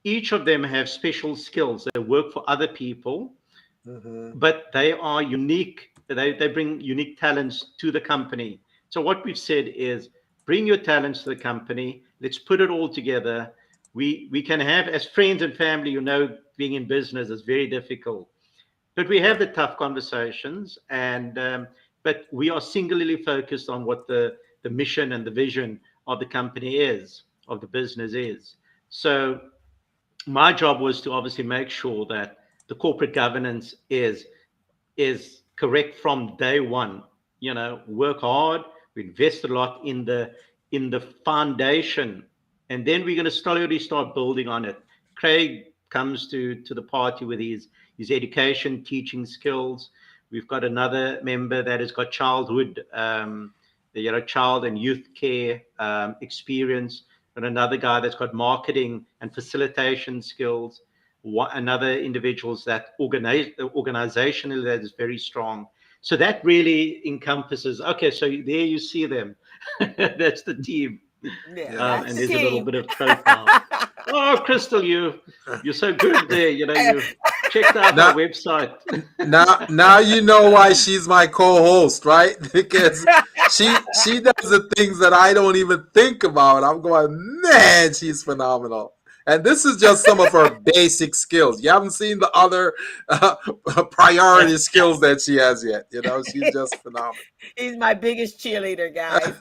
each 0.03 0.31
of 0.31 0.45
them 0.45 0.63
have 0.63 0.87
special 0.87 1.35
skills. 1.35 1.87
They 1.93 1.99
work 1.99 2.31
for 2.31 2.43
other 2.47 2.67
people, 2.67 3.33
Mhm. 3.87 4.39
but 4.39 4.71
they 4.73 4.93
are 4.93 5.21
unique. 5.21 5.91
They, 6.07 6.33
they 6.33 6.47
bring 6.47 6.79
unique 6.79 7.19
talents 7.19 7.73
to 7.79 7.91
the 7.91 7.99
company. 7.99 8.61
So 8.89 9.01
what 9.01 9.25
we've 9.25 9.37
said 9.37 9.67
is 9.75 10.09
bring 10.45 10.65
your 10.65 10.77
talents 10.77 11.23
to 11.23 11.29
the 11.29 11.35
company. 11.35 12.03
Let's 12.21 12.39
put 12.39 12.61
it 12.61 12.69
all 12.69 12.87
together. 12.87 13.51
We 13.93 14.29
we 14.31 14.41
can 14.41 14.59
have 14.59 14.87
as 14.87 15.05
friends 15.05 15.41
and 15.41 15.53
family, 15.55 15.91
you 15.91 16.01
know, 16.01 16.37
being 16.57 16.73
in 16.73 16.87
business 16.87 17.29
is 17.29 17.41
very 17.41 17.67
difficult. 17.67 18.29
But 18.95 19.09
we 19.09 19.19
have 19.19 19.39
the 19.39 19.47
tough 19.47 19.77
conversations 19.77 20.77
and 20.89 21.37
um, 21.37 21.67
but 22.03 22.27
we 22.31 22.49
are 22.49 22.61
singularly 22.61 23.23
focused 23.23 23.69
on 23.69 23.85
what 23.85 24.07
the, 24.07 24.35
the 24.61 24.69
mission 24.69 25.13
and 25.13 25.25
the 25.25 25.31
vision 25.31 25.79
of 26.05 26.19
the 26.19 26.25
company 26.25 26.77
is, 26.77 27.23
of 27.47 27.61
the 27.61 27.67
business 27.67 28.13
is. 28.13 28.57
So 28.89 29.39
my 30.27 30.53
job 30.53 30.81
was 30.81 31.01
to 31.01 31.11
obviously 31.11 31.43
make 31.45 31.69
sure 31.69 32.05
that 32.07 32.37
the 32.67 32.75
corporate 32.75 33.13
governance 33.13 33.75
is 33.89 34.25
is 34.97 35.41
correct 35.55 35.95
from 35.95 36.35
day 36.37 36.59
one. 36.59 37.03
You 37.39 37.53
know 37.53 37.81
work 37.87 38.21
hard 38.21 38.61
we 38.95 39.03
invest 39.03 39.43
a 39.43 39.47
lot 39.47 39.81
in 39.85 40.05
the 40.05 40.31
in 40.71 40.89
the 40.89 40.99
foundation 41.25 42.23
and 42.69 42.85
then 42.85 43.03
we're 43.03 43.15
going 43.15 43.25
to 43.25 43.31
slowly 43.31 43.79
start 43.79 44.13
building 44.13 44.47
on 44.47 44.65
it. 44.65 44.77
Craig 45.15 45.65
comes 45.89 46.27
to 46.31 46.55
to 46.63 46.73
the 46.73 46.81
party 46.81 47.25
with 47.25 47.39
his 47.39 47.67
his 47.97 48.11
education 48.11 48.83
teaching 48.83 49.25
skills. 49.25 49.89
We've 50.31 50.47
got 50.47 50.63
another 50.63 51.19
member 51.23 51.61
that 51.63 51.79
has 51.79 51.91
got 51.91 52.11
childhood 52.11 52.83
um 52.93 53.53
you 53.93 54.11
know 54.11 54.21
child 54.21 54.65
and 54.65 54.77
youth 54.77 55.07
care 55.15 55.61
um, 55.79 56.15
experience 56.21 57.03
and 57.35 57.45
another 57.45 57.77
guy 57.77 57.99
that's 57.99 58.15
got 58.15 58.33
marketing 58.33 59.05
and 59.21 59.33
facilitation 59.33 60.21
skills 60.21 60.81
one, 61.23 61.49
another 61.53 61.97
individuals 61.97 62.63
that 62.65 62.89
organize 62.99 63.47
organizationally 63.59 64.63
that 64.65 64.81
is 64.81 64.93
very 64.97 65.17
strong. 65.17 65.67
So 66.01 66.15
that 66.17 66.43
really 66.43 67.01
encompasses 67.07 67.81
okay 67.81 68.11
so 68.11 68.25
there 68.27 68.65
you 68.73 68.77
see 68.79 69.05
them. 69.05 69.35
That's 69.97 70.43
the 70.43 70.55
team. 70.55 70.99
Yeah, 71.55 71.75
Um, 71.77 72.05
and 72.05 72.17
the 72.17 72.27
there's 72.27 72.29
a 72.41 72.43
little 72.43 72.63
bit 72.65 72.75
of 72.75 72.87
profile. 72.87 73.47
Oh 74.07 74.41
crystal 74.45 74.83
you 74.83 75.21
you're 75.63 75.73
so 75.73 75.93
good 75.93 76.27
there 76.27 76.49
you 76.49 76.65
know 76.65 76.73
you 76.73 77.01
checked 77.51 77.77
out 77.77 77.95
Now- 77.95 78.09
our 78.09 78.13
website. 78.15 78.73
now 79.17 79.65
now 79.69 79.99
you 79.99 80.21
know 80.21 80.49
why 80.49 80.73
she's 80.73 81.07
my 81.07 81.25
co-host 81.25 82.03
right? 82.03 82.35
Because 82.53 83.05
she 83.49 83.73
she 84.03 84.19
does 84.19 84.49
the 84.55 84.69
things 84.75 84.99
that 84.99 85.13
i 85.13 85.33
don't 85.33 85.55
even 85.55 85.85
think 85.93 86.25
about. 86.25 86.65
I'm 86.65 86.81
going 86.81 87.13
man 87.43 87.93
she's 87.93 88.23
phenomenal 88.23 88.91
and 89.27 89.43
this 89.43 89.65
is 89.65 89.77
just 89.77 90.05
some 90.05 90.19
of 90.19 90.31
her 90.31 90.59
basic 90.73 91.15
skills. 91.15 91.61
You 91.63 91.69
haven't 91.69 91.91
seen 91.91 92.19
the 92.19 92.31
other 92.31 92.73
uh, 93.09 93.35
priority 93.91 94.57
skills 94.57 94.99
that 95.01 95.21
she 95.21 95.35
has 95.35 95.63
yet 95.63 95.87
you 95.91 96.01
know? 96.01 96.21
She's 96.23 96.51
just 96.51 96.75
phenomenal. 96.81 97.13
He's 97.57 97.77
my 97.77 97.93
biggest 97.93 98.39
cheerleader, 98.39 98.93
guys. 98.93 99.33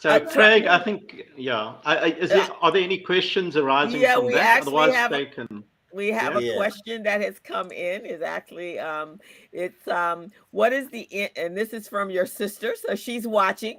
So 0.00 0.10
I'm 0.10 0.28
craig 0.28 0.66
i 0.66 0.78
think 0.78 1.22
yeah 1.34 1.76
I, 1.84 1.96
I, 1.96 2.06
is 2.08 2.28
there, 2.28 2.46
are 2.60 2.70
there 2.70 2.82
any 2.82 2.98
questions 2.98 3.56
arising 3.56 4.02
Yeah, 4.02 4.16
from 4.16 4.26
we 4.26 4.34
that? 4.34 4.58
actually 4.58 4.76
otherwise 4.76 4.94
have 4.94 5.10
they 5.10 5.24
can 5.24 5.64
we 5.94 6.08
have 6.08 6.40
Yeah. 6.40 6.52
a 6.52 6.56
question 6.56 7.02
that 7.04 7.20
has 7.20 7.38
come 7.38 7.70
in 7.70 8.04
is 8.04 8.20
actually 8.20 8.78
um 8.78 9.18
it's 9.52 9.86
um 9.88 10.30
what 10.50 10.72
is 10.72 10.88
the 10.90 11.02
in, 11.10 11.28
and 11.36 11.56
this 11.56 11.72
is 11.72 11.88
from 11.88 12.10
your 12.10 12.26
sister 12.26 12.74
so 12.74 12.94
she's 12.94 13.26
watching 13.26 13.78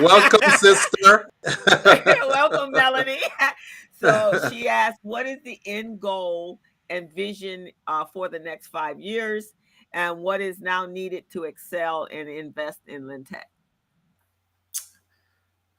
welcome 0.00 0.40
sister 0.58 1.28
welcome 2.28 2.70
melanie 2.70 3.18
so 4.00 4.48
she 4.50 4.68
asked 4.68 5.00
what 5.02 5.26
is 5.26 5.38
the 5.44 5.58
end 5.66 6.00
goal 6.00 6.60
and 6.90 7.12
vision 7.12 7.68
uh, 7.86 8.04
for 8.04 8.28
the 8.28 8.38
next 8.38 8.68
five 8.68 8.98
years 9.00 9.54
and 9.92 10.18
what 10.18 10.40
is 10.40 10.60
now 10.60 10.86
needed 10.86 11.24
to 11.32 11.44
excel 11.44 12.06
and 12.12 12.28
invest 12.28 12.80
in 12.86 13.02
Lentec 13.02 13.42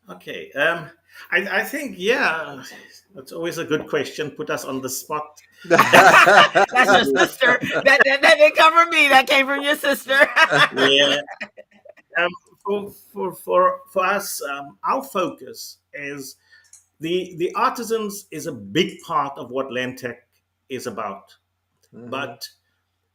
Okay. 0.10 0.52
Um, 0.54 0.90
I, 1.32 1.60
I 1.60 1.64
think, 1.64 1.96
yeah, 1.98 2.64
that's 3.14 3.32
always 3.32 3.58
a 3.58 3.66
good 3.66 3.88
question. 3.88 4.32
Put 4.32 4.50
us 4.50 4.66
on 4.66 4.82
the 4.82 4.90
spot. 4.90 5.42
that's 5.66 6.74
your 6.74 7.04
sister 7.28 7.60
that, 7.62 8.02
that, 8.04 8.22
that 8.22 8.38
didn't 8.38 8.56
come 8.56 8.74
from 8.74 8.90
me 8.90 9.08
that 9.10 9.28
came 9.28 9.46
from 9.46 9.62
your 9.62 9.76
sister 9.76 10.28
yeah. 10.76 11.22
Um, 12.18 12.30
for, 12.66 12.92
for, 13.14 13.34
for, 13.34 13.80
for 13.90 14.06
us, 14.06 14.42
um, 14.42 14.78
our 14.84 15.02
focus 15.02 15.78
is 15.94 16.36
the, 17.00 17.36
the 17.38 17.54
artisans 17.56 18.28
is 18.32 18.48
a 18.48 18.52
big 18.52 19.00
part 19.02 19.38
of 19.38 19.50
what 19.50 19.70
Lentec 19.70 20.18
is 20.68 20.88
about. 20.88 21.34
But 21.94 22.48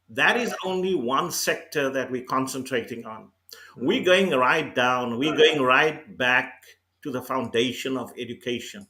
that 0.09 0.35
is 0.37 0.53
only 0.65 0.95
one 0.95 1.31
sector 1.31 1.91
that 1.91 2.09
we're 2.09 2.23
concentrating 2.23 3.05
on. 3.05 3.29
We're 3.75 4.03
going 4.03 4.31
right 4.31 4.73
down, 4.73 5.19
we're 5.19 5.35
going 5.35 5.61
right 5.61 6.17
back 6.17 6.63
to 7.03 7.11
the 7.11 7.21
foundation 7.21 7.97
of 7.97 8.11
education. 8.17 8.87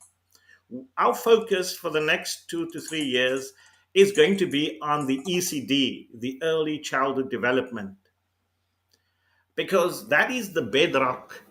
Our 0.97 1.13
focus 1.13 1.75
for 1.75 1.89
the 1.89 2.01
next 2.01 2.49
two 2.49 2.69
to 2.71 2.81
three 2.81 3.03
years 3.03 3.53
is 3.93 4.11
going 4.11 4.37
to 4.37 4.45
be 4.45 4.77
on 4.81 5.07
the 5.07 5.19
ECD, 5.27 6.07
the 6.19 6.39
early 6.43 6.79
childhood 6.79 7.31
development, 7.31 7.95
because 9.55 10.07
that 10.09 10.29
is 10.29 10.53
the 10.53 10.61
bedrock 10.61 11.43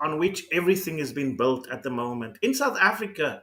on 0.00 0.18
which 0.18 0.46
everything 0.52 0.98
has 0.98 1.12
been 1.12 1.36
built 1.36 1.68
at 1.68 1.82
the 1.82 1.90
moment. 1.90 2.38
In 2.42 2.54
South 2.54 2.76
Africa, 2.78 3.42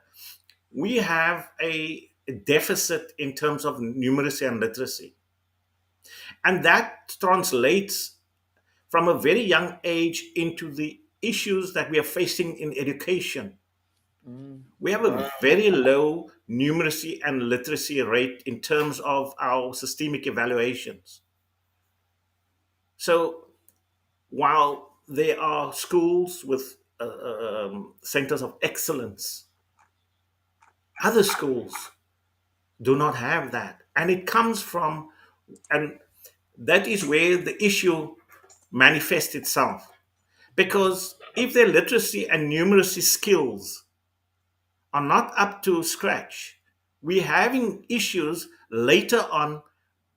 we 0.72 0.97
have 0.97 1.49
a 1.62 2.10
deficit 2.45 3.14
in 3.18 3.34
terms 3.34 3.66
of 3.66 3.78
numeracy 3.78 4.47
and 4.47 4.60
literacy. 4.60 5.16
And 6.43 6.64
that 6.66 7.16
translates 7.20 8.18
from 8.89 9.08
a 9.08 9.20
very 9.20 9.41
young 9.41 9.78
age 9.84 10.24
into 10.36 10.72
the 10.72 10.99
issues 11.24 11.74
that 11.74 11.89
we 11.89 11.99
are 11.99 12.03
facing 12.03 12.57
in 12.57 12.74
education. 12.78 13.57
We 14.80 14.91
have 14.91 15.05
a 15.05 15.32
very 15.41 15.71
low 15.71 16.30
numeracy 16.49 17.19
and 17.26 17.43
literacy 17.43 18.01
rate 18.01 18.43
in 18.45 18.59
terms 18.59 18.99
of 18.99 19.34
our 19.39 19.74
systemic 19.74 20.28
evaluations. 20.28 21.21
So 22.97 23.47
while 24.30 24.97
there 25.07 25.39
are 25.39 25.74
schools 25.74 26.43
with 26.43 26.78
uh, 26.99 27.05
um, 27.05 27.93
centers 28.01 28.41
of 28.41 28.55
excellence, 28.61 29.45
other 31.03 31.24
schools 31.24 31.91
do 32.82 32.95
not 32.95 33.15
have 33.15 33.51
that. 33.51 33.82
And 33.95 34.09
it 34.09 34.26
comes 34.26 34.61
from, 34.61 35.09
and 35.69 35.99
that 36.57 36.88
is 36.88 37.05
where 37.05 37.38
the 37.38 37.61
issue 37.63 38.15
manifests 38.71 39.36
itself. 39.36 39.93
Because 40.56 41.16
if 41.36 41.54
their 41.54 41.68
literacy 41.68 42.30
and 42.30 42.51
numeracy 42.51 43.01
skills 43.01 43.86
are 44.93 45.04
not 45.04 45.34
up 45.38 45.64
to 45.64 45.84
scratch, 45.84 46.60
we're 47.01 47.24
having 47.24 47.86
issues 47.89 48.47
later 48.72 49.26
on 49.32 49.62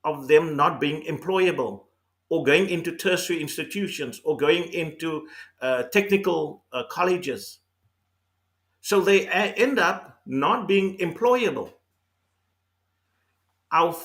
of 0.05 0.29
them 0.29 0.57
not 0.57 0.81
being 0.81 1.03
employable 1.03 1.85
or 2.29 2.45
going 2.45 2.69
into 2.69 2.95
tertiary 2.95 3.41
institutions 3.41 4.21
or 4.25 4.37
going 4.37 4.65
into 4.73 5.27
uh, 5.61 5.85
technical 5.85 6.65
uh, 6.73 6.83
colleges. 6.91 7.59
So 8.81 9.01
they 9.01 9.27
end 9.29 9.79
up 9.79 10.21
not 10.27 10.69
being 10.69 10.99
employable. 10.99 11.73
Our, 13.73 13.97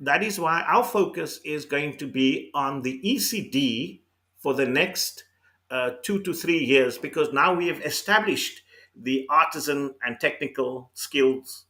that 0.00 0.22
is 0.22 0.40
why 0.40 0.62
our 0.62 0.84
focus 0.84 1.40
is 1.44 1.64
going 1.64 1.98
to 1.98 2.06
be 2.06 2.50
on 2.54 2.82
the 2.82 3.00
ECD 3.04 4.00
for 4.38 4.54
the 4.54 4.66
next 4.66 5.24
uh, 5.70 5.90
two 6.02 6.22
to 6.22 6.34
three 6.34 6.58
years 6.58 6.98
because 6.98 7.32
now 7.32 7.54
we 7.54 7.68
have 7.68 7.80
established 7.82 8.62
the 8.96 9.26
artisan 9.30 9.94
and 10.04 10.18
technical 10.20 10.90
skills 10.94 11.66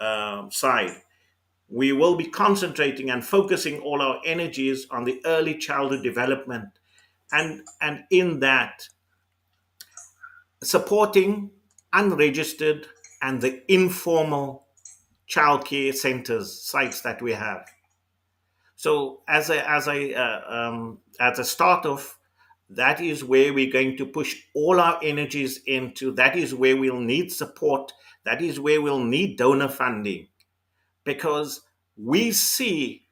um, 0.00 0.50
side. 0.50 0.96
We 1.68 1.92
will 1.92 2.16
be 2.16 2.26
concentrating 2.26 3.10
and 3.10 3.24
focusing 3.24 3.80
all 3.80 4.02
our 4.02 4.20
energies 4.24 4.86
on 4.90 5.04
the 5.04 5.20
early 5.24 5.56
childhood 5.56 6.02
development, 6.02 6.68
and 7.32 7.62
and 7.80 8.04
in 8.10 8.40
that, 8.40 8.88
supporting 10.62 11.50
unregistered 11.92 12.86
and 13.22 13.40
the 13.40 13.62
informal 13.72 14.66
childcare 15.28 15.94
centers 15.94 16.52
sites 16.52 17.00
that 17.00 17.22
we 17.22 17.32
have. 17.32 17.64
So 18.76 19.22
as 19.28 19.48
a 19.48 19.68
as 19.68 19.88
a 19.88 20.14
uh, 20.14 20.40
um, 20.48 20.98
as 21.18 21.38
a 21.38 21.44
start 21.44 21.86
of 21.86 22.18
that 22.70 23.00
is 23.00 23.24
where 23.24 23.52
we're 23.52 23.72
going 23.72 23.96
to 23.98 24.06
push 24.06 24.36
all 24.54 24.80
our 24.80 24.98
energies 25.02 25.60
into. 25.66 26.12
That 26.12 26.36
is 26.36 26.54
where 26.54 26.76
we'll 26.76 27.00
need 27.00 27.32
support. 27.32 27.92
That 28.24 28.40
is 28.40 28.58
where 28.58 28.80
we'll 28.80 29.04
need 29.04 29.36
donor 29.36 29.68
funding 29.68 30.28
because 31.04 31.60
we 31.96 32.32
see 32.32 33.06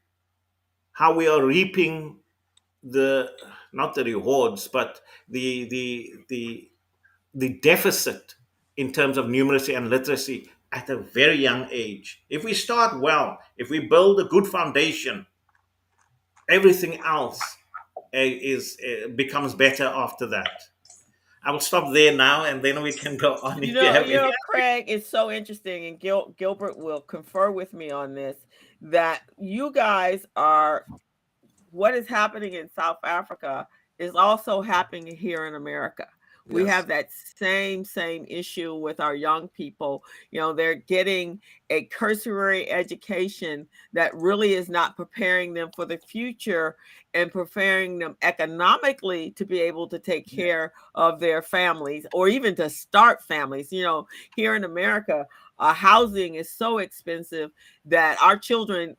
how 0.92 1.14
we 1.14 1.28
are 1.28 1.44
reaping 1.44 2.18
the 2.82 3.30
not 3.72 3.94
the 3.94 4.05
rewards 4.05 4.68
but 4.68 5.00
the 5.28 5.68
the 5.68 6.12
the 6.28 6.68
the 7.34 7.61
deficit 7.61 8.34
in 8.76 8.92
terms 8.92 9.16
of 9.16 9.26
numeracy 9.26 9.76
and 9.76 9.88
literacy 9.88 10.50
at 10.72 10.90
a 10.90 10.96
very 10.96 11.36
young 11.36 11.68
age 11.70 12.24
if 12.28 12.42
we 12.42 12.53
start 12.53 13.00
well 13.00 13.38
if 13.57 13.70
we 13.70 13.78
build 13.78 14.18
a 14.18 14.24
good 14.24 14.46
foundation 14.46 15.24
everything 16.50 16.98
else 17.00 17.40
is 18.12 18.76
uh, 18.86 19.08
becomes 19.08 19.54
better 19.54 19.84
after 19.84 20.26
that. 20.28 20.62
I 21.44 21.50
will 21.50 21.60
stop 21.60 21.92
there 21.92 22.14
now, 22.14 22.44
and 22.44 22.62
then 22.62 22.82
we 22.82 22.92
can 22.92 23.16
go 23.16 23.34
on. 23.42 23.62
You 23.62 23.72
know, 23.72 24.00
you, 24.04 24.16
know 24.16 24.30
Craig, 24.48 24.84
it's 24.86 25.08
so 25.08 25.30
interesting, 25.30 25.86
and 25.86 25.98
Gil- 25.98 26.34
Gilbert 26.38 26.78
will 26.78 27.00
confer 27.00 27.50
with 27.50 27.72
me 27.72 27.90
on 27.90 28.14
this. 28.14 28.36
That 28.80 29.22
you 29.38 29.72
guys 29.72 30.26
are, 30.34 30.86
what 31.70 31.94
is 31.94 32.06
happening 32.06 32.54
in 32.54 32.68
South 32.74 32.98
Africa 33.04 33.66
is 33.98 34.14
also 34.14 34.60
happening 34.60 35.16
here 35.16 35.46
in 35.46 35.54
America. 35.54 36.06
We 36.49 36.66
have 36.66 36.88
that 36.88 37.09
same 37.12 37.84
same 37.84 38.24
issue 38.28 38.74
with 38.74 39.01
our 39.01 39.14
young 39.14 39.49
people. 39.49 40.03
You 40.30 40.40
know, 40.40 40.53
they're 40.53 40.74
getting 40.74 41.40
a 41.70 41.84
cursory 41.84 42.70
education 42.70 43.66
that 43.93 44.14
really 44.14 44.55
is 44.55 44.68
not 44.68 44.97
preparing 44.97 45.55
them 45.55 45.70
for 45.74 45.84
the 45.84 45.99
future 45.99 46.76
and 47.14 47.30
preparing 47.30 47.99
them 47.99 48.16
economically 48.22 49.30
to 49.32 49.45
be 49.45 49.61
able 49.61 49.86
to 49.88 49.99
take 49.99 50.26
care 50.26 50.72
of 50.95 51.20
their 51.20 51.43
families 51.43 52.07
or 52.12 52.28
even 52.28 52.55
to 52.57 52.68
start 52.68 53.22
families. 53.22 53.72
You 53.72 53.84
know, 53.84 54.09
here 54.34 54.57
in 54.57 54.64
America, 54.64 55.26
uh, 55.59 55.72
housing 55.72 56.34
is 56.34 56.51
so 56.51 56.78
expensive 56.78 57.51
that 57.84 58.20
our 58.20 58.36
children 58.36 58.97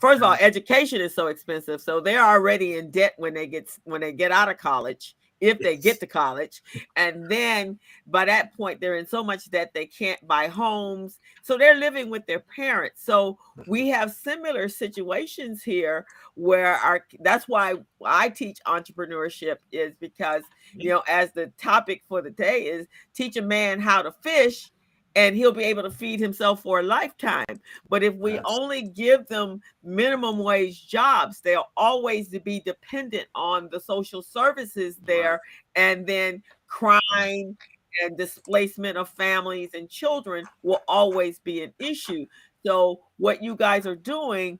first 0.00 0.18
of 0.18 0.22
all 0.22 0.34
education 0.34 1.00
is 1.00 1.14
so 1.14 1.26
expensive 1.26 1.80
so 1.80 2.00
they're 2.00 2.24
already 2.24 2.78
in 2.78 2.90
debt 2.92 3.12
when 3.16 3.34
they 3.34 3.46
get 3.46 3.68
when 3.84 4.00
they 4.00 4.12
get 4.12 4.30
out 4.30 4.48
of 4.48 4.56
college 4.56 5.16
if 5.42 5.58
they 5.58 5.76
get 5.76 5.98
to 5.98 6.06
college. 6.06 6.62
And 6.94 7.28
then 7.28 7.78
by 8.06 8.24
that 8.26 8.56
point, 8.56 8.80
they're 8.80 8.96
in 8.96 9.06
so 9.06 9.24
much 9.24 9.50
that 9.50 9.74
they 9.74 9.86
can't 9.86 10.24
buy 10.26 10.46
homes. 10.46 11.18
So 11.42 11.58
they're 11.58 11.74
living 11.74 12.10
with 12.10 12.24
their 12.26 12.38
parents. 12.38 13.04
So 13.04 13.38
we 13.66 13.82
mm-hmm. 13.82 13.94
have 13.94 14.12
similar 14.12 14.68
situations 14.68 15.64
here 15.64 16.06
where 16.34 16.74
our 16.76 17.04
that's 17.20 17.48
why 17.48 17.74
I 18.04 18.28
teach 18.28 18.58
entrepreneurship 18.66 19.56
is 19.72 19.94
because 19.98 20.44
you 20.74 20.78
mm-hmm. 20.78 20.88
know 20.90 21.02
as 21.08 21.32
the 21.32 21.52
topic 21.58 22.02
for 22.08 22.22
the 22.22 22.30
day 22.30 22.62
is 22.62 22.86
teach 23.12 23.36
a 23.36 23.42
man 23.42 23.80
how 23.80 24.00
to 24.02 24.12
fish 24.12 24.70
and 25.14 25.36
he'll 25.36 25.52
be 25.52 25.64
able 25.64 25.82
to 25.82 25.90
feed 25.90 26.20
himself 26.20 26.62
for 26.62 26.80
a 26.80 26.82
lifetime. 26.82 27.60
But 27.88 28.02
if 28.02 28.14
we 28.14 28.34
yes. 28.34 28.42
only 28.46 28.82
give 28.82 29.26
them 29.26 29.60
minimum 29.82 30.38
wage 30.38 30.88
jobs, 30.88 31.40
they'll 31.40 31.70
always 31.76 32.28
be 32.28 32.60
dependent 32.60 33.28
on 33.34 33.68
the 33.70 33.80
social 33.80 34.22
services 34.22 34.96
there, 35.04 35.40
and 35.74 36.06
then 36.06 36.42
crime 36.66 37.56
and 38.02 38.16
displacement 38.16 38.96
of 38.96 39.08
families 39.10 39.70
and 39.74 39.88
children 39.88 40.44
will 40.62 40.80
always 40.88 41.38
be 41.40 41.62
an 41.62 41.72
issue. 41.78 42.26
So 42.64 43.00
what 43.18 43.42
you 43.42 43.54
guys 43.56 43.86
are 43.86 43.96
doing 43.96 44.58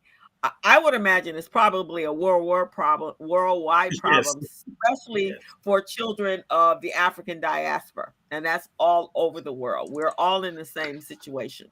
I 0.64 0.78
would 0.78 0.94
imagine 0.94 1.36
it's 1.36 1.48
probably 1.48 2.04
a 2.04 2.12
world 2.12 2.44
war 2.44 2.66
problem, 2.80 3.14
worldwide 3.18 3.92
problem, 3.98 4.38
yes. 4.40 4.64
especially 4.66 5.28
yes. 5.28 5.38
for 5.62 5.80
children 5.80 6.42
of 6.50 6.80
the 6.80 6.92
African 6.92 7.40
diaspora, 7.40 8.12
and 8.30 8.44
that's 8.44 8.68
all 8.78 9.12
over 9.14 9.40
the 9.40 9.52
world. 9.52 9.90
We're 9.92 10.12
all 10.18 10.44
in 10.44 10.54
the 10.54 10.64
same 10.64 11.00
situation. 11.00 11.70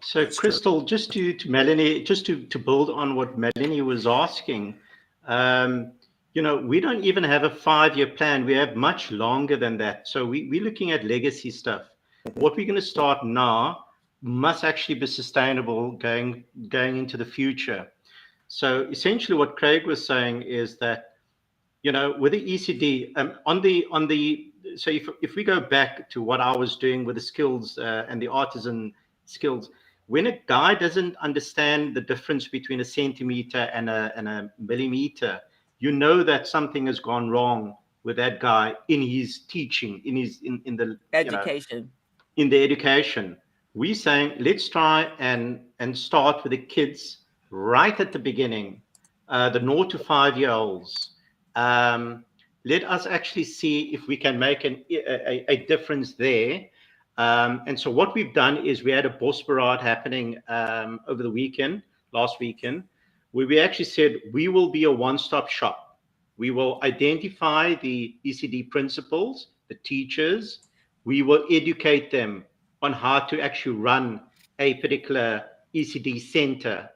So, 0.00 0.24
that's 0.24 0.38
Crystal, 0.38 0.80
true. 0.80 0.86
just 0.86 1.12
to, 1.12 1.32
to 1.32 1.50
Melanie, 1.50 2.04
just 2.04 2.24
to, 2.26 2.44
to 2.46 2.58
build 2.58 2.90
on 2.90 3.16
what 3.16 3.36
Melanie 3.36 3.82
was 3.82 4.06
asking, 4.06 4.76
um, 5.26 5.92
you 6.34 6.42
know, 6.42 6.56
we 6.56 6.78
don't 6.80 7.04
even 7.04 7.24
have 7.24 7.42
a 7.42 7.50
five-year 7.50 8.08
plan. 8.08 8.44
We 8.44 8.54
have 8.54 8.76
much 8.76 9.10
longer 9.10 9.56
than 9.56 9.76
that. 9.78 10.06
So 10.06 10.24
we, 10.24 10.48
we're 10.48 10.62
looking 10.62 10.92
at 10.92 11.04
legacy 11.04 11.50
stuff. 11.50 11.82
What 12.34 12.56
we're 12.56 12.66
going 12.66 12.76
to 12.76 12.82
start 12.82 13.24
now 13.24 13.86
must 14.22 14.64
actually 14.64 14.96
be 14.96 15.06
sustainable 15.06 15.92
going 15.92 16.44
going 16.68 16.96
into 16.96 17.16
the 17.16 17.24
future. 17.24 17.86
So 18.48 18.88
essentially, 18.90 19.36
what 19.36 19.56
Craig 19.56 19.86
was 19.86 20.04
saying 20.04 20.42
is 20.42 20.78
that, 20.78 21.10
you 21.82 21.92
know, 21.92 22.16
with 22.18 22.32
the 22.32 22.54
ECD 22.54 23.12
um, 23.16 23.34
on 23.46 23.60
the 23.60 23.86
on 23.90 24.08
the 24.08 24.52
so 24.76 24.90
if 24.90 25.08
if 25.22 25.36
we 25.36 25.44
go 25.44 25.60
back 25.60 26.10
to 26.10 26.22
what 26.22 26.40
I 26.40 26.56
was 26.56 26.76
doing 26.76 27.04
with 27.04 27.16
the 27.16 27.22
skills 27.22 27.78
uh, 27.78 28.06
and 28.08 28.20
the 28.20 28.28
artisan 28.28 28.92
skills, 29.26 29.70
when 30.06 30.26
a 30.26 30.38
guy 30.46 30.74
doesn't 30.74 31.14
understand 31.16 31.94
the 31.94 32.00
difference 32.00 32.48
between 32.48 32.80
a 32.80 32.84
centimeter 32.84 33.70
and 33.72 33.88
a 33.88 34.12
and 34.16 34.26
a 34.26 34.50
millimeter, 34.58 35.40
you 35.78 35.92
know 35.92 36.22
that 36.24 36.46
something 36.46 36.86
has 36.86 36.98
gone 36.98 37.30
wrong 37.30 37.76
with 38.02 38.16
that 38.16 38.40
guy 38.40 38.74
in 38.88 39.02
his 39.02 39.40
teaching, 39.40 40.02
in 40.04 40.16
his 40.16 40.40
in 40.42 40.60
in 40.64 40.74
the 40.76 40.98
education, 41.12 41.76
you 41.76 41.80
know, 41.82 41.88
in 42.36 42.48
the 42.48 42.64
education 42.64 43.36
we're 43.78 43.94
saying 43.94 44.32
let's 44.40 44.68
try 44.68 45.08
and 45.20 45.60
and 45.78 45.96
start 45.96 46.42
with 46.42 46.50
the 46.50 46.58
kids 46.58 47.18
right 47.50 47.98
at 48.00 48.10
the 48.10 48.18
beginning, 48.18 48.82
uh, 49.28 49.48
the 49.50 49.60
naught 49.60 49.90
to 49.90 49.98
five 49.98 50.36
year 50.36 50.50
olds. 50.50 51.10
Um, 51.54 52.24
let 52.64 52.82
us 52.82 53.06
actually 53.06 53.44
see 53.44 53.94
if 53.94 54.08
we 54.08 54.16
can 54.16 54.36
make 54.36 54.64
an, 54.64 54.84
a, 54.90 55.44
a 55.48 55.56
difference 55.66 56.14
there. 56.14 56.66
Um, 57.18 57.62
and 57.68 57.78
so 57.78 57.88
what 57.88 58.14
we've 58.14 58.34
done 58.34 58.66
is 58.66 58.82
we 58.82 58.90
had 58.90 59.06
a 59.06 59.10
boss 59.10 59.42
parade 59.42 59.80
happening 59.80 60.38
um, 60.48 61.00
over 61.06 61.22
the 61.22 61.30
weekend, 61.30 61.82
last 62.12 62.40
weekend, 62.40 62.82
where 63.30 63.46
we 63.46 63.60
actually 63.60 63.84
said 63.84 64.16
we 64.32 64.48
will 64.48 64.70
be 64.70 64.84
a 64.84 64.92
one-stop 64.92 65.48
shop. 65.48 65.98
We 66.36 66.50
will 66.50 66.80
identify 66.82 67.76
the 67.76 68.16
ECD 68.26 68.70
principals, 68.70 69.48
the 69.68 69.76
teachers. 69.76 70.68
We 71.04 71.22
will 71.22 71.44
educate 71.48 72.10
them 72.10 72.44
on 72.82 72.92
how 72.92 73.20
to 73.20 73.40
actually 73.40 73.76
run 73.76 74.20
a 74.58 74.74
particular 74.74 75.44
ECD 75.74 76.20
center. 76.20 76.88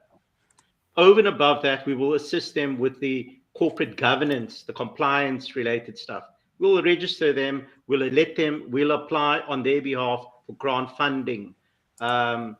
Over 0.95 1.19
and 1.19 1.27
above 1.27 1.61
that, 1.63 1.85
we 1.85 1.95
will 1.95 2.13
assist 2.13 2.53
them 2.53 2.77
with 2.77 2.99
the 2.99 3.37
corporate 3.53 3.97
governance, 3.97 4.63
the 4.63 4.73
compliance 4.73 5.55
related 5.55 5.97
stuff. 5.97 6.23
We'll 6.59 6.81
register 6.81 7.33
them, 7.33 7.65
we'll 7.87 8.07
let 8.07 8.35
them, 8.35 8.65
we'll 8.69 8.91
apply 8.91 9.39
on 9.47 9.63
their 9.63 9.81
behalf 9.81 10.25
for 10.45 10.55
grant 10.55 10.91
funding. 10.97 11.55
Um, 11.99 12.57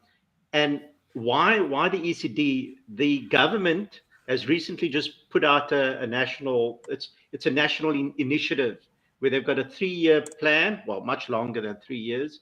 and 0.51 0.81
why, 1.13 1.59
why 1.59 1.89
the 1.89 1.97
ECD? 1.97 2.75
The 2.95 3.21
government 3.27 4.01
has 4.27 4.47
recently 4.47 4.89
just 4.89 5.29
put 5.29 5.43
out 5.43 5.71
a, 5.71 5.99
a 6.01 6.07
national, 6.07 6.81
it's, 6.89 7.09
it's 7.31 7.45
a 7.45 7.51
national 7.51 7.91
in, 7.91 8.13
initiative 8.17 8.79
where 9.19 9.31
they've 9.31 9.45
got 9.45 9.59
a 9.59 9.63
three-year 9.63 10.23
plan, 10.39 10.81
well, 10.87 11.01
much 11.01 11.29
longer 11.29 11.61
than 11.61 11.77
three 11.77 11.97
years, 11.97 12.41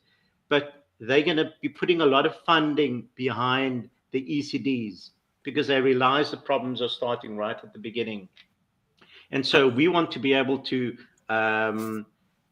but 0.52 0.84
they're 1.00 1.24
going 1.24 1.38
to 1.38 1.54
be 1.62 1.70
putting 1.70 2.02
a 2.02 2.06
lot 2.06 2.26
of 2.26 2.36
funding 2.46 3.08
behind 3.16 3.90
the 4.12 4.22
ECDs 4.22 5.12
because 5.44 5.66
they 5.66 5.80
realize 5.80 6.30
the 6.30 6.38
problems 6.38 6.82
are 6.82 6.90
starting 6.90 7.38
right 7.38 7.58
at 7.64 7.72
the 7.72 7.80
beginning. 7.80 8.28
And 9.32 9.44
so 9.44 9.70
we 9.70 9.88
want 9.88 10.12
to 10.12 10.20
be 10.20 10.34
able 10.34 10.60
to 10.60 10.98
um, 11.30 12.06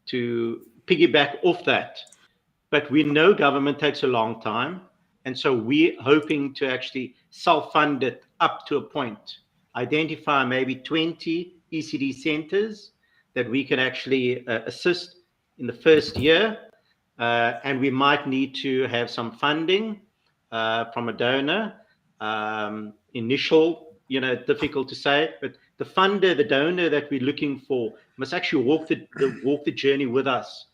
to 0.05 0.61
piggyback 0.87 1.39
off 1.43 1.65
that. 1.65 1.99
But 2.69 2.89
we 2.89 3.03
know 3.03 3.33
government 3.33 3.77
takes 3.79 4.03
a 4.03 4.07
long 4.07 4.41
time. 4.41 4.81
And 5.25 5.37
so 5.37 5.53
we're 5.53 6.01
hoping 6.01 6.53
to 6.55 6.71
actually 6.71 7.15
self-fund 7.31 8.03
it 8.03 8.23
up 8.39 8.65
to 8.67 8.77
a 8.77 8.81
point, 8.81 9.39
identify 9.75 10.45
maybe 10.45 10.75
20 10.75 11.53
ECD 11.73 12.15
centers 12.15 12.91
that 13.33 13.49
we 13.49 13.65
can 13.65 13.77
actually 13.77 14.47
uh, 14.47 14.61
assist 14.65 15.17
in 15.57 15.67
the 15.67 15.73
first 15.73 16.15
year 16.15 16.68
and 17.19 17.79
we 17.79 17.89
might 17.89 18.27
need 18.27 18.55
to 18.55 18.87
have 18.87 19.09
some 19.09 19.31
funding 19.31 20.01
uh, 20.51 20.85
from 20.91 21.09
a 21.09 21.13
donor. 21.13 21.73
Um, 22.21 22.93
initial, 23.13 23.95
you 24.07 24.19
know, 24.19 24.35
difficult 24.35 24.89
to 24.89 24.95
say, 24.95 25.33
but 25.41 25.53
the 25.77 25.85
funder, 25.85 26.35
the 26.35 26.43
donor 26.43 26.89
that 26.89 27.09
we're 27.09 27.21
looking 27.21 27.59
for, 27.59 27.93
must 28.17 28.33
actually 28.33 28.63
walk 28.63 28.87
the, 28.87 29.07
the 29.15 29.39
walk 29.43 29.63
the 29.63 29.71
journey 29.71 30.05
with 30.05 30.27
us. 30.27 30.65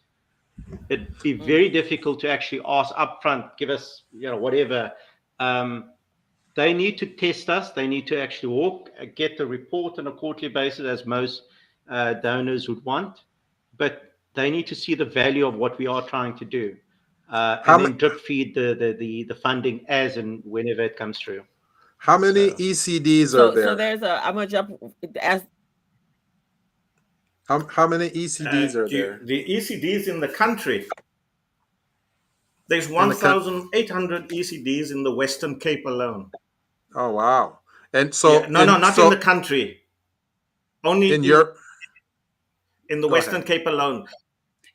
It'd 0.89 1.19
be 1.21 1.33
very 1.33 1.69
difficult 1.69 2.19
to 2.21 2.29
actually 2.29 2.61
ask 2.65 2.93
upfront, 2.95 3.57
give 3.57 3.69
us, 3.69 4.03
you 4.11 4.29
know, 4.29 4.37
whatever. 4.37 4.91
Um, 5.39 5.91
they 6.55 6.73
need 6.73 6.97
to 6.99 7.05
test 7.05 7.49
us. 7.49 7.71
They 7.71 7.87
need 7.87 8.07
to 8.07 8.21
actually 8.21 8.53
walk, 8.53 8.89
uh, 8.99 9.05
get 9.15 9.37
the 9.37 9.45
report 9.45 9.99
on 9.99 10.07
a 10.07 10.11
quarterly 10.11 10.47
basis, 10.47 10.85
as 10.85 11.05
most 11.05 11.43
uh, 11.89 12.13
donors 12.13 12.67
would 12.69 12.83
want. 12.85 13.19
But 13.77 14.14
they 14.35 14.49
need 14.51 14.67
to 14.67 14.75
see 14.75 14.95
the 14.95 15.05
value 15.05 15.45
of 15.47 15.55
what 15.55 15.77
we 15.77 15.87
are 15.87 16.01
trying 16.07 16.37
to 16.37 16.45
do, 16.45 16.75
uh, 17.29 17.57
How 17.63 17.75
and 17.77 17.85
then 17.85 17.97
drip 17.97 18.19
feed 18.21 18.53
the, 18.55 18.75
the 18.81 18.93
the 18.99 19.23
the 19.23 19.35
funding 19.35 19.85
as 19.87 20.17
and 20.17 20.41
whenever 20.45 20.81
it 20.81 20.95
comes 20.97 21.19
through. 21.19 21.43
How 21.97 22.17
many 22.17 22.49
So- 22.49 22.55
ECDs 22.57 23.27
So, 23.29 23.49
are 23.49 23.55
there? 23.55 23.65
so 23.67 23.75
there's 23.75 24.01
a. 24.03 24.25
I'm 24.25 24.35
gonna 24.35 24.47
jump. 24.47 24.71
Ask, 25.21 25.45
how, 27.47 27.65
how 27.67 27.87
many 27.87 28.09
ECDs 28.09 28.75
Uh, 28.75 28.79
are 28.79 28.87
you- 28.87 28.97
there? 28.97 29.19
The 29.23 29.45
ECDs 29.55 30.07
in 30.07 30.19
the 30.19 30.27
country. 30.27 30.87
There's 32.67 32.87
the 32.87 32.95
coun- 32.95 33.09
1,800 33.09 34.29
ECDs 34.29 34.91
in 34.91 35.03
the 35.03 35.13
Western 35.13 35.59
Cape 35.59 35.85
alone. 35.85 36.31
Oh 36.95 37.11
wow! 37.11 37.59
And 37.93 38.13
so 38.13 38.41
Yeah, 38.41 38.47
no, 38.47 38.65
no, 38.65 38.77
not 38.77 38.95
so 38.95 39.03
in 39.05 39.09
the 39.11 39.17
country. 39.31 39.81
Only 40.83 41.13
in 41.13 41.23
Europe. 41.23 41.57
in 42.89 43.01
the 43.01 43.07
Go 43.07 43.13
Western 43.13 43.35
ahead. 43.35 43.47
Cape 43.47 43.67
alone. 43.67 44.05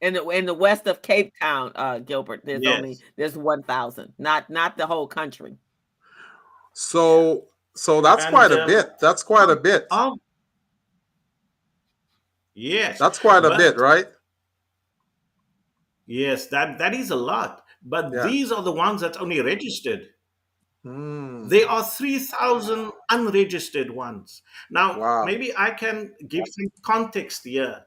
In 0.01 0.15
the 0.15 0.27
in 0.31 0.47
the 0.47 0.55
west 0.55 0.87
of 0.87 1.03
Cape 1.03 1.33
Town, 1.41 1.73
uh, 1.75 1.99
Gilbert, 1.99 2.43
there's 2.45 2.65
only 2.67 2.99
there's 3.17 3.37
one 3.37 3.63
thousand, 3.63 4.13
not 4.19 4.49
not 4.51 4.77
the 4.77 4.87
whole 4.87 5.07
country. 5.07 5.57
so 6.73 7.47
so 7.75 8.01
that's 8.01 8.25
And, 8.25 8.35
quite 8.35 8.51
a 8.53 8.63
um, 8.63 8.67
bit. 8.69 8.99
That's 9.01 9.23
quite 9.23 9.49
a 9.51 9.57
bit. 9.57 9.87
Oh, 9.91 10.17
yes. 12.55 12.99
That's 12.99 13.19
quite 13.19 13.45
a 13.45 13.57
bit, 13.57 13.77
right? 13.77 14.07
Yes, 16.07 16.47
that 16.49 16.79
that 16.79 16.95
is 16.95 17.11
a 17.11 17.17
lot. 17.17 17.65
But 17.83 18.11
Yeah. 18.13 18.27
these 18.27 18.53
are 18.53 18.63
the 18.63 18.73
ones 18.73 19.01
that's 19.01 19.19
only 19.19 19.41
registered. 19.41 20.11
Mm. 20.85 21.49
There 21.49 21.69
are 21.69 21.85
3,000 21.85 22.91
unregistered 23.11 23.91
ones. 23.91 24.43
Now, 24.71 24.99
Wow. 24.99 25.25
maybe 25.25 25.55
I 25.57 25.71
can 25.71 26.15
give 26.27 26.45
some 26.49 26.73
context 26.83 27.45
here. 27.45 27.85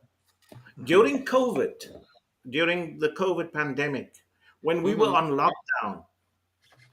During 0.82 1.26
COVID, 1.26 1.74
during 2.50 3.00
the 3.00 3.10
COVID 3.10 3.54
pandemic, 3.54 4.16
when 4.62 4.82
we 4.82 4.96
were 4.96 5.08
mm-hmm. 5.08 5.32
on 5.32 5.52
lockdown, 5.84 6.04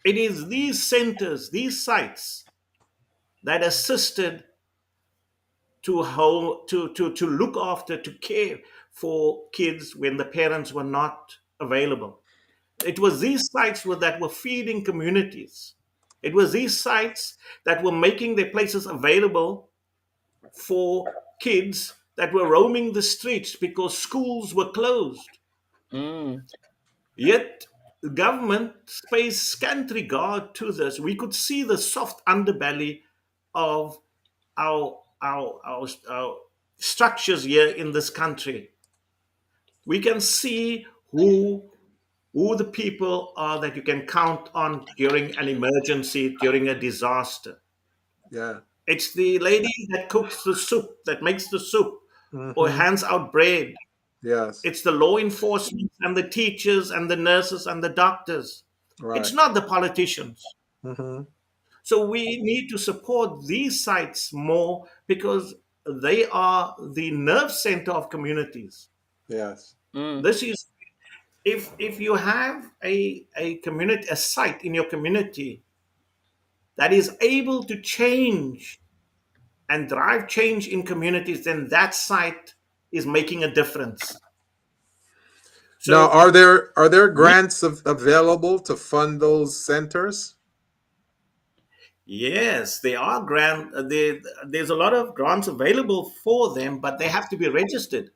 it 0.05 0.17
is 0.17 0.49
these 0.49 0.83
centers, 0.83 1.51
these 1.51 1.83
sites 1.83 2.45
that 3.43 3.63
assisted 3.63 4.45
to 5.83 6.03
hold, 6.03 6.69
to, 6.69 6.93
to, 6.93 7.13
to 7.15 7.27
look 7.27 7.57
after, 7.57 7.97
to 7.97 8.13
care 8.19 8.59
for 8.91 9.45
kids 9.53 9.97
when 9.97 10.17
the 10.17 10.25
parents 10.25 10.73
were 10.73 10.85
not 10.85 11.37
available. 11.59 12.21
It 12.85 12.99
was 12.99 13.21
these 13.21 13.51
sites 13.51 13.83
that 13.85 14.21
were 14.21 14.29
feeding 14.29 14.85
communities. 14.85 15.75
It 16.23 16.35
was 16.35 16.53
these 16.53 16.79
sites 16.79 17.39
that 17.65 17.83
were 17.83 17.93
making 17.93 18.37
their 18.37 18.51
places 18.51 18.87
available 18.87 19.71
for 20.53 21.13
kids 21.41 21.95
that 22.21 22.35
were 22.35 22.47
roaming 22.47 22.93
the 22.93 23.01
streets 23.01 23.57
because 23.57 23.97
schools 23.97 24.55
were 24.55 24.71
closed. 24.73 25.39
Mm. 25.91 26.43
Yet 27.17 27.65
the 28.03 28.11
government 28.11 28.75
pays 29.11 29.41
scant 29.41 29.91
regard 29.91 30.55
to 30.57 30.71
this. 30.71 31.01
We 31.01 31.15
could 31.15 31.35
see 31.35 31.63
the 31.63 31.79
soft 31.79 32.23
underbelly 32.27 33.01
of 33.55 33.97
our, 34.59 34.99
our, 35.23 35.61
our, 35.65 35.89
our 36.11 36.37
structures 36.77 37.45
here 37.45 37.69
in 37.69 37.93
this 37.93 38.11
country. 38.11 38.69
We 39.87 39.99
can 40.01 40.21
see 40.21 40.87
who 41.13 41.71
who 42.35 42.55
the 42.55 42.65
people 42.65 43.33
are 43.39 43.59
that 43.63 43.75
you 43.75 43.83
can 43.83 44.07
count 44.07 44.51
on 44.55 44.85
during 44.99 45.37
an 45.39 45.49
emergency, 45.49 46.37
during 46.43 46.69
a 46.69 46.79
disaster. 46.79 47.63
Yeah. 48.31 48.61
It's 48.87 49.15
the 49.15 49.39
lady 49.39 49.73
that 49.93 50.11
cooks 50.11 50.45
the 50.45 50.55
soup, 50.55 50.99
that 51.07 51.23
makes 51.23 51.49
the 51.49 51.59
soup, 51.59 52.01
or 52.33 52.69
Mhm. 52.69 52.77
hands 52.77 53.03
out 53.05 53.33
bread. 53.33 53.75
Yes. 54.23 54.61
It's 54.65 54.83
the 54.83 54.93
law 54.93 55.17
enforcement 55.19 55.91
and 56.01 56.17
the 56.17 56.29
teachers 56.29 56.91
and 56.91 57.11
the 57.11 57.17
nurses 57.17 57.67
and 57.67 57.83
the 57.83 57.89
doctors. 57.89 58.65
right. 59.01 59.19
It's 59.19 59.33
not 59.33 59.55
the 59.55 59.63
politicians. 59.63 60.45
Mhm. 60.85 61.27
So 61.83 62.05
we 62.07 62.37
need 62.43 62.69
to 62.69 62.77
support 62.77 63.47
these 63.47 63.83
sites 63.83 64.31
more 64.33 64.85
because 65.07 65.55
they 66.03 66.27
are 66.27 66.77
the 66.93 67.11
nerve 67.13 67.51
center 67.51 67.93
of 67.93 68.11
communities. 68.11 68.91
Yes. 69.29 69.77
Mm. 69.95 70.23
This 70.23 70.43
is 70.43 70.67
if 71.47 71.73
if 71.79 71.99
you 71.99 72.15
have 72.15 72.71
a, 72.85 73.25
a 73.37 73.55
community 73.65 74.07
a 74.11 74.17
site 74.17 74.63
in 74.65 74.75
your 74.75 74.85
community 74.85 75.63
that 76.77 76.93
is 76.93 77.17
able 77.23 77.63
to 77.65 77.81
change 77.81 78.81
and 79.71 79.89
drive 79.89 80.29
change 80.29 80.69
in 80.69 80.83
communities, 80.85 81.45
then 81.45 81.69
that 81.69 81.95
site 81.95 82.55
is 82.93 83.07
making 83.07 83.45
a 83.45 83.55
difference. 83.55 84.21
So 85.79 85.93
now, 85.93 86.11
are 86.11 86.31
there 86.31 86.79
are 86.79 86.89
there 86.89 87.09
grants 87.09 87.65
av- 87.65 87.83
available 87.87 88.59
to 88.61 88.77
fund 88.77 89.21
those 89.21 89.65
centers? 89.65 90.37
Yes, 92.05 92.81
there 92.81 92.99
are 92.99 93.23
grant. 93.25 93.75
uh, 93.75 93.83
They, 93.83 94.21
there's 94.47 94.71
a 94.71 94.75
lot 94.75 94.95
of 94.95 95.15
grants 95.15 95.49
available 95.49 96.11
for 96.25 96.55
them, 96.55 96.81
but 96.81 96.99
they 96.99 97.09
have 97.09 97.29
to 97.31 97.37
be 97.37 97.49
registered. 97.49 98.11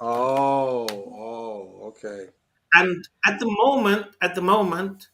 Oh, 0.00 0.86
oh, 0.90 1.88
okay. 1.88 2.28
And 2.74 3.04
at 3.26 3.38
the 3.40 3.46
moment, 3.62 4.06
at 4.22 4.34
the 4.34 4.42
moment, 4.42 5.08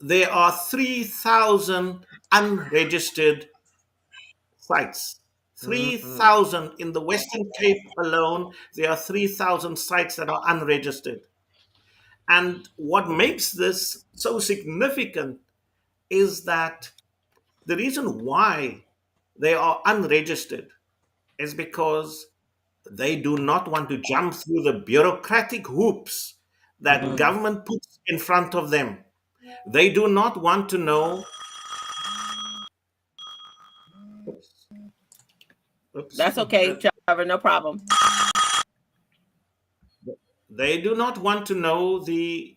there 0.00 0.30
are 0.30 0.52
three 0.52 1.04
thousand 1.04 2.06
unregistered 2.32 3.48
sites. 4.70 5.16
Mm-hmm. 5.16 5.66
Three 5.66 5.96
thousand 5.98 6.72
in 6.78 6.92
the 6.92 7.00
Western 7.00 7.50
Cape 7.58 7.82
alone. 7.98 8.52
There 8.74 8.90
are 8.90 8.96
three 8.96 9.26
thousand 9.26 9.76
sites 9.76 10.16
that 10.16 10.28
are 10.28 10.42
unregistered. 10.46 11.20
And 12.28 12.68
what 12.76 13.08
makes 13.08 13.52
this 13.52 14.04
so 14.14 14.38
significant 14.38 15.40
is 16.08 16.44
that 16.44 16.90
the 17.66 17.76
reason 17.76 18.24
why 18.24 18.84
they 19.38 19.54
are 19.54 19.80
unregistered 19.84 20.68
is 21.38 21.54
because 21.54 22.26
they 22.90 23.16
do 23.16 23.36
not 23.36 23.68
want 23.68 23.88
to 23.88 23.98
jump 23.98 24.34
through 24.34 24.62
the 24.62 24.82
bureaucratic 24.86 25.66
hoops 25.66 26.34
that 26.80 27.02
mm-hmm. 27.02 27.16
government 27.16 27.66
puts 27.66 27.98
in 28.06 28.18
front 28.18 28.54
of 28.54 28.70
them. 28.70 28.98
They 29.66 29.90
do 29.90 30.08
not 30.08 30.40
want 30.40 30.68
to 30.70 30.78
know. 30.78 31.24
Oops. 35.96 36.16
That's 36.16 36.38
okay, 36.38 36.76
Trevor. 37.06 37.24
No 37.24 37.38
problem. 37.38 37.80
They 40.48 40.80
do 40.80 40.94
not 40.94 41.18
want 41.18 41.46
to 41.46 41.54
know 41.54 42.00
the 42.00 42.56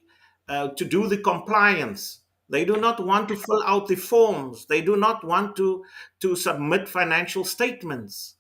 uh, 0.50 0.70
to 0.70 0.86
do 0.86 1.08
the 1.08 1.18
compliance. 1.18 2.20
They 2.50 2.66
do 2.66 2.78
not 2.78 3.04
want 3.06 3.30
to 3.30 3.36
fill 3.36 3.64
out 3.66 3.88
the 3.88 3.96
forms. 3.96 4.66
They 4.66 4.82
do 4.82 4.96
not 4.98 5.24
want 5.24 5.56
to 5.58 5.84
to 6.22 6.36
submit 6.36 6.90
financial 6.90 7.44
statements. 7.46 8.36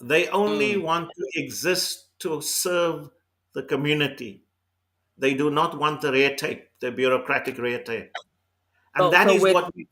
They 0.00 0.28
only 0.28 0.76
want 0.76 1.10
to 1.16 1.40
exist 1.40 2.18
to 2.20 2.40
serve 2.40 3.10
the 3.54 3.62
community. 3.62 4.42
They 5.18 5.34
do 5.34 5.50
not 5.50 5.78
want 5.78 6.00
the 6.00 6.12
red 6.12 6.38
tape, 6.38 6.68
the 6.80 6.90
bureaucratic 6.90 7.58
red 7.58 7.86
tape. 7.86 8.10
And 8.94 9.04
So- 9.04 9.10
that 9.10 9.28
so 9.28 9.34
is 9.34 9.42
with- 9.42 9.54
what 9.54 9.74
we 9.74 9.86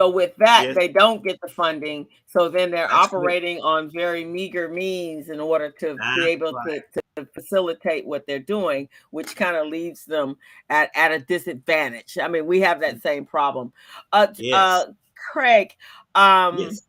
So 0.00 0.08
with 0.10 0.36
that, 0.36 0.64
Yes. 0.66 0.76
they 0.76 0.88
don't 0.88 1.24
get 1.24 1.40
the 1.40 1.48
funding. 1.48 2.06
So 2.26 2.48
then 2.48 2.70
they're 2.70 2.86
That's 2.88 3.12
operating 3.12 3.60
on 3.62 3.90
very 3.90 4.24
meager 4.24 4.68
means 4.68 5.28
in 5.28 5.40
order 5.40 5.70
to 5.80 5.96
That's 5.98 6.16
be 6.16 6.26
able 6.28 6.52
right. 6.52 6.82
to, 6.94 7.02
to 7.16 7.26
facilitate 7.34 8.06
what 8.06 8.24
they're 8.26 8.38
doing, 8.38 8.88
which 9.10 9.34
kind 9.34 9.56
of 9.56 9.66
leaves 9.66 10.04
them 10.04 10.36
at, 10.70 10.90
at 10.94 11.10
a 11.10 11.18
disadvantage. 11.18 12.16
I 12.22 12.28
mean, 12.28 12.46
we 12.46 12.60
have 12.60 12.80
that 12.80 13.02
same 13.02 13.24
problem. 13.24 13.72
Uh, 14.12 14.28
Yes. 14.36 14.54
uh 14.54 14.92
Craig, 15.32 15.74
um, 16.14 16.58
yes. 16.58 16.82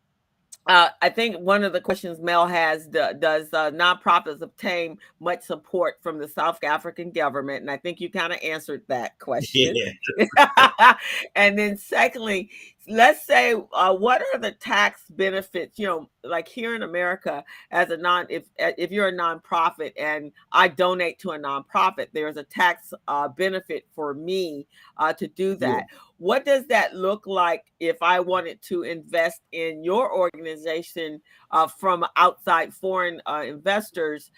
uh, 0.67 0.89
I 1.01 1.09
think 1.09 1.37
one 1.39 1.63
of 1.63 1.73
the 1.73 1.81
questions 1.81 2.19
Mel 2.19 2.45
has 2.45 2.85
do- 2.85 3.13
does 3.17 3.51
uh, 3.53 3.71
nonprofits 3.71 4.41
obtain 4.41 4.99
much 5.19 5.41
support 5.43 5.95
from 6.03 6.19
the 6.19 6.27
South 6.27 6.63
African 6.63 7.09
government? 7.09 7.61
And 7.61 7.71
I 7.71 7.77
think 7.77 7.99
you 7.99 8.09
kind 8.11 8.31
of 8.31 8.39
answered 8.43 8.83
that 8.87 9.17
question. 9.19 9.73
Yeah. 9.75 10.93
and 11.35 11.57
then 11.57 11.75
secondly, 11.75 12.51
let's 12.87 13.25
say 13.25 13.53
uh, 13.73 13.93
what 13.93 14.21
are 14.33 14.39
the 14.39 14.51
tax 14.51 15.01
benefits 15.09 15.77
you 15.77 15.85
know 15.85 16.09
like 16.23 16.47
here 16.47 16.75
in 16.75 16.83
america 16.83 17.43
as 17.71 17.89
a 17.89 17.97
non 17.97 18.25
if 18.29 18.43
uh, 18.59 18.71
if 18.77 18.89
you're 18.89 19.09
a 19.09 19.13
nonprofit 19.13 19.91
and 19.97 20.31
i 20.51 20.67
donate 20.67 21.19
to 21.19 21.31
a 21.31 21.39
nonprofit 21.39 22.07
there's 22.13 22.37
a 22.37 22.43
tax 22.43 22.93
uh, 23.07 23.27
benefit 23.27 23.85
for 23.93 24.13
me 24.13 24.65
uh, 24.97 25.11
to 25.11 25.27
do 25.27 25.55
that 25.55 25.85
yeah. 25.89 25.97
what 26.17 26.45
does 26.45 26.65
that 26.67 26.95
look 26.95 27.27
like 27.27 27.65
if 27.79 28.01
i 28.01 28.19
wanted 28.19 28.61
to 28.61 28.83
invest 28.83 29.41
in 29.51 29.83
your 29.83 30.13
organization 30.13 31.21
uh, 31.51 31.67
from 31.67 32.05
outside 32.15 32.73
foreign 32.73 33.21
uh, 33.27 33.43
investors 33.45 34.31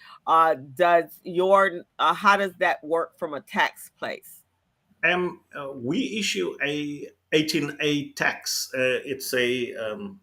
does 0.74 1.04
your 1.22 1.84
how 1.98 2.36
does 2.36 2.52
that 2.58 2.82
work 2.82 3.18
from 3.18 3.34
a 3.34 3.40
tax 3.40 3.90
place 3.98 4.40
um, 5.04 5.40
we 5.82 6.16
issue 6.18 6.54
a 6.64 7.08
18A 7.32 8.14
tax. 8.14 8.70
Uh, 8.74 9.00
it's 9.04 9.32
a 9.34 9.74
um, 9.74 10.20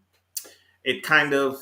it 0.83 1.03
kind 1.03 1.33
of 1.33 1.57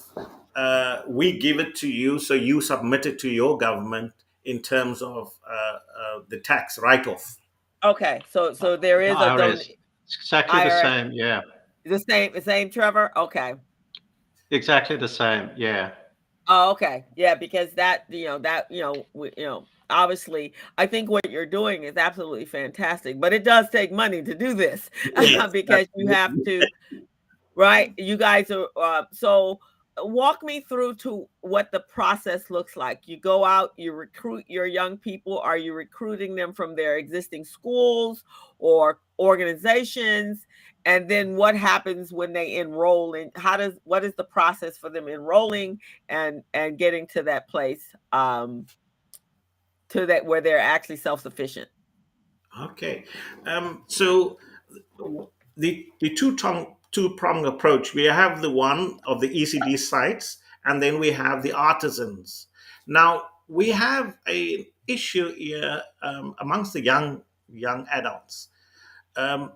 uh, 0.55 1.01
we 1.07 1.37
give 1.37 1.59
it 1.59 1.75
to 1.75 1.89
you, 1.89 2.19
so 2.19 2.33
you 2.33 2.61
submit 2.61 3.05
it 3.05 3.19
to 3.19 3.29
your 3.29 3.57
government 3.57 4.11
in 4.45 4.61
terms 4.61 5.01
of 5.01 5.33
uh, 5.47 5.53
uh 5.53 6.19
the 6.29 6.39
tax 6.39 6.79
write-off. 6.79 7.37
Okay, 7.83 8.21
so 8.29 8.53
so 8.53 8.75
there 8.75 9.01
is 9.01 9.15
a 9.15 9.37
don- 9.37 9.59
exactly 10.07 10.59
the 10.63 10.81
same, 10.81 11.11
yeah. 11.11 11.41
The 11.85 11.99
same, 11.99 12.33
the 12.33 12.41
same, 12.41 12.69
Trevor. 12.69 13.11
Okay. 13.15 13.53
Exactly 14.51 14.97
the 14.97 15.07
same, 15.07 15.51
yeah. 15.55 15.91
Oh, 16.47 16.71
okay, 16.71 17.05
yeah, 17.15 17.35
because 17.35 17.71
that 17.73 18.05
you 18.09 18.25
know 18.25 18.39
that 18.39 18.69
you 18.71 18.81
know 18.81 19.05
we, 19.13 19.31
you 19.37 19.45
know 19.45 19.65
obviously 19.89 20.51
i 20.77 20.85
think 20.85 21.09
what 21.09 21.31
you're 21.31 21.45
doing 21.45 21.83
is 21.83 21.95
absolutely 21.95 22.43
fantastic 22.43 23.17
but 23.21 23.31
it 23.31 23.45
does 23.45 23.69
take 23.69 23.89
money 23.89 24.21
to 24.21 24.35
do 24.35 24.53
this 24.53 24.89
because 25.53 25.87
you 25.95 26.09
have 26.09 26.33
to 26.43 26.61
right? 27.57 27.93
You 27.97 28.15
guys 28.15 28.49
are 28.51 28.67
uh, 28.77 29.03
so 29.11 29.59
walk 29.97 30.43
me 30.43 30.61
through 30.61 30.93
to 30.93 31.27
what 31.41 31.71
the 31.71 31.79
process 31.81 32.51
looks 32.51 32.77
like. 32.77 33.01
You 33.07 33.19
go 33.19 33.43
out 33.43 33.73
you 33.77 33.91
recruit 33.91 34.45
your 34.47 34.67
young 34.67 34.95
people. 34.97 35.39
Are 35.39 35.57
you 35.57 35.73
recruiting 35.73 36.35
them 36.35 36.53
from 36.53 36.75
their 36.75 36.97
existing 36.97 37.43
schools 37.43 38.23
or 38.59 38.99
organizations 39.19 40.45
and 40.87 41.07
then 41.07 41.35
what 41.35 41.55
happens 41.55 42.11
when 42.11 42.33
they 42.33 42.55
enroll 42.55 43.13
in 43.13 43.29
how 43.35 43.57
does 43.57 43.77
what 43.83 44.03
is 44.03 44.15
the 44.15 44.23
process 44.23 44.77
for 44.77 44.89
them 44.89 45.07
enrolling 45.07 45.79
and 46.09 46.43
and 46.53 46.77
getting 46.77 47.05
to 47.05 47.21
that 47.23 47.47
place 47.47 47.83
um 48.11 48.65
to 49.89 50.05
that 50.05 50.25
where 50.25 50.41
they're 50.41 50.59
actually 50.59 50.97
self-sufficient? 50.97 51.69
Okay 52.59 53.03
um, 53.45 53.83
so 53.87 54.39
the 55.57 55.87
the 55.99 56.09
two 56.15 56.35
two 56.91 57.09
prong 57.15 57.45
approach 57.45 57.93
we 57.93 58.05
have 58.05 58.41
the 58.41 58.49
one 58.49 58.99
of 59.05 59.21
the 59.21 59.29
ecd 59.29 59.77
sites 59.77 60.37
and 60.67 60.83
then 60.83 60.99
we 60.99 61.11
have 61.11 61.41
the 61.41 61.53
artisans. 61.53 62.47
Now 62.85 63.23
we 63.47 63.69
have 63.69 64.17
a 64.27 64.67
issue 64.85 65.33
here 65.33 65.81
um, 66.03 66.35
amongst 66.39 66.73
the 66.73 66.83
young 66.83 67.23
young 67.51 67.87
adults. 67.91 68.49
Um, 69.15 69.53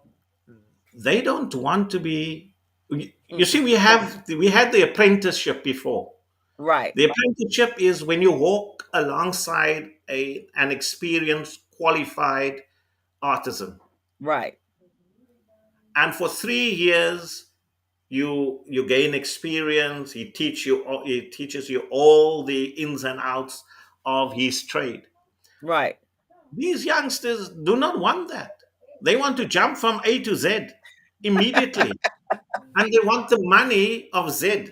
they 0.93 1.21
don't 1.21 1.53
want 1.55 1.89
to 1.89 1.99
be 1.99 2.53
you 2.89 3.11
mm. 3.31 3.45
see 3.45 3.63
we 3.63 3.73
have 3.73 4.23
we 4.27 4.47
had 4.47 4.71
the 4.71 4.81
apprenticeship 4.81 5.63
before 5.63 6.11
right 6.57 6.93
the 6.95 7.05
apprenticeship 7.05 7.73
is 7.79 8.03
when 8.03 8.21
you 8.21 8.31
walk 8.31 8.81
alongside 8.93 9.91
a 10.09 10.47
an 10.55 10.71
experienced, 10.71 11.61
qualified 11.75 12.61
artisan. 13.21 13.79
Right. 14.19 14.57
And 15.95 16.13
for 16.13 16.29
three 16.29 16.69
years, 16.69 17.47
you 18.09 18.61
you 18.67 18.87
gain 18.87 19.13
experience. 19.13 20.11
He 20.11 20.25
teach 20.25 20.65
you 20.65 20.85
he 21.05 21.21
teaches 21.21 21.69
you 21.69 21.87
all 21.89 22.43
the 22.43 22.65
ins 22.65 23.03
and 23.03 23.19
outs 23.21 23.63
of 24.05 24.33
his 24.33 24.63
trade. 24.63 25.03
Right. 25.61 25.97
These 26.53 26.85
youngsters 26.85 27.49
do 27.49 27.77
not 27.77 27.99
want 27.99 28.29
that. 28.29 28.57
They 29.01 29.15
want 29.15 29.37
to 29.37 29.45
jump 29.45 29.77
from 29.77 30.01
A 30.03 30.19
to 30.19 30.35
Z 30.35 30.67
immediately, 31.23 31.91
and 32.75 32.93
they 32.93 32.99
want 33.03 33.29
the 33.29 33.39
money 33.41 34.09
of 34.13 34.31
Z. 34.31 34.71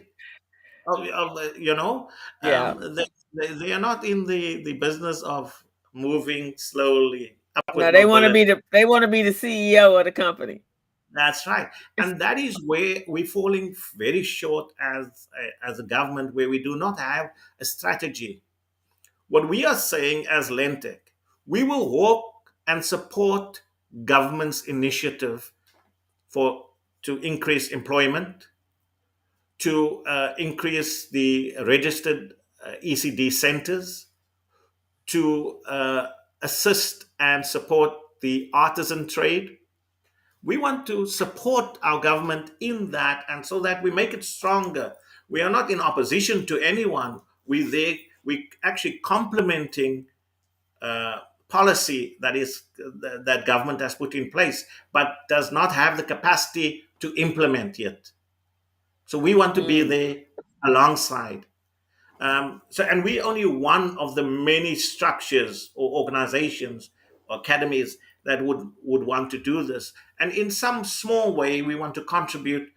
Of, 0.88 1.08
of 1.08 1.58
you 1.58 1.76
know, 1.76 2.10
yeah. 2.44 2.72
Um, 2.72 2.96
they, 2.96 3.06
they, 3.34 3.54
they 3.54 3.74
are 3.74 3.80
not 3.80 4.04
in 4.04 4.26
the, 4.26 4.64
the 4.64 4.74
business 4.74 5.22
of 5.22 5.64
moving 5.94 6.54
slowly. 6.58 7.36
No, 7.76 7.92
they 7.92 8.06
want 8.06 8.26
to 8.26 8.34
be 8.34 8.44
the 8.44 8.62
they 8.72 8.86
want 8.86 9.04
to 9.04 9.08
be 9.08 9.22
the 9.22 9.32
CEO 9.32 10.00
of 10.00 10.06
the 10.06 10.12
company. 10.12 10.62
That's 11.12 11.46
right, 11.48 11.68
and 11.98 12.20
that 12.22 12.40
is 12.40 12.56
where 12.66 13.04
we're 13.08 13.26
falling 13.26 13.76
very 13.96 14.24
short 14.24 14.72
as 14.80 15.28
a, 15.38 15.68
as 15.68 15.80
a 15.80 15.84
government, 15.84 16.34
where 16.36 16.50
we 16.50 16.64
do 16.64 16.76
not 16.76 17.00
have 17.00 17.32
a 17.60 17.66
strategy. 17.66 18.42
What 19.28 19.50
we 19.50 19.66
are 19.66 19.76
saying 19.76 20.28
as 20.28 20.50
Lentec, 20.50 21.00
we 21.46 21.64
will 21.64 21.90
walk 21.90 22.52
and 22.68 22.86
support 22.86 23.62
government's 24.06 24.64
initiative 24.66 25.52
for 26.30 26.66
to 27.02 27.18
increase 27.20 27.70
employment, 27.70 28.48
to 29.60 30.04
uh, 30.06 30.34
increase 30.38 31.10
the 31.10 31.56
registered 31.66 32.34
uh, 32.66 32.72
ECD 32.84 33.32
centers 33.32 34.08
to 35.08 35.60
uh, 35.68 36.08
assist 36.42 37.06
and 37.20 37.46
support 37.46 37.94
the 38.22 38.50
artisan 38.54 39.08
trade. 39.08 39.58
We 40.44 40.58
want 40.58 40.86
to 40.88 41.06
support 41.06 41.78
our 41.82 42.00
government 42.00 42.52
in 42.60 42.92
that, 42.92 43.26
and 43.28 43.46
so 43.46 43.60
that 43.62 43.84
we 43.84 43.92
make 43.92 44.14
it 44.14 44.24
stronger. 44.24 44.94
We 45.30 45.42
are 45.42 45.50
not 45.50 45.70
in 45.70 45.82
opposition 45.82 46.46
to 46.46 46.60
anyone. 46.60 47.22
We 47.46 47.64
they 47.64 48.02
we 48.24 48.50
actually 48.64 49.00
complementing 49.00 50.06
uh, 50.82 51.20
policy 51.50 52.16
that 52.22 52.36
is 52.36 52.64
that 52.78 53.44
government 53.46 53.82
has 53.82 53.96
put 53.96 54.16
in 54.16 54.30
place, 54.30 54.66
but 54.94 55.16
does 55.28 55.52
not 55.52 55.74
have 55.74 55.98
the 55.98 56.04
capacity 56.04 56.84
to 57.00 57.14
implement 57.16 57.80
yet. 57.80 58.12
So 59.06 59.18
we 59.18 59.34
want 59.34 59.56
to 59.56 59.66
be 59.66 59.84
mm. 59.84 59.90
there 59.90 60.16
alongside. 60.64 61.48
Um, 62.20 62.62
so, 62.70 62.84
and 62.84 63.04
we 63.04 63.20
only 63.22 63.46
one 63.46 63.98
of 63.98 64.16
the 64.16 64.24
many 64.24 64.76
structures 64.76 65.72
or 65.74 66.02
organizations 66.02 66.92
or 67.30 67.38
academies 67.38 67.98
that 68.26 68.44
would 68.44 68.70
would 68.84 69.04
want 69.04 69.32
to 69.32 69.40
do 69.40 69.64
this. 69.64 69.94
And 70.20 70.32
in 70.32 70.52
some 70.52 70.84
small 70.84 71.36
way, 71.36 71.62
we 71.62 71.76
want 71.76 71.96
to 71.96 72.04
contribute 72.04 72.70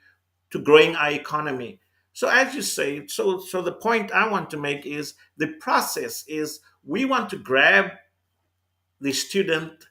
to 0.50 0.60
growing 0.60 0.94
our 0.94 1.10
economy. 1.10 1.80
So, 2.12 2.28
as 2.28 2.54
you 2.54 2.62
say, 2.62 3.06
so 3.08 3.38
so 3.40 3.60
the 3.60 3.72
point 3.72 4.12
I 4.12 4.28
want 4.28 4.48
to 4.50 4.56
make 4.56 4.86
is 4.86 5.14
the 5.36 5.48
process 5.48 6.24
is 6.28 6.60
we 6.84 7.04
want 7.04 7.30
to 7.30 7.36
grab 7.36 7.90
the 9.02 9.12
student 9.12 9.84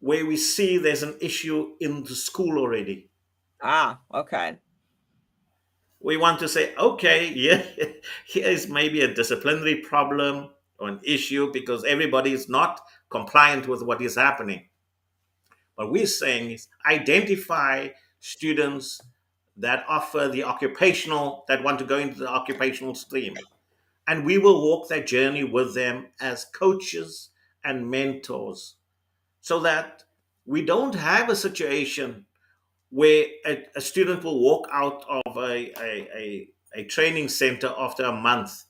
where 0.00 0.26
we 0.26 0.36
see 0.36 0.76
there's 0.76 1.02
an 1.02 1.16
issue 1.20 1.76
in 1.80 2.04
the 2.04 2.14
school 2.14 2.58
already. 2.58 3.08
Ah, 3.62 4.00
okay 4.12 4.58
we 6.06 6.16
want 6.16 6.38
to 6.38 6.48
say, 6.48 6.72
okay, 6.76 7.32
yeah, 7.34 7.62
here 8.26 8.46
is 8.46 8.68
maybe 8.68 9.00
a 9.00 9.12
disciplinary 9.12 9.76
problem 9.76 10.50
or 10.78 10.88
an 10.88 11.00
issue 11.02 11.52
because 11.52 11.84
everybody 11.84 12.32
is 12.32 12.48
not 12.48 12.80
compliant 13.10 13.66
with 13.66 13.82
what 13.82 14.00
is 14.00 14.14
happening. 14.14 14.68
What 15.74 15.90
we're 15.90 16.06
saying 16.06 16.52
is 16.52 16.68
identify 16.88 17.88
students 18.20 19.00
that 19.56 19.84
offer 19.88 20.28
the 20.28 20.44
occupational, 20.44 21.44
that 21.48 21.64
want 21.64 21.78
to 21.80 21.84
go 21.84 21.98
into 21.98 22.18
the 22.20 22.28
occupational 22.28 22.94
stream. 22.94 23.34
And 24.06 24.24
we 24.24 24.38
will 24.38 24.62
walk 24.62 24.88
that 24.88 25.08
journey 25.08 25.42
with 25.42 25.74
them 25.74 26.06
as 26.20 26.44
coaches 26.44 27.30
and 27.66 27.90
mentors 27.90 28.76
so 29.42 29.60
that 29.60 30.04
we 30.46 30.64
don't 30.64 30.94
have 30.94 31.28
a 31.28 31.36
situation 31.36 32.24
where 32.90 33.26
a, 33.44 33.64
a 33.74 33.80
student 33.80 34.24
will 34.24 34.40
walk 34.40 34.68
out 34.72 35.04
of 35.08 35.36
a, 35.36 35.72
a, 35.80 36.08
a, 36.16 36.48
a, 36.74 36.84
training 36.84 37.28
center 37.28 37.74
after 37.76 38.04
a 38.04 38.12
month. 38.12 38.64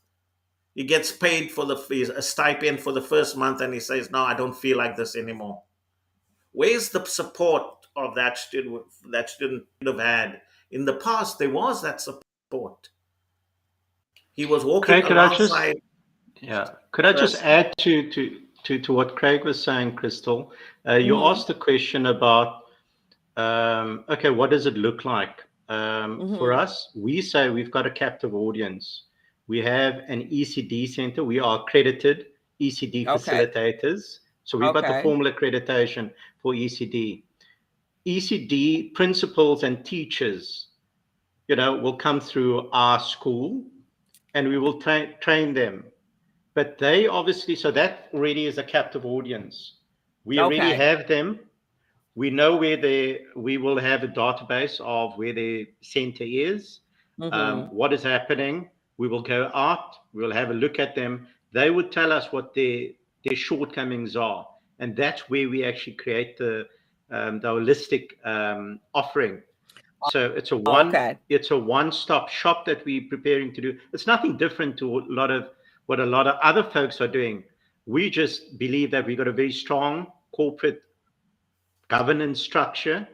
He 0.74 0.84
gets 0.84 1.12
paid 1.12 1.51
for 1.51 1.64
the 1.64 1.76
fees, 1.76 2.09
a 2.09 2.22
stipend 2.22 2.80
for 2.80 2.92
the 2.92 3.03
first 3.03 3.36
month, 3.36 3.61
and 3.61 3.72
he 3.72 3.80
says, 3.80 4.11
No, 4.11 4.22
I 4.22 4.34
don't 4.34 4.57
feel 4.57 4.78
like 4.78 4.97
this 4.97 5.16
anymore. 5.16 5.62
Where's 6.53 6.88
the 6.88 7.05
support 7.05 7.86
of 7.94 8.14
that 8.14 8.38
student 8.38 8.82
that 9.11 9.30
student 9.30 9.64
would 9.80 9.88
have 9.88 10.05
had? 10.05 10.40
In 10.70 10.84
the 10.84 10.94
past, 10.94 11.38
there 11.38 11.51
was 11.51 11.82
that 11.82 12.01
support. 12.01 12.88
He 14.32 14.44
was 14.44 14.64
walking 14.64 15.01
Craig, 15.01 15.11
alongside. 15.11 15.80
Just, 16.34 16.42
yeah. 16.42 16.68
Could 16.92 17.07
I 17.07 17.12
just 17.12 17.42
add 17.42 17.72
to, 17.78 18.11
to, 18.11 18.40
to, 18.66 18.80
to 18.80 18.92
what 18.92 19.14
Craig 19.14 19.44
was 19.44 19.62
saying, 19.62 19.94
Crystal? 19.94 20.52
Uh, 20.86 20.94
you 20.94 21.14
mm. 21.14 21.30
asked 21.30 21.48
a 21.50 21.54
question 21.54 22.06
about 22.06 22.64
um, 23.36 24.04
okay, 24.08 24.30
what 24.30 24.50
does 24.50 24.66
it 24.66 24.76
look 24.76 25.04
like? 25.04 25.44
Um, 25.68 26.18
mm-hmm. 26.18 26.36
For 26.36 26.52
us, 26.52 26.90
we 26.94 27.20
say 27.20 27.48
we've 27.48 27.70
got 27.70 27.86
a 27.86 27.90
captive 27.90 28.34
audience. 28.34 29.04
We 29.46 29.60
have 29.60 30.00
an 30.08 30.22
ECD 30.22 30.88
center. 30.88 31.22
We 31.22 31.38
are 31.38 31.60
accredited 31.60 32.26
ECD 32.60 33.06
okay. 33.06 33.46
facilitators. 33.46 34.18
So 34.44 34.58
we've 34.58 34.68
okay. 34.70 34.80
got 34.80 34.96
the 34.96 35.02
formal 35.02 35.30
accreditation 35.30 36.10
for 36.42 36.54
ECD. 36.54 37.22
ECD 38.06 38.94
principals 38.94 39.62
and 39.64 39.84
teachers, 39.84 40.68
you 41.46 41.56
know, 41.56 41.76
will 41.76 41.96
come 41.96 42.20
through 42.20 42.70
our 42.70 42.98
school 42.98 43.64
and 44.34 44.48
we 44.48 44.58
will 44.58 44.80
tra- 44.80 45.12
train 45.18 45.52
them. 45.52 45.84
But 46.57 46.78
they 46.78 47.07
obviously, 47.07 47.54
so 47.54 47.70
that 47.72 48.09
already 48.14 48.46
is 48.46 48.57
a 48.57 48.62
captive 48.62 49.04
audience. 49.04 49.74
We 50.24 50.38
already 50.38 50.72
have 50.72 51.07
them. 51.07 51.38
We 52.14 52.30
know 52.30 52.57
where 52.57 52.78
they, 52.78 53.26
we 53.36 53.59
will 53.59 53.78
have 53.78 54.02
a 54.02 54.09
database 54.09 54.80
of 54.80 55.18
where 55.18 55.34
their 55.34 55.66
center 55.82 56.24
is, 56.24 56.80
Mhm. 57.20 57.32
um, 57.34 57.59
what 57.74 57.92
is 57.92 58.02
happening. 58.02 58.70
We 58.96 59.07
will 59.07 59.20
go 59.20 59.50
out, 59.52 59.96
we'll 60.14 60.32
have 60.32 60.48
a 60.48 60.54
look 60.54 60.78
at 60.78 60.94
them. 60.94 61.28
They 61.52 61.70
would 61.70 61.92
tell 61.92 62.11
us 62.11 62.32
what 62.32 62.54
their, 62.54 62.88
their 63.22 63.36
shortcomings 63.36 64.16
are. 64.16 64.48
And 64.78 64.96
that's 64.96 65.28
where 65.28 65.50
we 65.50 65.62
actually 65.62 65.96
create 65.96 66.38
the, 66.38 66.66
um, 67.11 67.38
the 67.40 67.48
holistic 67.48 68.04
um, 68.24 68.80
offering. 68.94 69.42
So 70.11 70.32
it's 70.32 70.52
a 70.52 70.57
one 70.57 70.88
okay. 70.88 71.18
it's 71.28 71.50
a 71.50 71.59
one-stop 71.59 72.28
shop 72.30 72.64
that 72.66 72.84
we're 72.86 73.09
preparing 73.09 73.52
to 73.54 73.61
do. 73.61 73.78
It's 73.92 74.07
nothing 74.07 74.36
different 74.38 74.78
to 74.78 75.00
a 75.00 75.04
lot 75.09 75.30
of 75.30 75.50
what 75.87 76.01
a 76.01 76.07
lot 76.07 76.26
of 76.26 76.37
other 76.43 76.62
folks 76.64 77.01
are 77.01 77.09
doing. 77.09 77.45
We 77.87 78.11
just 78.11 78.59
believe 78.59 78.91
that 78.91 79.07
we've 79.07 79.16
got 79.16 79.28
a 79.28 79.32
very 79.32 79.53
strong 79.53 80.09
corporate 80.34 80.82
governance 81.89 82.41
structure. 82.41 83.07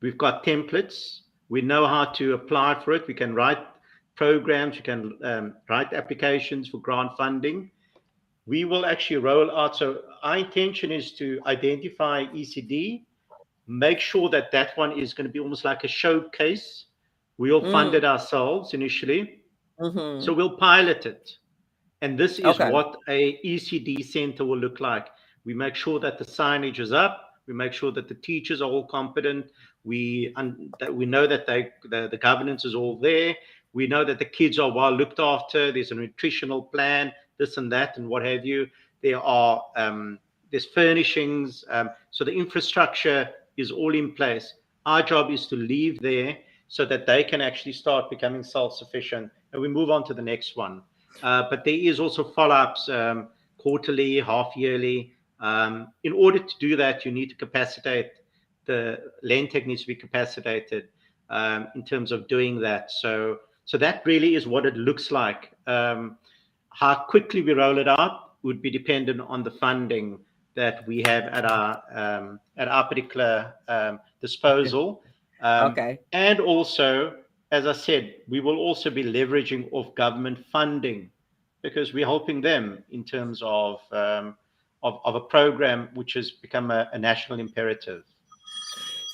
We've 0.00 0.18
got 0.18 0.44
templates. 0.44 1.20
We 1.48 1.60
know 1.60 1.86
how 1.86 2.06
to 2.16 2.34
apply 2.34 2.82
for 2.84 2.92
it. 2.92 3.06
We 3.06 3.14
can 3.14 3.34
write 3.34 3.58
programs. 4.16 4.76
We 4.76 4.82
can 4.82 5.18
um, 5.22 5.54
write 5.68 5.92
applications 5.92 6.68
for 6.68 6.78
grant 6.78 7.12
funding. 7.16 7.70
We 8.46 8.64
will 8.64 8.86
actually 8.86 9.18
roll 9.18 9.50
out. 9.50 9.76
So 9.76 10.00
our 10.22 10.38
intention 10.38 10.90
is 10.92 11.12
to 11.12 11.40
identify 11.46 12.24
ECD, 12.26 13.04
make 13.66 14.00
sure 14.00 14.28
that 14.30 14.50
that 14.52 14.76
one 14.76 14.98
is 14.98 15.14
going 15.14 15.26
to 15.26 15.32
be 15.32 15.40
almost 15.40 15.64
like 15.64 15.84
a 15.84 15.88
showcase. 15.88 16.86
We'll 17.38 17.62
fund 17.72 17.92
Mm. 17.92 17.96
it 17.96 18.04
ourselves 18.04 18.74
initially. 18.74 19.40
Mhm. 19.80 20.22
So 20.22 20.32
we'll 20.32 20.56
pilot 20.56 21.04
it. 21.06 21.38
And 22.04 22.18
this 22.18 22.38
is 22.38 22.44
Okay. 22.44 22.70
what 22.70 22.98
a 23.08 23.40
ECD 23.42 24.02
center 24.04 24.44
will 24.44 24.58
look 24.58 24.78
like. 24.78 25.06
We 25.46 25.54
make 25.54 25.74
sure 25.74 25.98
that 26.00 26.18
the 26.18 26.24
signage 26.26 26.78
is 26.78 26.92
up. 26.92 27.14
We 27.46 27.54
make 27.54 27.72
sure 27.72 27.92
that 27.92 28.08
the 28.08 28.14
teachers 28.14 28.60
are 28.60 28.70
all 28.70 28.84
competent. 28.84 29.50
We 29.84 30.30
un- 30.36 30.70
that 30.80 30.94
we 30.94 31.06
know 31.06 31.26
that 31.26 31.46
they 31.46 31.70
the, 31.84 32.08
the 32.10 32.18
governance 32.18 32.66
is 32.66 32.74
all 32.74 32.96
there. 32.98 33.34
We 33.72 33.86
know 33.86 34.04
that 34.04 34.18
the 34.18 34.26
kids 34.26 34.58
are 34.58 34.70
well 34.70 34.92
looked 34.92 35.18
after. 35.18 35.72
There's 35.72 35.92
a 35.92 35.94
nutritional 35.94 36.62
plan, 36.74 37.10
this 37.38 37.56
and 37.56 37.72
that, 37.72 37.96
and 37.96 38.06
what 38.06 38.22
have 38.22 38.44
you. 38.44 38.66
There 39.02 39.20
are 39.20 39.62
um, 39.76 40.18
there's 40.50 40.66
furnishings. 40.66 41.64
Um, 41.70 41.88
so 42.10 42.22
the 42.22 42.32
infrastructure 42.32 43.30
is 43.56 43.70
all 43.70 43.94
in 43.94 44.12
place. 44.12 44.46
Our 44.84 45.02
job 45.02 45.30
is 45.30 45.46
to 45.46 45.56
leave 45.56 46.00
there 46.00 46.36
so 46.68 46.84
that 46.84 47.06
they 47.06 47.24
can 47.24 47.40
actually 47.40 47.72
start 47.72 48.10
becoming 48.10 48.42
self-sufficient. 48.44 49.30
And 49.52 49.62
we 49.62 49.68
move 49.68 49.88
on 49.88 50.04
to 50.04 50.12
the 50.14 50.22
next 50.22 50.54
one. 50.54 50.82
Uh, 51.22 51.44
but 51.48 51.64
there 51.64 51.74
is 51.74 52.00
also 52.00 52.24
follow-ups 52.24 52.88
um, 52.88 53.28
quarterly, 53.58 54.20
half 54.20 54.52
yearly. 54.56 55.12
Um, 55.40 55.88
in 56.02 56.12
order 56.12 56.38
to 56.38 56.54
do 56.58 56.76
that, 56.76 57.04
you 57.04 57.12
need 57.12 57.28
to 57.30 57.34
capacitate 57.36 58.12
the 58.66 59.12
Lentec 59.24 59.66
needs 59.66 59.82
to 59.82 59.86
be 59.86 59.94
capacitated 59.94 60.88
um, 61.30 61.68
in 61.74 61.84
terms 61.84 62.12
of 62.12 62.28
doing 62.28 62.60
that. 62.60 62.90
So, 62.90 63.38
so 63.64 63.78
that 63.78 64.02
really 64.04 64.34
is 64.34 64.46
what 64.46 64.66
it 64.66 64.76
looks 64.76 65.10
like. 65.10 65.52
Um, 65.66 66.16
how 66.70 66.94
quickly 66.94 67.42
we 67.42 67.52
roll 67.52 67.78
it 67.78 67.88
out 67.88 68.32
would 68.42 68.60
be 68.60 68.70
dependent 68.70 69.20
on 69.20 69.42
the 69.42 69.50
funding 69.50 70.18
that 70.54 70.86
we 70.86 71.02
have 71.06 71.24
at 71.24 71.44
our 71.44 71.82
um, 71.92 72.40
at 72.56 72.68
our 72.68 72.86
particular 72.86 73.54
um, 73.68 74.00
disposal. 74.20 75.02
Um, 75.40 75.72
okay. 75.72 75.98
and 76.12 76.40
also, 76.40 77.16
as 77.54 77.66
I 77.68 77.72
said, 77.72 78.14
we 78.28 78.40
will 78.40 78.56
also 78.56 78.90
be 78.90 79.04
leveraging 79.04 79.68
off 79.70 79.94
government 79.94 80.44
funding 80.50 81.10
because 81.62 81.94
we're 81.94 82.04
helping 82.04 82.40
them 82.40 82.82
in 82.90 83.04
terms 83.04 83.40
of 83.44 83.80
um, 83.92 84.36
of, 84.82 84.98
of 85.04 85.14
a 85.14 85.20
program 85.20 85.88
which 85.94 86.14
has 86.14 86.32
become 86.32 86.70
a, 86.72 86.88
a 86.92 86.98
national 86.98 87.38
imperative. 87.38 88.02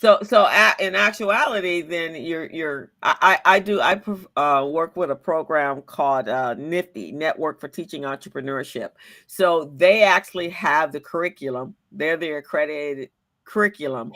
So, 0.01 0.19
so 0.23 0.47
a 0.47 0.75
in 0.81 0.95
actuality, 0.95 1.83
then 1.83 2.15
you're 2.15 2.47
you're 2.47 2.91
I 3.03 3.39
I 3.45 3.57
I 3.57 3.59
do 3.59 3.79
I 3.83 4.01
uh, 4.37 4.65
work 4.65 4.97
with 4.97 5.11
a 5.11 5.17
program 5.17 5.83
called 5.83 6.31
uh, 6.31 6.55
Nifty 6.55 7.13
Network 7.13 7.61
for 7.61 7.69
Teaching 7.69 8.03
Entrepreneurship. 8.03 8.93
So 9.27 9.71
they 9.77 10.03
actually 10.03 10.49
have 10.49 10.93
the 10.93 11.01
curriculum. 11.01 11.75
They're 11.93 12.17
the 12.17 12.31
accredited 12.31 13.11
curriculum. 13.45 14.13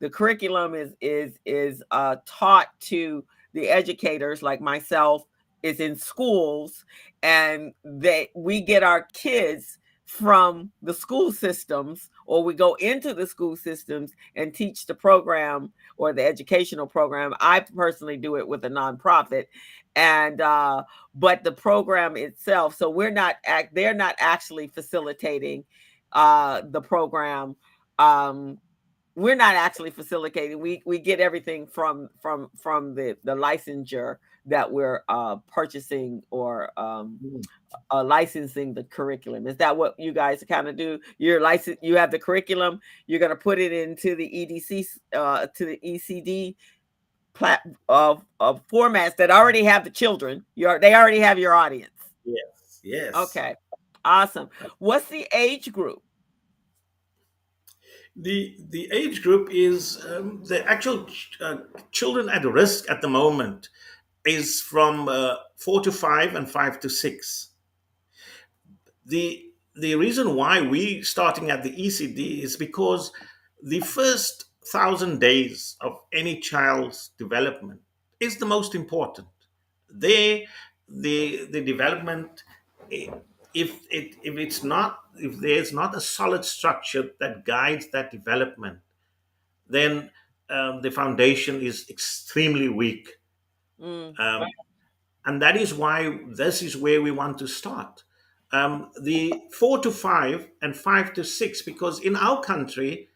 The 0.00 0.08
curriculum 0.08 0.74
is 0.74 0.94
is 1.02 1.38
is 1.44 1.82
uh, 1.90 2.16
taught 2.24 2.68
to 2.88 3.22
the 3.56 3.68
educators 3.68 4.40
like 4.40 4.60
myself. 4.60 5.24
Is 5.62 5.80
in 5.80 5.96
schools, 5.96 6.84
and 7.22 7.72
that 7.82 8.28
we 8.36 8.60
get 8.60 8.84
our 8.84 9.08
kids 9.14 9.78
from 10.04 10.70
the 10.82 10.94
school 10.94 11.32
systems, 11.32 12.10
or 12.26 12.44
we 12.44 12.54
go 12.54 12.74
into 12.74 13.14
the 13.14 13.26
school 13.26 13.56
systems 13.56 14.12
and 14.36 14.54
teach 14.54 14.86
the 14.86 14.94
program 14.94 15.72
or 15.96 16.12
the 16.12 16.24
educational 16.24 16.86
program. 16.86 17.34
I 17.40 17.60
personally 17.60 18.16
do 18.16 18.36
it 18.36 18.46
with 18.46 18.64
a 18.64 18.70
nonprofit, 18.70 19.46
and 19.96 20.40
uh, 20.40 20.84
but 21.16 21.42
the 21.42 21.52
program 21.52 22.16
itself. 22.16 22.76
So 22.76 22.88
we're 22.88 23.10
not 23.10 23.36
act. 23.44 23.74
They're 23.74 23.94
not 23.94 24.14
actually 24.20 24.68
facilitating 24.68 25.64
uh, 26.12 26.62
the 26.70 26.82
program. 26.82 27.56
Um, 27.98 28.58
we're 29.16 29.34
not 29.34 29.54
actually 29.54 29.90
facilitating. 29.90 30.60
We 30.60 30.82
we 30.84 30.98
get 30.98 31.20
everything 31.20 31.66
from 31.66 32.10
from 32.20 32.50
from 32.56 32.94
the 32.94 33.16
the 33.24 33.34
licensure 33.34 34.16
that 34.44 34.70
we're 34.70 35.00
uh, 35.08 35.36
purchasing 35.48 36.22
or 36.30 36.70
um, 36.78 37.18
uh, 37.90 38.04
licensing 38.04 38.74
the 38.74 38.84
curriculum. 38.84 39.46
Is 39.46 39.56
that 39.56 39.76
what 39.76 39.98
you 39.98 40.12
guys 40.12 40.44
kind 40.48 40.68
of 40.68 40.76
do? 40.76 41.00
You're 41.18 41.40
license. 41.40 41.78
You 41.82 41.96
have 41.96 42.10
the 42.10 42.18
curriculum. 42.18 42.80
You're 43.06 43.18
going 43.18 43.30
to 43.30 43.36
put 43.36 43.58
it 43.58 43.72
into 43.72 44.14
the 44.14 44.28
EDC 44.28 44.86
uh, 45.14 45.46
to 45.46 45.64
the 45.64 45.80
ECD 45.84 46.54
plat 47.32 47.62
of 47.88 48.22
of 48.38 48.66
formats 48.68 49.16
that 49.16 49.30
already 49.30 49.64
have 49.64 49.82
the 49.82 49.90
children. 49.90 50.44
You're 50.54 50.78
they 50.78 50.94
already 50.94 51.20
have 51.20 51.38
your 51.38 51.54
audience. 51.54 51.90
Yes. 52.24 52.80
Yes. 52.84 53.14
Okay, 53.14 53.54
awesome. 54.04 54.50
What's 54.78 55.08
the 55.08 55.26
age 55.32 55.72
group? 55.72 56.02
The 58.16 58.56
the 58.58 58.90
age 58.92 59.22
group 59.22 59.48
is 59.52 60.04
um, 60.06 60.42
the 60.44 60.64
actual 60.68 61.04
ch- 61.04 61.38
uh, 61.40 61.58
children 61.92 62.28
at 62.28 62.44
risk 62.44 62.90
at 62.90 63.00
the 63.00 63.08
moment 63.08 63.68
is 64.24 64.60
from 64.60 65.08
uh, 65.08 65.36
four 65.56 65.80
to 65.82 65.92
five 65.92 66.34
and 66.34 66.50
five 66.50 66.80
to 66.80 66.88
six. 66.88 67.50
The 69.04 69.42
the 69.74 69.94
reason 69.94 70.34
why 70.34 70.62
we 70.62 71.02
starting 71.02 71.50
at 71.50 71.62
the 71.62 71.70
ECD 71.78 72.42
is 72.42 72.56
because 72.56 73.12
the 73.62 73.80
first 73.80 74.46
thousand 74.72 75.20
days 75.20 75.76
of 75.80 75.98
any 76.12 76.40
child's 76.40 77.10
development 77.18 77.80
is 78.20 78.38
the 78.38 78.46
most 78.46 78.74
important. 78.74 79.28
They 79.90 80.46
the 80.88 81.46
the 81.50 81.62
development 81.62 82.42
i- 82.92 83.10
if 83.64 83.70
it 83.90 84.16
if 84.22 84.36
it's 84.38 84.62
not 84.64 85.00
if 85.16 85.38
there's 85.38 85.72
not 85.72 85.96
a 85.96 86.00
solid 86.00 86.44
structure 86.44 87.04
that 87.20 87.44
guides 87.46 87.90
that 87.92 88.10
development, 88.12 88.80
then 89.68 90.10
um, 90.50 90.82
the 90.82 90.90
foundation 90.90 91.60
is 91.62 91.88
extremely 91.90 92.68
weak. 92.68 93.08
Mm, 93.80 94.14
Um, 94.18 94.44
and 95.24 95.42
that 95.42 95.56
is 95.56 95.74
why 95.74 96.20
this 96.28 96.62
is 96.62 96.76
where 96.76 97.02
we 97.02 97.10
want 97.10 97.38
to 97.38 97.48
start. 97.48 98.04
Um, 98.52 98.92
the 99.02 99.32
four 99.52 99.78
to 99.80 99.90
five 99.90 100.50
and 100.62 100.76
five 100.76 101.12
to 101.14 101.24
six, 101.24 101.62
because 101.62 102.00
in 102.00 102.16
our 102.16 102.42
country, 102.42 103.08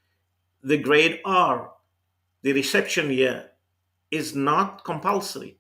the 0.63 0.79
grade 0.79 1.21
R, 1.25 1.75
the 2.43 2.53
reception 2.55 3.11
year, 3.13 3.53
is 4.11 4.37
not 4.37 4.85
compulsory. 4.85 5.59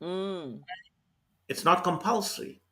mm, 0.00 0.66
It's 1.48 1.64
not 1.64 1.84
compulsory. 1.84 2.62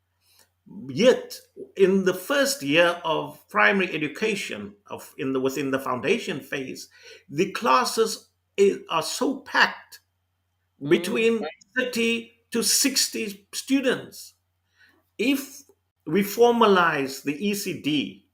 Yet, 0.89 1.39
in 1.75 2.03
the 2.05 2.13
first 2.13 2.61
year 2.61 2.99
of 3.03 3.47
primary 3.49 3.93
education, 3.93 4.75
of 4.87 5.13
in 5.17 5.33
the 5.33 5.39
within 5.39 5.71
the 5.71 5.79
foundation 5.79 6.39
phase, 6.41 6.89
the 7.29 7.51
classes 7.51 8.29
i- 8.59 8.79
are 8.89 9.03
so 9.03 9.37
packed 9.41 9.99
mm. 10.81 10.89
between 10.89 11.45
30 11.77 12.33
to 12.51 12.63
60 12.63 13.47
students. 13.53 14.35
If 15.17 15.63
we 16.05 16.23
formalize 16.23 17.23
the 17.23 17.37
ECD, 17.49 18.27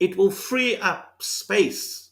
it 0.00 0.16
will 0.16 0.30
free 0.32 0.76
up 0.78 1.22
space 1.22 2.10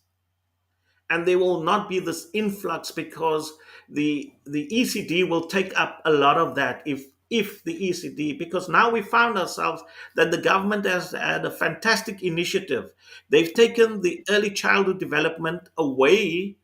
and 1.10 1.26
there 1.26 1.38
will 1.38 1.62
not 1.62 1.88
be 1.88 1.98
this 2.00 2.28
influx 2.32 2.90
because 2.90 3.52
the 3.88 4.32
the 4.46 4.68
ECD 4.70 5.24
will 5.24 5.46
take 5.46 5.78
up 5.78 6.00
a 6.04 6.10
lot 6.12 6.36
of 6.38 6.54
that 6.54 6.82
if 6.86 7.06
if 7.30 7.62
the 7.64 7.74
ECD 7.90 8.32
because 8.38 8.68
now 8.68 8.90
we 8.90 9.02
found 9.02 9.38
ourselves 9.38 9.82
that 10.16 10.30
the 10.30 10.38
government 10.40 10.84
has 10.86 11.12
had 11.12 11.44
a 11.44 11.50
fantastic 11.50 12.22
initiative. 12.22 12.92
They've 13.28 13.52
taken 13.52 14.00
the 14.00 14.24
early 14.30 14.50
childhood 14.50 14.98
development 15.00 15.68
away 15.76 16.56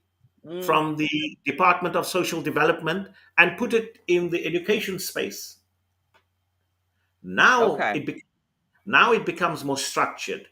Mm, 0.47 0.62
from 0.62 0.97
the 0.97 1.09
Department 1.47 1.97
of 1.97 2.07
Social 2.07 2.43
Development 2.43 3.09
and 3.39 3.57
put 3.57 3.73
it 3.73 4.01
in 4.09 4.29
the 4.29 4.45
education 4.45 4.99
space. 4.99 5.61
Now 7.23 7.73
Okay. 7.73 7.97
it 7.99 8.07
be- 8.07 8.25
now 8.87 9.12
it 9.12 9.25
becomes 9.27 9.65
more 9.65 9.79
structured. 9.79 10.49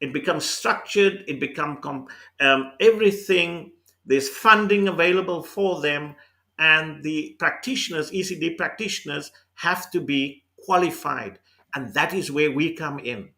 It 0.00 0.12
becomes 0.12 0.44
structured. 0.44 1.24
It 1.28 1.38
becomes 1.40 1.78
com- 1.82 2.08
um, 2.40 2.72
everything. 2.80 3.72
There's 4.06 4.28
funding 4.28 4.88
available 4.88 5.42
for 5.42 5.80
them, 5.80 6.16
and 6.60 7.02
the 7.02 7.34
practitioners, 7.38 8.10
ECD 8.10 8.56
practitioners, 8.56 9.32
have 9.54 9.90
to 9.90 10.00
be 10.00 10.44
qualified, 10.58 11.38
and 11.74 11.92
that 11.94 12.12
is 12.12 12.30
where 12.30 12.52
we 12.52 12.74
come 12.74 12.98
in. 12.98 13.30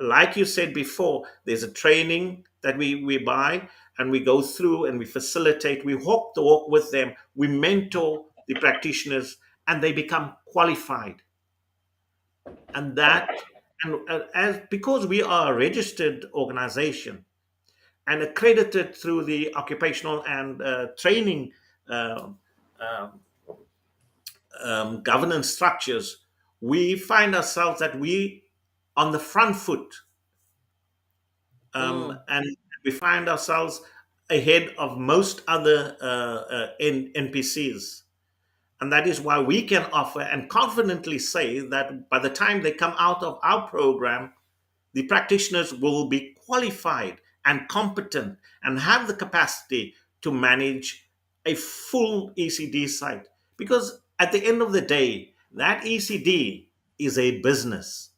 Like 0.00 0.36
you 0.36 0.44
said 0.44 0.74
before, 0.74 1.24
there's 1.44 1.62
a 1.62 1.70
training 1.70 2.44
that 2.62 2.76
we, 2.76 3.04
we 3.04 3.18
buy 3.18 3.68
and 3.96 4.10
we 4.10 4.18
go 4.18 4.42
through 4.42 4.86
and 4.86 4.98
we 4.98 5.04
facilitate, 5.04 5.84
we 5.84 5.94
walk 5.94 6.34
the 6.34 6.42
walk 6.42 6.68
with 6.68 6.90
them, 6.90 7.14
we 7.36 7.46
mentor 7.46 8.24
the 8.48 8.54
practitioners, 8.54 9.36
and 9.68 9.80
they 9.80 9.92
become 9.92 10.34
qualified. 10.46 11.22
And 12.74 12.96
that, 12.96 13.30
and 13.84 14.00
as 14.34 14.60
because 14.68 15.06
we 15.06 15.22
are 15.22 15.52
a 15.52 15.56
registered 15.56 16.26
organization 16.34 17.24
and 18.08 18.20
accredited 18.20 18.96
through 18.96 19.24
the 19.24 19.54
occupational 19.54 20.24
and 20.26 20.60
uh, 20.60 20.88
training 20.98 21.52
um, 21.88 22.38
um, 22.80 23.20
um, 24.62 25.02
governance 25.02 25.50
structures, 25.50 26.18
we 26.60 26.96
find 26.96 27.34
ourselves 27.34 27.80
that 27.80 27.98
we 27.98 28.44
on 28.96 29.12
the 29.12 29.18
front 29.18 29.56
foot 29.56 29.94
um, 31.74 32.10
Mm. 32.10 32.22
and 32.28 32.56
we 32.84 32.90
find 32.90 33.28
ourselves 33.28 33.82
ahead 34.30 34.74
of 34.78 34.98
most 34.98 35.42
other 35.46 35.96
uh, 36.00 36.04
uh, 36.06 36.70
npcs 36.80 38.02
and 38.80 38.92
that 38.92 39.06
is 39.06 39.20
why 39.20 39.40
we 39.40 39.62
can 39.62 39.84
offer 39.92 40.20
and 40.22 40.48
confidently 40.50 41.18
say 41.18 41.60
that 41.60 42.08
by 42.10 42.18
the 42.18 42.30
time 42.30 42.62
they 42.62 42.72
come 42.72 42.94
out 42.98 43.22
of 43.22 43.38
our 43.42 43.68
program 43.68 44.32
the 44.94 45.04
practitioners 45.04 45.74
will 45.74 46.08
be 46.08 46.34
qualified 46.46 47.18
and 47.44 47.68
competent 47.68 48.38
and 48.62 48.80
have 48.80 49.08
the 49.08 49.14
capacity 49.14 49.94
to 50.22 50.32
manage 50.32 51.03
a 51.46 51.54
full 51.54 52.30
ecd 52.38 52.88
site. 52.88 53.28
Because 53.56 54.00
at 54.18 54.32
the 54.32 54.44
end 54.44 54.62
of 54.62 54.72
the 54.72 54.80
day 54.80 55.34
that 55.52 55.84
ecd 55.84 56.66
is 56.98 57.18
a 57.18 57.40
business. 57.40 58.10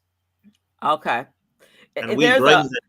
Okay. 0.83 1.25
and 1.95 2.09
And 2.09 2.17
we 2.17 2.25
bring 2.27 2.43
a 2.43 2.63
that. 2.63 2.81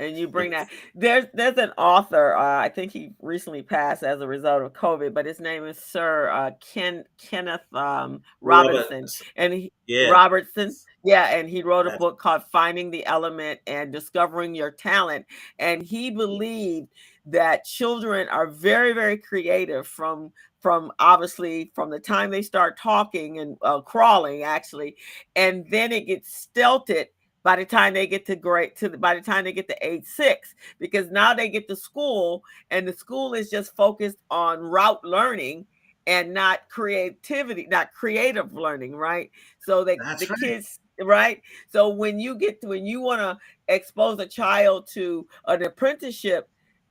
And 0.00 0.16
you 0.16 0.28
bring 0.28 0.52
that. 0.52 0.68
There's 0.94 1.24
there's 1.34 1.58
an 1.58 1.72
author 1.76 2.36
uh, 2.36 2.60
i 2.60 2.68
think 2.68 2.92
he 2.92 3.10
recently 3.20 3.62
passed 3.62 4.04
as 4.04 4.20
a 4.20 4.28
result 4.28 4.62
of 4.62 4.72
covid 4.72 5.12
but 5.12 5.26
his 5.26 5.40
name 5.40 5.64
is 5.64 5.76
sir 5.76 6.30
uh, 6.30 6.52
ken 6.60 7.04
kenneth 7.18 7.62
um, 7.74 8.22
robinson. 8.40 8.92
Roberts. 8.92 9.22
and 9.34 9.52
he 9.52 9.72
yeah. 9.88 10.10
Robertson 10.10 10.72
yeah 11.02 11.36
and 11.36 11.48
he 11.48 11.62
wrote 11.64 11.88
a 11.88 11.96
book 11.98 12.20
called 12.20 12.42
finding 12.52 12.92
the 12.92 13.04
element 13.06 13.58
and 13.66 13.92
discovering 13.92 14.54
your 14.54 14.70
talent. 14.70 15.26
And 15.58 15.82
he 15.82 16.10
believed 16.10 16.88
that 17.30 17.64
children 17.64 18.28
are 18.28 18.46
very 18.46 18.92
very 18.92 19.16
creative 19.16 19.86
from 19.86 20.32
from 20.60 20.90
obviously 20.98 21.70
from 21.74 21.90
the 21.90 21.98
time 21.98 22.30
they 22.30 22.42
start 22.42 22.78
talking 22.78 23.38
and 23.38 23.56
uh, 23.62 23.80
crawling 23.80 24.42
actually 24.42 24.96
and 25.36 25.64
then 25.70 25.92
it 25.92 26.06
gets 26.06 26.34
stilted 26.34 27.08
by 27.42 27.56
the 27.56 27.64
time 27.64 27.94
they 27.94 28.06
get 28.06 28.26
to 28.26 28.34
grade 28.34 28.74
to 28.76 28.88
the, 28.88 28.98
by 28.98 29.14
the 29.14 29.20
time 29.20 29.44
they 29.44 29.52
get 29.52 29.68
to 29.68 29.86
age 29.86 30.04
six 30.04 30.54
because 30.78 31.10
now 31.10 31.34
they 31.34 31.48
get 31.48 31.68
to 31.68 31.76
school 31.76 32.42
and 32.70 32.88
the 32.88 32.92
school 32.92 33.34
is 33.34 33.50
just 33.50 33.76
focused 33.76 34.18
on 34.30 34.58
route 34.60 35.04
learning 35.04 35.66
and 36.06 36.32
not 36.32 36.60
creativity 36.70 37.66
not 37.70 37.92
creative 37.92 38.54
learning 38.54 38.96
right 38.96 39.30
so 39.60 39.84
they, 39.84 39.96
That's 39.96 40.26
the 40.26 40.28
right. 40.28 40.40
kids 40.40 40.80
right 41.02 41.42
so 41.70 41.88
when 41.90 42.18
you 42.18 42.36
get 42.36 42.60
to 42.62 42.68
when 42.68 42.86
you 42.86 43.00
want 43.00 43.20
to 43.20 43.38
expose 43.68 44.18
a 44.18 44.26
child 44.26 44.88
to 44.94 45.26
an 45.46 45.62
apprenticeship 45.62 46.48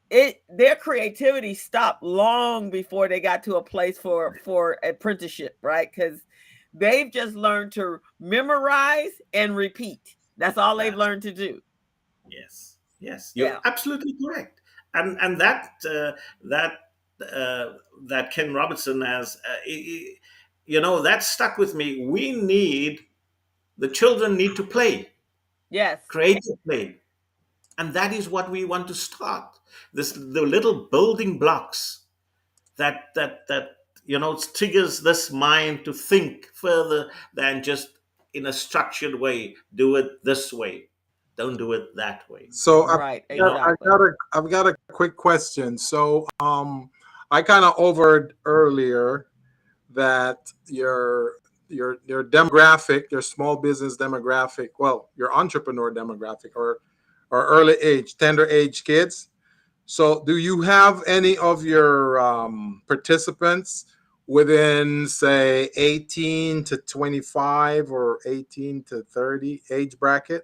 it 0.10 0.42
their 0.50 0.76
creativity 0.76 1.54
stopped 1.54 2.04
long 2.04 2.70
before 2.70 3.08
they 3.08 3.20
got 3.20 3.44
to 3.44 3.56
a 3.56 3.64
place 3.64 3.98
for 3.98 4.40
for 4.44 4.78
apprenticeship 4.84 5.58
right? 5.62 5.92
Because 5.94 6.22
they've 6.74 7.12
just 7.12 7.36
learned 7.36 7.72
to 7.74 8.00
memorize 8.20 9.12
and 9.34 9.56
repeat. 9.56 10.16
That's 10.38 10.58
all 10.58 10.78
they've 10.78 10.96
learned 10.96 11.24
to 11.24 11.34
do. 11.34 11.62
Yes, 12.30 12.78
yes, 13.00 13.32
you're 13.36 13.48
Yeah. 13.48 13.60
absolutely 13.66 14.16
correct, 14.24 14.62
and 14.94 15.18
and 15.22 15.40
that 15.42 15.72
uh, 15.90 16.12
that 16.44 16.74
uh, 17.34 17.74
that 18.06 18.32
Ken 18.32 18.54
Robertson 18.54 19.02
has, 19.02 19.38
uh, 19.50 19.70
you 20.66 20.82
know, 20.82 21.02
that 21.02 21.24
stuck 21.24 21.58
with 21.58 21.74
me. 21.74 22.06
We 22.06 22.34
need 22.34 23.00
the 23.78 23.88
children 23.88 24.36
need 24.36 24.56
to 24.58 24.64
play, 24.64 25.10
yes. 25.70 26.02
Creative 26.08 26.64
play, 26.66 26.98
and 27.78 27.94
that 27.94 28.14
is 28.14 28.30
what 28.30 28.52
we 28.52 28.66
want 28.66 28.88
to 28.90 28.94
start. 28.94 29.57
This 29.94 30.12
the 30.12 30.42
little 30.42 30.88
building 30.92 31.40
blocks 31.40 32.06
that 32.78 33.06
that 33.16 33.48
that 33.48 33.70
you 34.06 34.20
know 34.20 34.40
triggers 34.56 35.02
this 35.02 35.32
mind 35.32 35.86
to 35.86 35.94
think 35.94 36.48
further 36.54 37.10
than 37.34 37.64
just 37.64 37.90
in 38.34 38.46
a 38.48 38.54
structured 38.54 39.16
way. 39.16 39.56
Do 39.76 39.96
it 39.96 40.24
this 40.24 40.54
way. 40.54 40.90
Don't 41.36 41.58
do 41.58 41.74
it 41.74 41.96
that 41.96 42.30
way. 42.30 42.48
So 42.50 42.84
I 42.84 42.98
right 42.98 43.24
Yeah, 43.30 43.48
exactly 43.48 43.88
I 43.88 43.90
got 43.90 44.02
a 44.02 44.12
I've 44.34 44.50
got 44.50 44.68
a 44.68 44.76
quick 44.92 45.16
question. 45.16 45.78
So 45.78 46.28
um 46.40 46.90
I 47.30 47.42
kind 47.42 47.66
of 47.66 47.76
overed 47.76 48.32
earlier 48.46 49.28
that 49.94 50.52
your 50.68 51.34
your 51.70 51.98
your 52.06 52.24
demographic, 52.24 53.12
your 53.12 53.22
small 53.22 53.58
business 53.58 53.98
demographic, 53.98 54.70
well, 54.80 55.10
your 55.16 55.34
entrepreneur 55.34 55.94
demographic 55.94 56.56
or 56.56 56.80
or 57.30 57.46
early 57.46 57.76
age, 57.82 58.18
tender 58.18 58.46
age 58.48 58.84
kids. 58.84 59.30
So 59.90 60.22
do 60.26 60.36
you 60.36 60.60
have 60.62 61.02
any 61.08 61.38
of 61.38 61.64
your 61.64 62.20
um, 62.20 62.82
participants 62.88 63.86
within 64.28 65.08
say 65.08 65.70
18 65.78 66.66
to 66.66 66.76
25 66.76 67.90
or 67.90 68.20
18 68.26 68.84
to 68.84 69.04
30 69.04 69.62
age 69.72 69.98
bracket? 69.98 70.44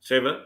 Trevor, 0.00 0.44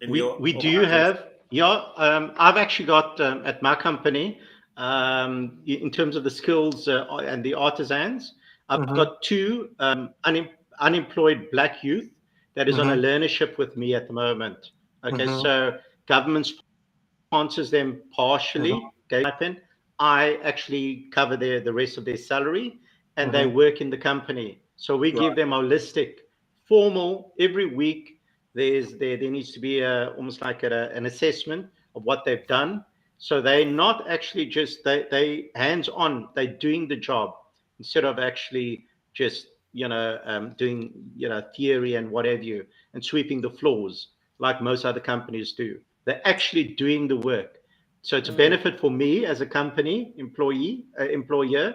in 0.00 0.10
we, 0.10 0.18
your 0.18 0.38
we 0.38 0.52
do 0.52 0.68
organization? 0.68 0.88
have 0.90 1.24
yeah 1.50 1.82
um, 1.96 2.32
i've 2.38 2.56
actually 2.56 2.86
got 2.86 3.20
um, 3.20 3.44
at 3.44 3.60
my 3.62 3.74
company 3.74 4.38
um, 4.76 5.58
in 5.66 5.90
terms 5.90 6.14
of 6.14 6.22
the 6.22 6.30
skills 6.30 6.86
uh, 6.86 7.04
and 7.26 7.44
the 7.44 7.52
artisans 7.52 8.34
i've 8.68 8.80
Mhm. 8.82 8.94
got 8.94 9.20
two 9.22 9.70
um, 9.80 10.14
unem- 10.24 10.50
unemployed 10.78 11.48
black 11.50 11.82
youth 11.82 12.08
that 12.54 12.68
is 12.68 12.78
on 12.78 12.90
a 12.90 12.96
learnership 12.96 13.58
with 13.58 13.76
me 13.76 13.96
at 13.96 14.06
the 14.06 14.12
moment 14.12 14.70
okay 15.04 15.26
Mhm. 15.26 15.40
so 15.42 15.78
government 16.06 16.46
sponsors 16.46 17.70
them 17.70 18.02
partially 18.14 18.72
okay 19.06 19.22
stipend. 19.22 19.60
i 19.98 20.36
actually 20.44 21.08
cover 21.12 21.36
their 21.36 21.60
the 21.60 21.72
rest 21.72 21.98
of 21.98 22.04
their 22.04 22.16
salary 22.16 22.78
and 23.16 23.32
they 23.32 23.46
work 23.46 23.80
in 23.80 23.90
the 23.90 23.96
company. 23.98 24.60
So 24.76 24.96
we 24.96 25.12
give 25.12 25.36
them 25.36 25.50
holistic 25.50 26.18
formal 26.64 27.32
every 27.38 27.66
week 27.66 28.20
there's 28.54 28.98
there 28.98 29.16
there 29.16 29.30
needs 29.30 29.52
to 29.52 29.60
be 29.60 29.80
a 29.80 30.10
almost 30.16 30.40
like 30.40 30.62
a, 30.64 30.90
an 30.94 31.06
assessment 31.06 31.66
of 31.94 32.04
what 32.04 32.24
they've 32.24 32.46
done. 32.46 32.84
So 33.18 33.40
they're 33.40 33.64
not 33.66 34.08
actually 34.08 34.46
just 34.46 34.84
they 34.84 35.06
they 35.10 35.50
hands 35.54 35.88
on 35.88 36.28
they're 36.34 36.58
doing 36.58 36.88
the 36.88 36.96
job 36.96 37.34
instead 37.78 38.04
of 38.04 38.18
actually 38.18 38.86
just 39.14 39.46
you 39.72 39.88
know 39.88 40.18
um, 40.24 40.54
doing 40.58 40.92
you 41.16 41.28
know 41.28 41.42
theory 41.56 41.94
and 41.96 42.10
whatever 42.10 42.42
you 42.42 42.66
and 42.94 43.04
sweeping 43.04 43.40
the 43.40 43.50
floors 43.50 44.13
like 44.38 44.60
most 44.62 44.84
other 44.84 45.00
companies 45.00 45.52
do 45.52 45.78
they're 46.04 46.26
actually 46.26 46.64
doing 46.64 47.08
the 47.08 47.16
work 47.16 47.58
so 48.02 48.16
it's 48.16 48.28
a 48.28 48.32
Mm. 48.32 48.36
benefit 48.36 48.80
for 48.80 48.90
me 48.90 49.24
as 49.24 49.40
a 49.40 49.46
company 49.46 50.12
employee 50.18 50.84
uh, 51.00 51.04
employer 51.04 51.74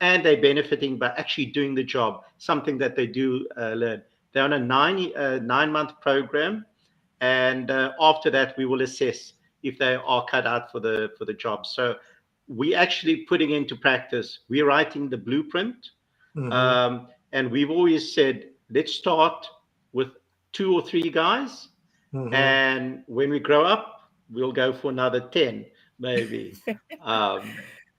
and 0.00 0.24
they're 0.24 0.40
benefiting 0.40 0.98
by 0.98 1.08
actually 1.16 1.46
doing 1.46 1.74
the 1.74 1.84
job 1.84 2.22
something 2.38 2.78
that 2.78 2.96
they 2.96 3.06
do 3.06 3.46
uh, 3.56 3.72
learn 3.74 4.02
they're 4.32 4.44
on 4.44 4.52
a 4.52 4.58
nine 4.58 5.12
uh, 5.16 5.38
nine 5.42 5.72
month 5.72 6.00
program, 6.00 6.64
and 7.20 7.70
uh, 7.70 7.92
after 8.00 8.30
that 8.30 8.56
we 8.56 8.64
will 8.64 8.82
assess 8.82 9.32
if 9.62 9.78
they 9.78 9.96
are 9.96 10.24
cut 10.26 10.46
out 10.46 10.70
for 10.70 10.80
the 10.80 11.10
for 11.18 11.24
the 11.24 11.34
job. 11.34 11.66
So 11.66 11.96
we're 12.48 12.78
actually 12.78 13.24
putting 13.28 13.50
into 13.50 13.76
practice. 13.76 14.40
We're 14.48 14.66
writing 14.66 15.08
the 15.10 15.16
blueprint, 15.16 15.90
Mhm. 16.36 16.52
um, 16.52 17.08
and 17.32 17.50
we've 17.50 17.70
always 17.70 18.14
said 18.14 18.50
let's 18.70 18.94
start 18.94 19.46
with 19.92 20.08
two 20.52 20.74
or 20.74 20.82
three 20.82 21.10
guys, 21.10 21.68
Mhm. 22.14 22.32
and 22.34 23.02
when 23.06 23.30
we 23.30 23.38
grow 23.38 23.64
up, 23.64 24.10
we'll 24.30 24.52
go 24.52 24.72
for 24.72 24.90
another 24.90 25.20
ten 25.20 25.64
maybe. 25.98 26.54
um, 27.02 27.42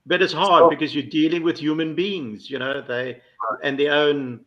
but 0.06 0.20
it's 0.22 0.32
hard 0.32 0.64
So- 0.64 0.70
because 0.70 0.94
you're 0.94 1.04
dealing 1.20 1.42
with 1.42 1.58
human 1.58 1.94
beings, 1.94 2.50
you 2.50 2.58
know, 2.58 2.80
they 2.82 3.20
and 3.62 3.78
their 3.78 3.92
own, 3.94 4.40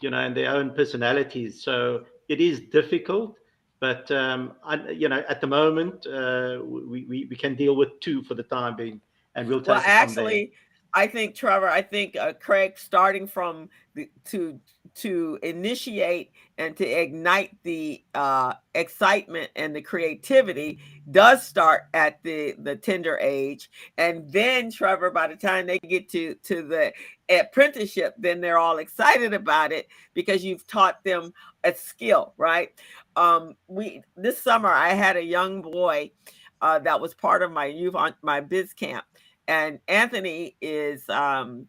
you 0.00 0.10
know, 0.10 0.18
and 0.18 0.36
their 0.36 0.50
own 0.54 0.74
personalities. 0.74 1.62
So 1.62 2.04
it 2.28 2.40
is 2.40 2.60
difficult. 2.60 3.36
But 3.80 4.10
um, 4.10 4.52
I, 4.64 4.90
you 4.90 5.08
know, 5.08 5.22
at 5.28 5.40
the 5.40 5.46
moment, 5.46 6.04
uh, 6.06 6.58
we, 6.64 7.04
we 7.04 7.26
we 7.30 7.36
can 7.36 7.54
deal 7.54 7.76
with 7.76 8.00
two 8.00 8.22
for 8.24 8.34
the 8.34 8.42
time 8.42 8.74
being, 8.74 9.00
and 9.36 9.46
we'll 9.48 9.60
take 9.60 9.68
Well, 9.68 9.78
it 9.78 9.82
from 9.84 9.90
actually, 9.90 10.52
I 10.94 11.06
think 11.06 11.34
Trevor, 11.34 11.68
I 11.68 11.82
think 11.82 12.16
uh, 12.16 12.32
Craig, 12.34 12.78
starting 12.78 13.26
from 13.26 13.68
the, 13.94 14.10
to 14.26 14.58
to 14.94 15.38
initiate 15.42 16.32
and 16.56 16.76
to 16.76 16.84
ignite 16.84 17.56
the 17.62 18.02
uh, 18.14 18.54
excitement 18.74 19.50
and 19.54 19.76
the 19.76 19.82
creativity 19.82 20.80
does 21.10 21.46
start 21.46 21.82
at 21.94 22.22
the 22.22 22.54
the 22.58 22.74
tender 22.74 23.18
age, 23.20 23.70
and 23.98 24.30
then 24.32 24.70
Trevor, 24.70 25.10
by 25.10 25.28
the 25.28 25.36
time 25.36 25.66
they 25.66 25.78
get 25.78 26.08
to 26.10 26.34
to 26.44 26.62
the 26.62 26.92
apprenticeship, 27.28 28.14
then 28.18 28.40
they're 28.40 28.58
all 28.58 28.78
excited 28.78 29.34
about 29.34 29.72
it 29.72 29.88
because 30.14 30.44
you've 30.44 30.66
taught 30.66 31.04
them 31.04 31.32
a 31.64 31.74
skill, 31.74 32.32
right? 32.38 32.70
Um, 33.14 33.54
we 33.66 34.02
this 34.16 34.40
summer 34.40 34.68
I 34.70 34.90
had 34.90 35.16
a 35.16 35.22
young 35.22 35.60
boy 35.60 36.12
uh, 36.60 36.78
that 36.80 37.00
was 37.00 37.14
part 37.14 37.42
of 37.42 37.52
my 37.52 37.66
youth 37.66 37.94
on 37.94 38.14
my 38.22 38.40
biz 38.40 38.72
camp 38.72 39.04
and 39.48 39.80
Anthony 39.88 40.56
is 40.60 41.08
um, 41.08 41.66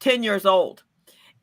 10 0.00 0.22
years 0.22 0.46
old. 0.46 0.82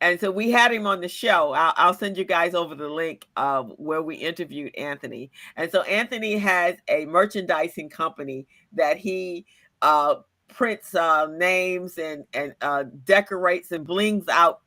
And 0.02 0.20
so 0.20 0.32
we 0.32 0.50
had 0.50 0.74
him 0.74 0.88
on 0.88 1.00
the 1.00 1.08
show. 1.08 1.54
I'll, 1.54 1.74
I'll 1.78 1.94
send 1.94 2.18
you 2.18 2.26
guys 2.26 2.56
over 2.56 2.74
the 2.74 2.90
link 2.90 3.28
uh, 3.38 3.62
where 3.62 4.02
we 4.02 4.16
interviewed 4.16 4.76
Anthony. 4.76 5.30
And 5.56 5.72
so 5.72 5.84
Anthony 5.84 6.38
has 6.40 6.76
a 6.88 7.06
merchandising 7.06 7.92
company 7.92 8.48
that 8.74 8.98
he 8.98 9.46
uh, 9.84 10.16
prints 10.48 10.96
uh, 10.96 11.28
names 11.28 12.00
and 12.00 12.26
and 12.34 12.56
uh, 12.62 12.86
decorates 13.06 13.72
and 13.72 13.86
blings 13.86 14.28
out 14.28 14.62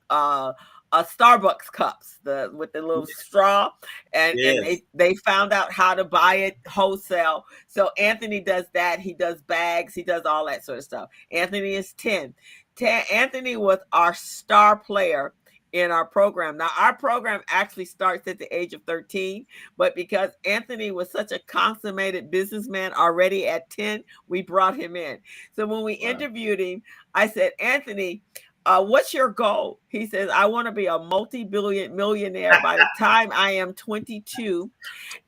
uh, 0.93 1.03
Starbucks 1.03 1.73
cups 1.73 2.19
the 2.23 2.51
with 2.55 2.73
the 2.73 2.81
little 2.81 3.07
straw, 3.07 3.71
and, 4.13 4.39
Yes. 4.39 4.57
and 4.57 4.67
they 4.67 4.83
they 4.95 5.15
found 5.17 5.53
out 5.53 5.73
how 5.73 5.95
to 5.95 6.05
buy 6.05 6.37
it 6.37 6.57
wholesale. 6.69 7.45
So 7.67 7.91
Anthony 7.99 8.41
does 8.41 8.67
that. 8.75 9.01
He 9.01 9.13
does 9.15 9.43
bags. 9.43 9.95
He 9.95 10.03
does 10.03 10.23
all 10.25 10.47
that 10.47 10.65
sort 10.65 10.79
of 10.79 10.85
stuff. 10.85 11.09
Anthony 11.33 11.75
is 11.75 11.93
ten. 11.95 12.35
Ta- 12.77 13.05
Anthony 13.13 13.57
was 13.57 13.79
our 13.93 14.15
star 14.15 14.77
player 14.77 15.33
in 15.73 15.91
our 15.91 16.05
program. 16.05 16.57
Now 16.57 16.71
our 16.79 16.95
program 16.95 17.41
actually 17.49 17.87
starts 17.87 18.29
at 18.29 18.39
the 18.39 18.57
age 18.57 18.75
of 18.75 18.83
13, 18.85 19.45
but 19.77 19.97
because 19.97 20.31
Anthony 20.45 20.93
was 20.93 21.11
such 21.11 21.33
a 21.33 21.41
consummated 21.49 22.31
businessman 22.31 22.93
already 22.95 23.49
at 23.49 23.69
10, 23.71 24.05
we 24.29 24.41
brought 24.43 24.77
him 24.77 24.95
in. 24.95 25.19
So 25.57 25.67
when 25.67 25.83
we 25.83 25.99
Wow. 26.01 26.11
interviewed 26.11 26.61
him, 26.61 26.83
I 27.13 27.27
said, 27.27 27.53
Anthony, 27.59 28.23
uh, 28.67 28.83
what's 28.85 29.13
your 29.13 29.29
goal? 29.29 29.81
He 29.89 30.07
says, 30.07 30.31
I 30.31 30.47
want 30.47 30.67
to 30.67 30.73
be 30.73 30.87
a 30.87 30.99
multi-billion 30.99 31.95
millionaire 31.95 32.59
by 32.63 32.77
the 32.77 32.89
time 32.99 33.31
I 33.33 33.53
am 33.53 33.75
22. 33.75 34.71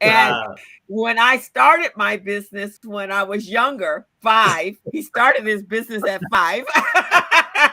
And 0.01 0.30
Wow. 0.30 0.55
when 0.87 1.18
I 1.18 1.39
started 1.39 1.91
my 1.97 2.16
business 2.16 2.78
when 2.84 3.12
I 3.12 3.22
was 3.24 3.49
younger, 3.49 4.07
five, 4.22 4.76
he 4.93 5.03
started 5.03 5.45
his 5.47 5.62
business 5.62 6.03
at 6.09 6.22
five. 6.30 6.64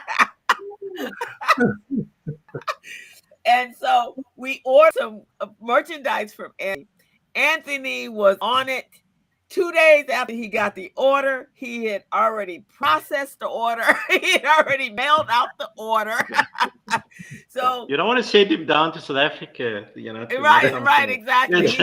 and 3.46 3.74
so 3.76 4.14
we 4.36 4.60
ordered 4.64 4.92
some 4.98 5.22
uh, 5.40 5.46
merchandise 5.60 6.34
from 6.34 6.52
Anthony. 6.58 6.86
Anthony 7.34 8.08
was 8.08 8.36
on 8.40 8.68
it. 8.68 8.86
Two 9.54 9.70
days 9.70 10.06
after 10.12 10.32
he 10.32 10.48
got 10.48 10.74
the 10.74 10.92
order, 10.96 11.48
he 11.54 11.84
had 11.84 12.02
already 12.12 12.64
processed 12.76 13.38
the 13.38 13.46
order. 13.46 13.84
he 14.10 14.32
had 14.32 14.44
already 14.44 14.90
mailed 14.90 15.26
out 15.30 15.50
the 15.60 15.70
order. 15.78 16.18
so, 17.48 17.86
You 17.88 17.96
don't 17.96 18.08
want 18.08 18.16
to 18.18 18.28
send 18.28 18.50
him 18.50 18.66
down 18.66 18.92
to 18.94 19.00
South 19.00 19.16
Africa, 19.16 19.86
you 19.94 20.12
know. 20.12 20.26
right, 20.40 20.72
right, 20.82 21.08
something. 21.08 21.10
exactly. 21.10 21.68
He- 21.68 21.76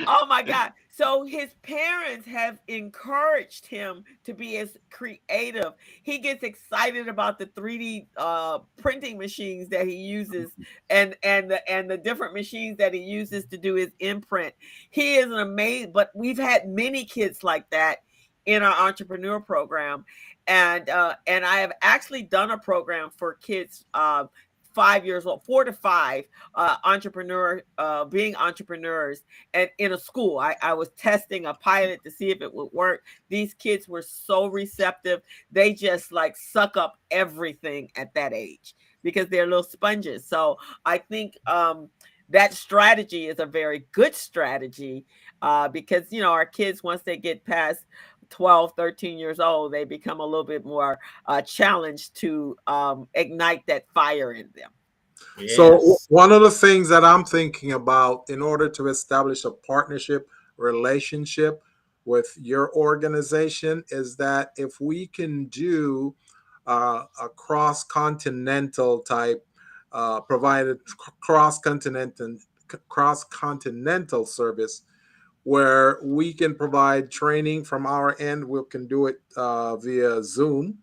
he- 0.00 0.04
oh 0.08 0.26
my 0.26 0.42
god 0.42 0.72
so 1.00 1.24
his 1.24 1.54
parents 1.62 2.26
have 2.26 2.58
encouraged 2.68 3.64
him 3.64 4.04
to 4.24 4.34
be 4.34 4.58
as 4.58 4.76
creative. 4.90 5.72
He 6.02 6.18
gets 6.18 6.42
excited 6.42 7.08
about 7.08 7.38
the 7.38 7.46
3d 7.46 8.06
uh, 8.18 8.58
printing 8.76 9.16
machines 9.16 9.70
that 9.70 9.86
he 9.86 9.94
uses 9.94 10.50
and 10.90 11.16
and 11.22 11.50
the 11.50 11.70
and 11.70 11.90
the 11.90 11.96
different 11.96 12.34
machines 12.34 12.76
that 12.76 12.92
he 12.92 13.00
uses 13.00 13.46
to 13.46 13.56
do 13.56 13.76
his 13.76 13.92
imprint. 13.98 14.52
He 14.90 15.16
is 15.16 15.26
an 15.26 15.38
amazing 15.38 15.92
but 15.92 16.10
we've 16.14 16.38
had 16.38 16.68
many 16.68 17.06
kids 17.06 17.42
like 17.42 17.70
that 17.70 18.00
in 18.44 18.62
our 18.62 18.86
entrepreneur 18.86 19.40
program. 19.40 20.04
And 20.46 20.90
uh, 20.90 21.14
and 21.26 21.46
i 21.46 21.60
have 21.60 21.72
actually 21.80 22.22
done 22.22 22.50
a 22.50 22.58
program 22.58 23.10
for 23.16 23.34
kids 23.34 23.86
uh, 23.94 24.24
five 24.80 25.04
years 25.04 25.26
old 25.26 25.44
four 25.44 25.62
to 25.62 25.74
five 25.74 26.24
uh, 26.54 26.76
entrepreneur 26.84 27.60
uh, 27.76 28.02
being 28.06 28.34
entrepreneurs 28.36 29.24
and 29.52 29.68
in 29.76 29.92
a 29.92 29.98
school. 29.98 30.38
I, 30.38 30.56
I 30.62 30.72
was 30.72 30.88
testing 30.96 31.44
a 31.44 31.52
pilot 31.52 32.02
to 32.04 32.10
see 32.10 32.30
if 32.30 32.40
it 32.40 32.54
would 32.54 32.72
work. 32.72 33.02
These 33.28 33.52
kids 33.52 33.86
were 33.86 34.00
so 34.00 34.46
receptive. 34.46 35.20
They 35.52 35.74
just 35.74 36.12
like 36.12 36.34
suck 36.34 36.78
up 36.78 36.94
everything 37.10 37.90
at 37.94 38.14
that 38.14 38.32
age 38.32 38.74
because 39.02 39.28
they're 39.28 39.46
little 39.46 39.62
sponges. 39.62 40.26
So 40.26 40.56
i 40.86 40.96
think 40.96 41.36
um, 41.46 41.90
that 42.30 42.54
strategy 42.54 43.26
is 43.26 43.40
a 43.40 43.46
very 43.46 43.86
good 43.92 44.14
strategy 44.14 45.04
uh, 45.42 45.68
because 45.68 46.12
you 46.12 46.22
know 46.22 46.30
our 46.30 46.46
kids 46.46 46.82
once 46.82 47.02
they 47.02 47.16
get 47.16 47.44
past 47.44 47.84
12 48.30 48.72
13 48.76 49.18
years 49.18 49.40
old 49.40 49.72
they 49.72 49.84
become 49.84 50.20
a 50.20 50.24
little 50.24 50.44
bit 50.44 50.64
more 50.64 50.98
uh, 51.26 51.42
challenged 51.42 52.14
to 52.16 52.56
um, 52.66 53.06
ignite 53.14 53.66
that 53.66 53.88
fire 53.92 54.32
in 54.32 54.48
them. 54.54 54.70
So 55.48 55.96
one 56.08 56.32
of 56.32 56.42
the 56.42 56.50
things 56.50 56.88
that 56.88 57.04
I'm 57.04 57.24
thinking 57.24 57.72
about 57.72 58.24
in 58.28 58.42
order 58.42 58.68
to 58.70 58.88
establish 58.88 59.44
a 59.44 59.50
partnership 59.50 60.28
relationship 60.56 61.62
with 62.04 62.36
your 62.40 62.72
organization 62.74 63.84
is 63.90 64.16
that 64.16 64.52
if 64.56 64.80
we 64.80 65.06
can 65.06 65.46
do 65.46 66.14
uh, 66.66 67.04
a 67.20 67.28
cross 67.28 67.84
continental 67.84 69.00
type 69.00 69.46
uh, 69.92 70.20
provided 70.20 70.78
cross 71.20 71.58
continental 71.58 72.36
cross 72.88 73.24
continental 73.24 74.24
service 74.24 74.82
where 75.44 75.98
we 76.02 76.32
can 76.32 76.54
provide 76.54 77.10
training 77.10 77.64
from 77.64 77.86
our 77.86 78.16
end. 78.20 78.44
We 78.44 78.60
can 78.70 78.86
do 78.86 79.06
it 79.06 79.20
uh, 79.36 79.76
via 79.76 80.22
zoom 80.22 80.78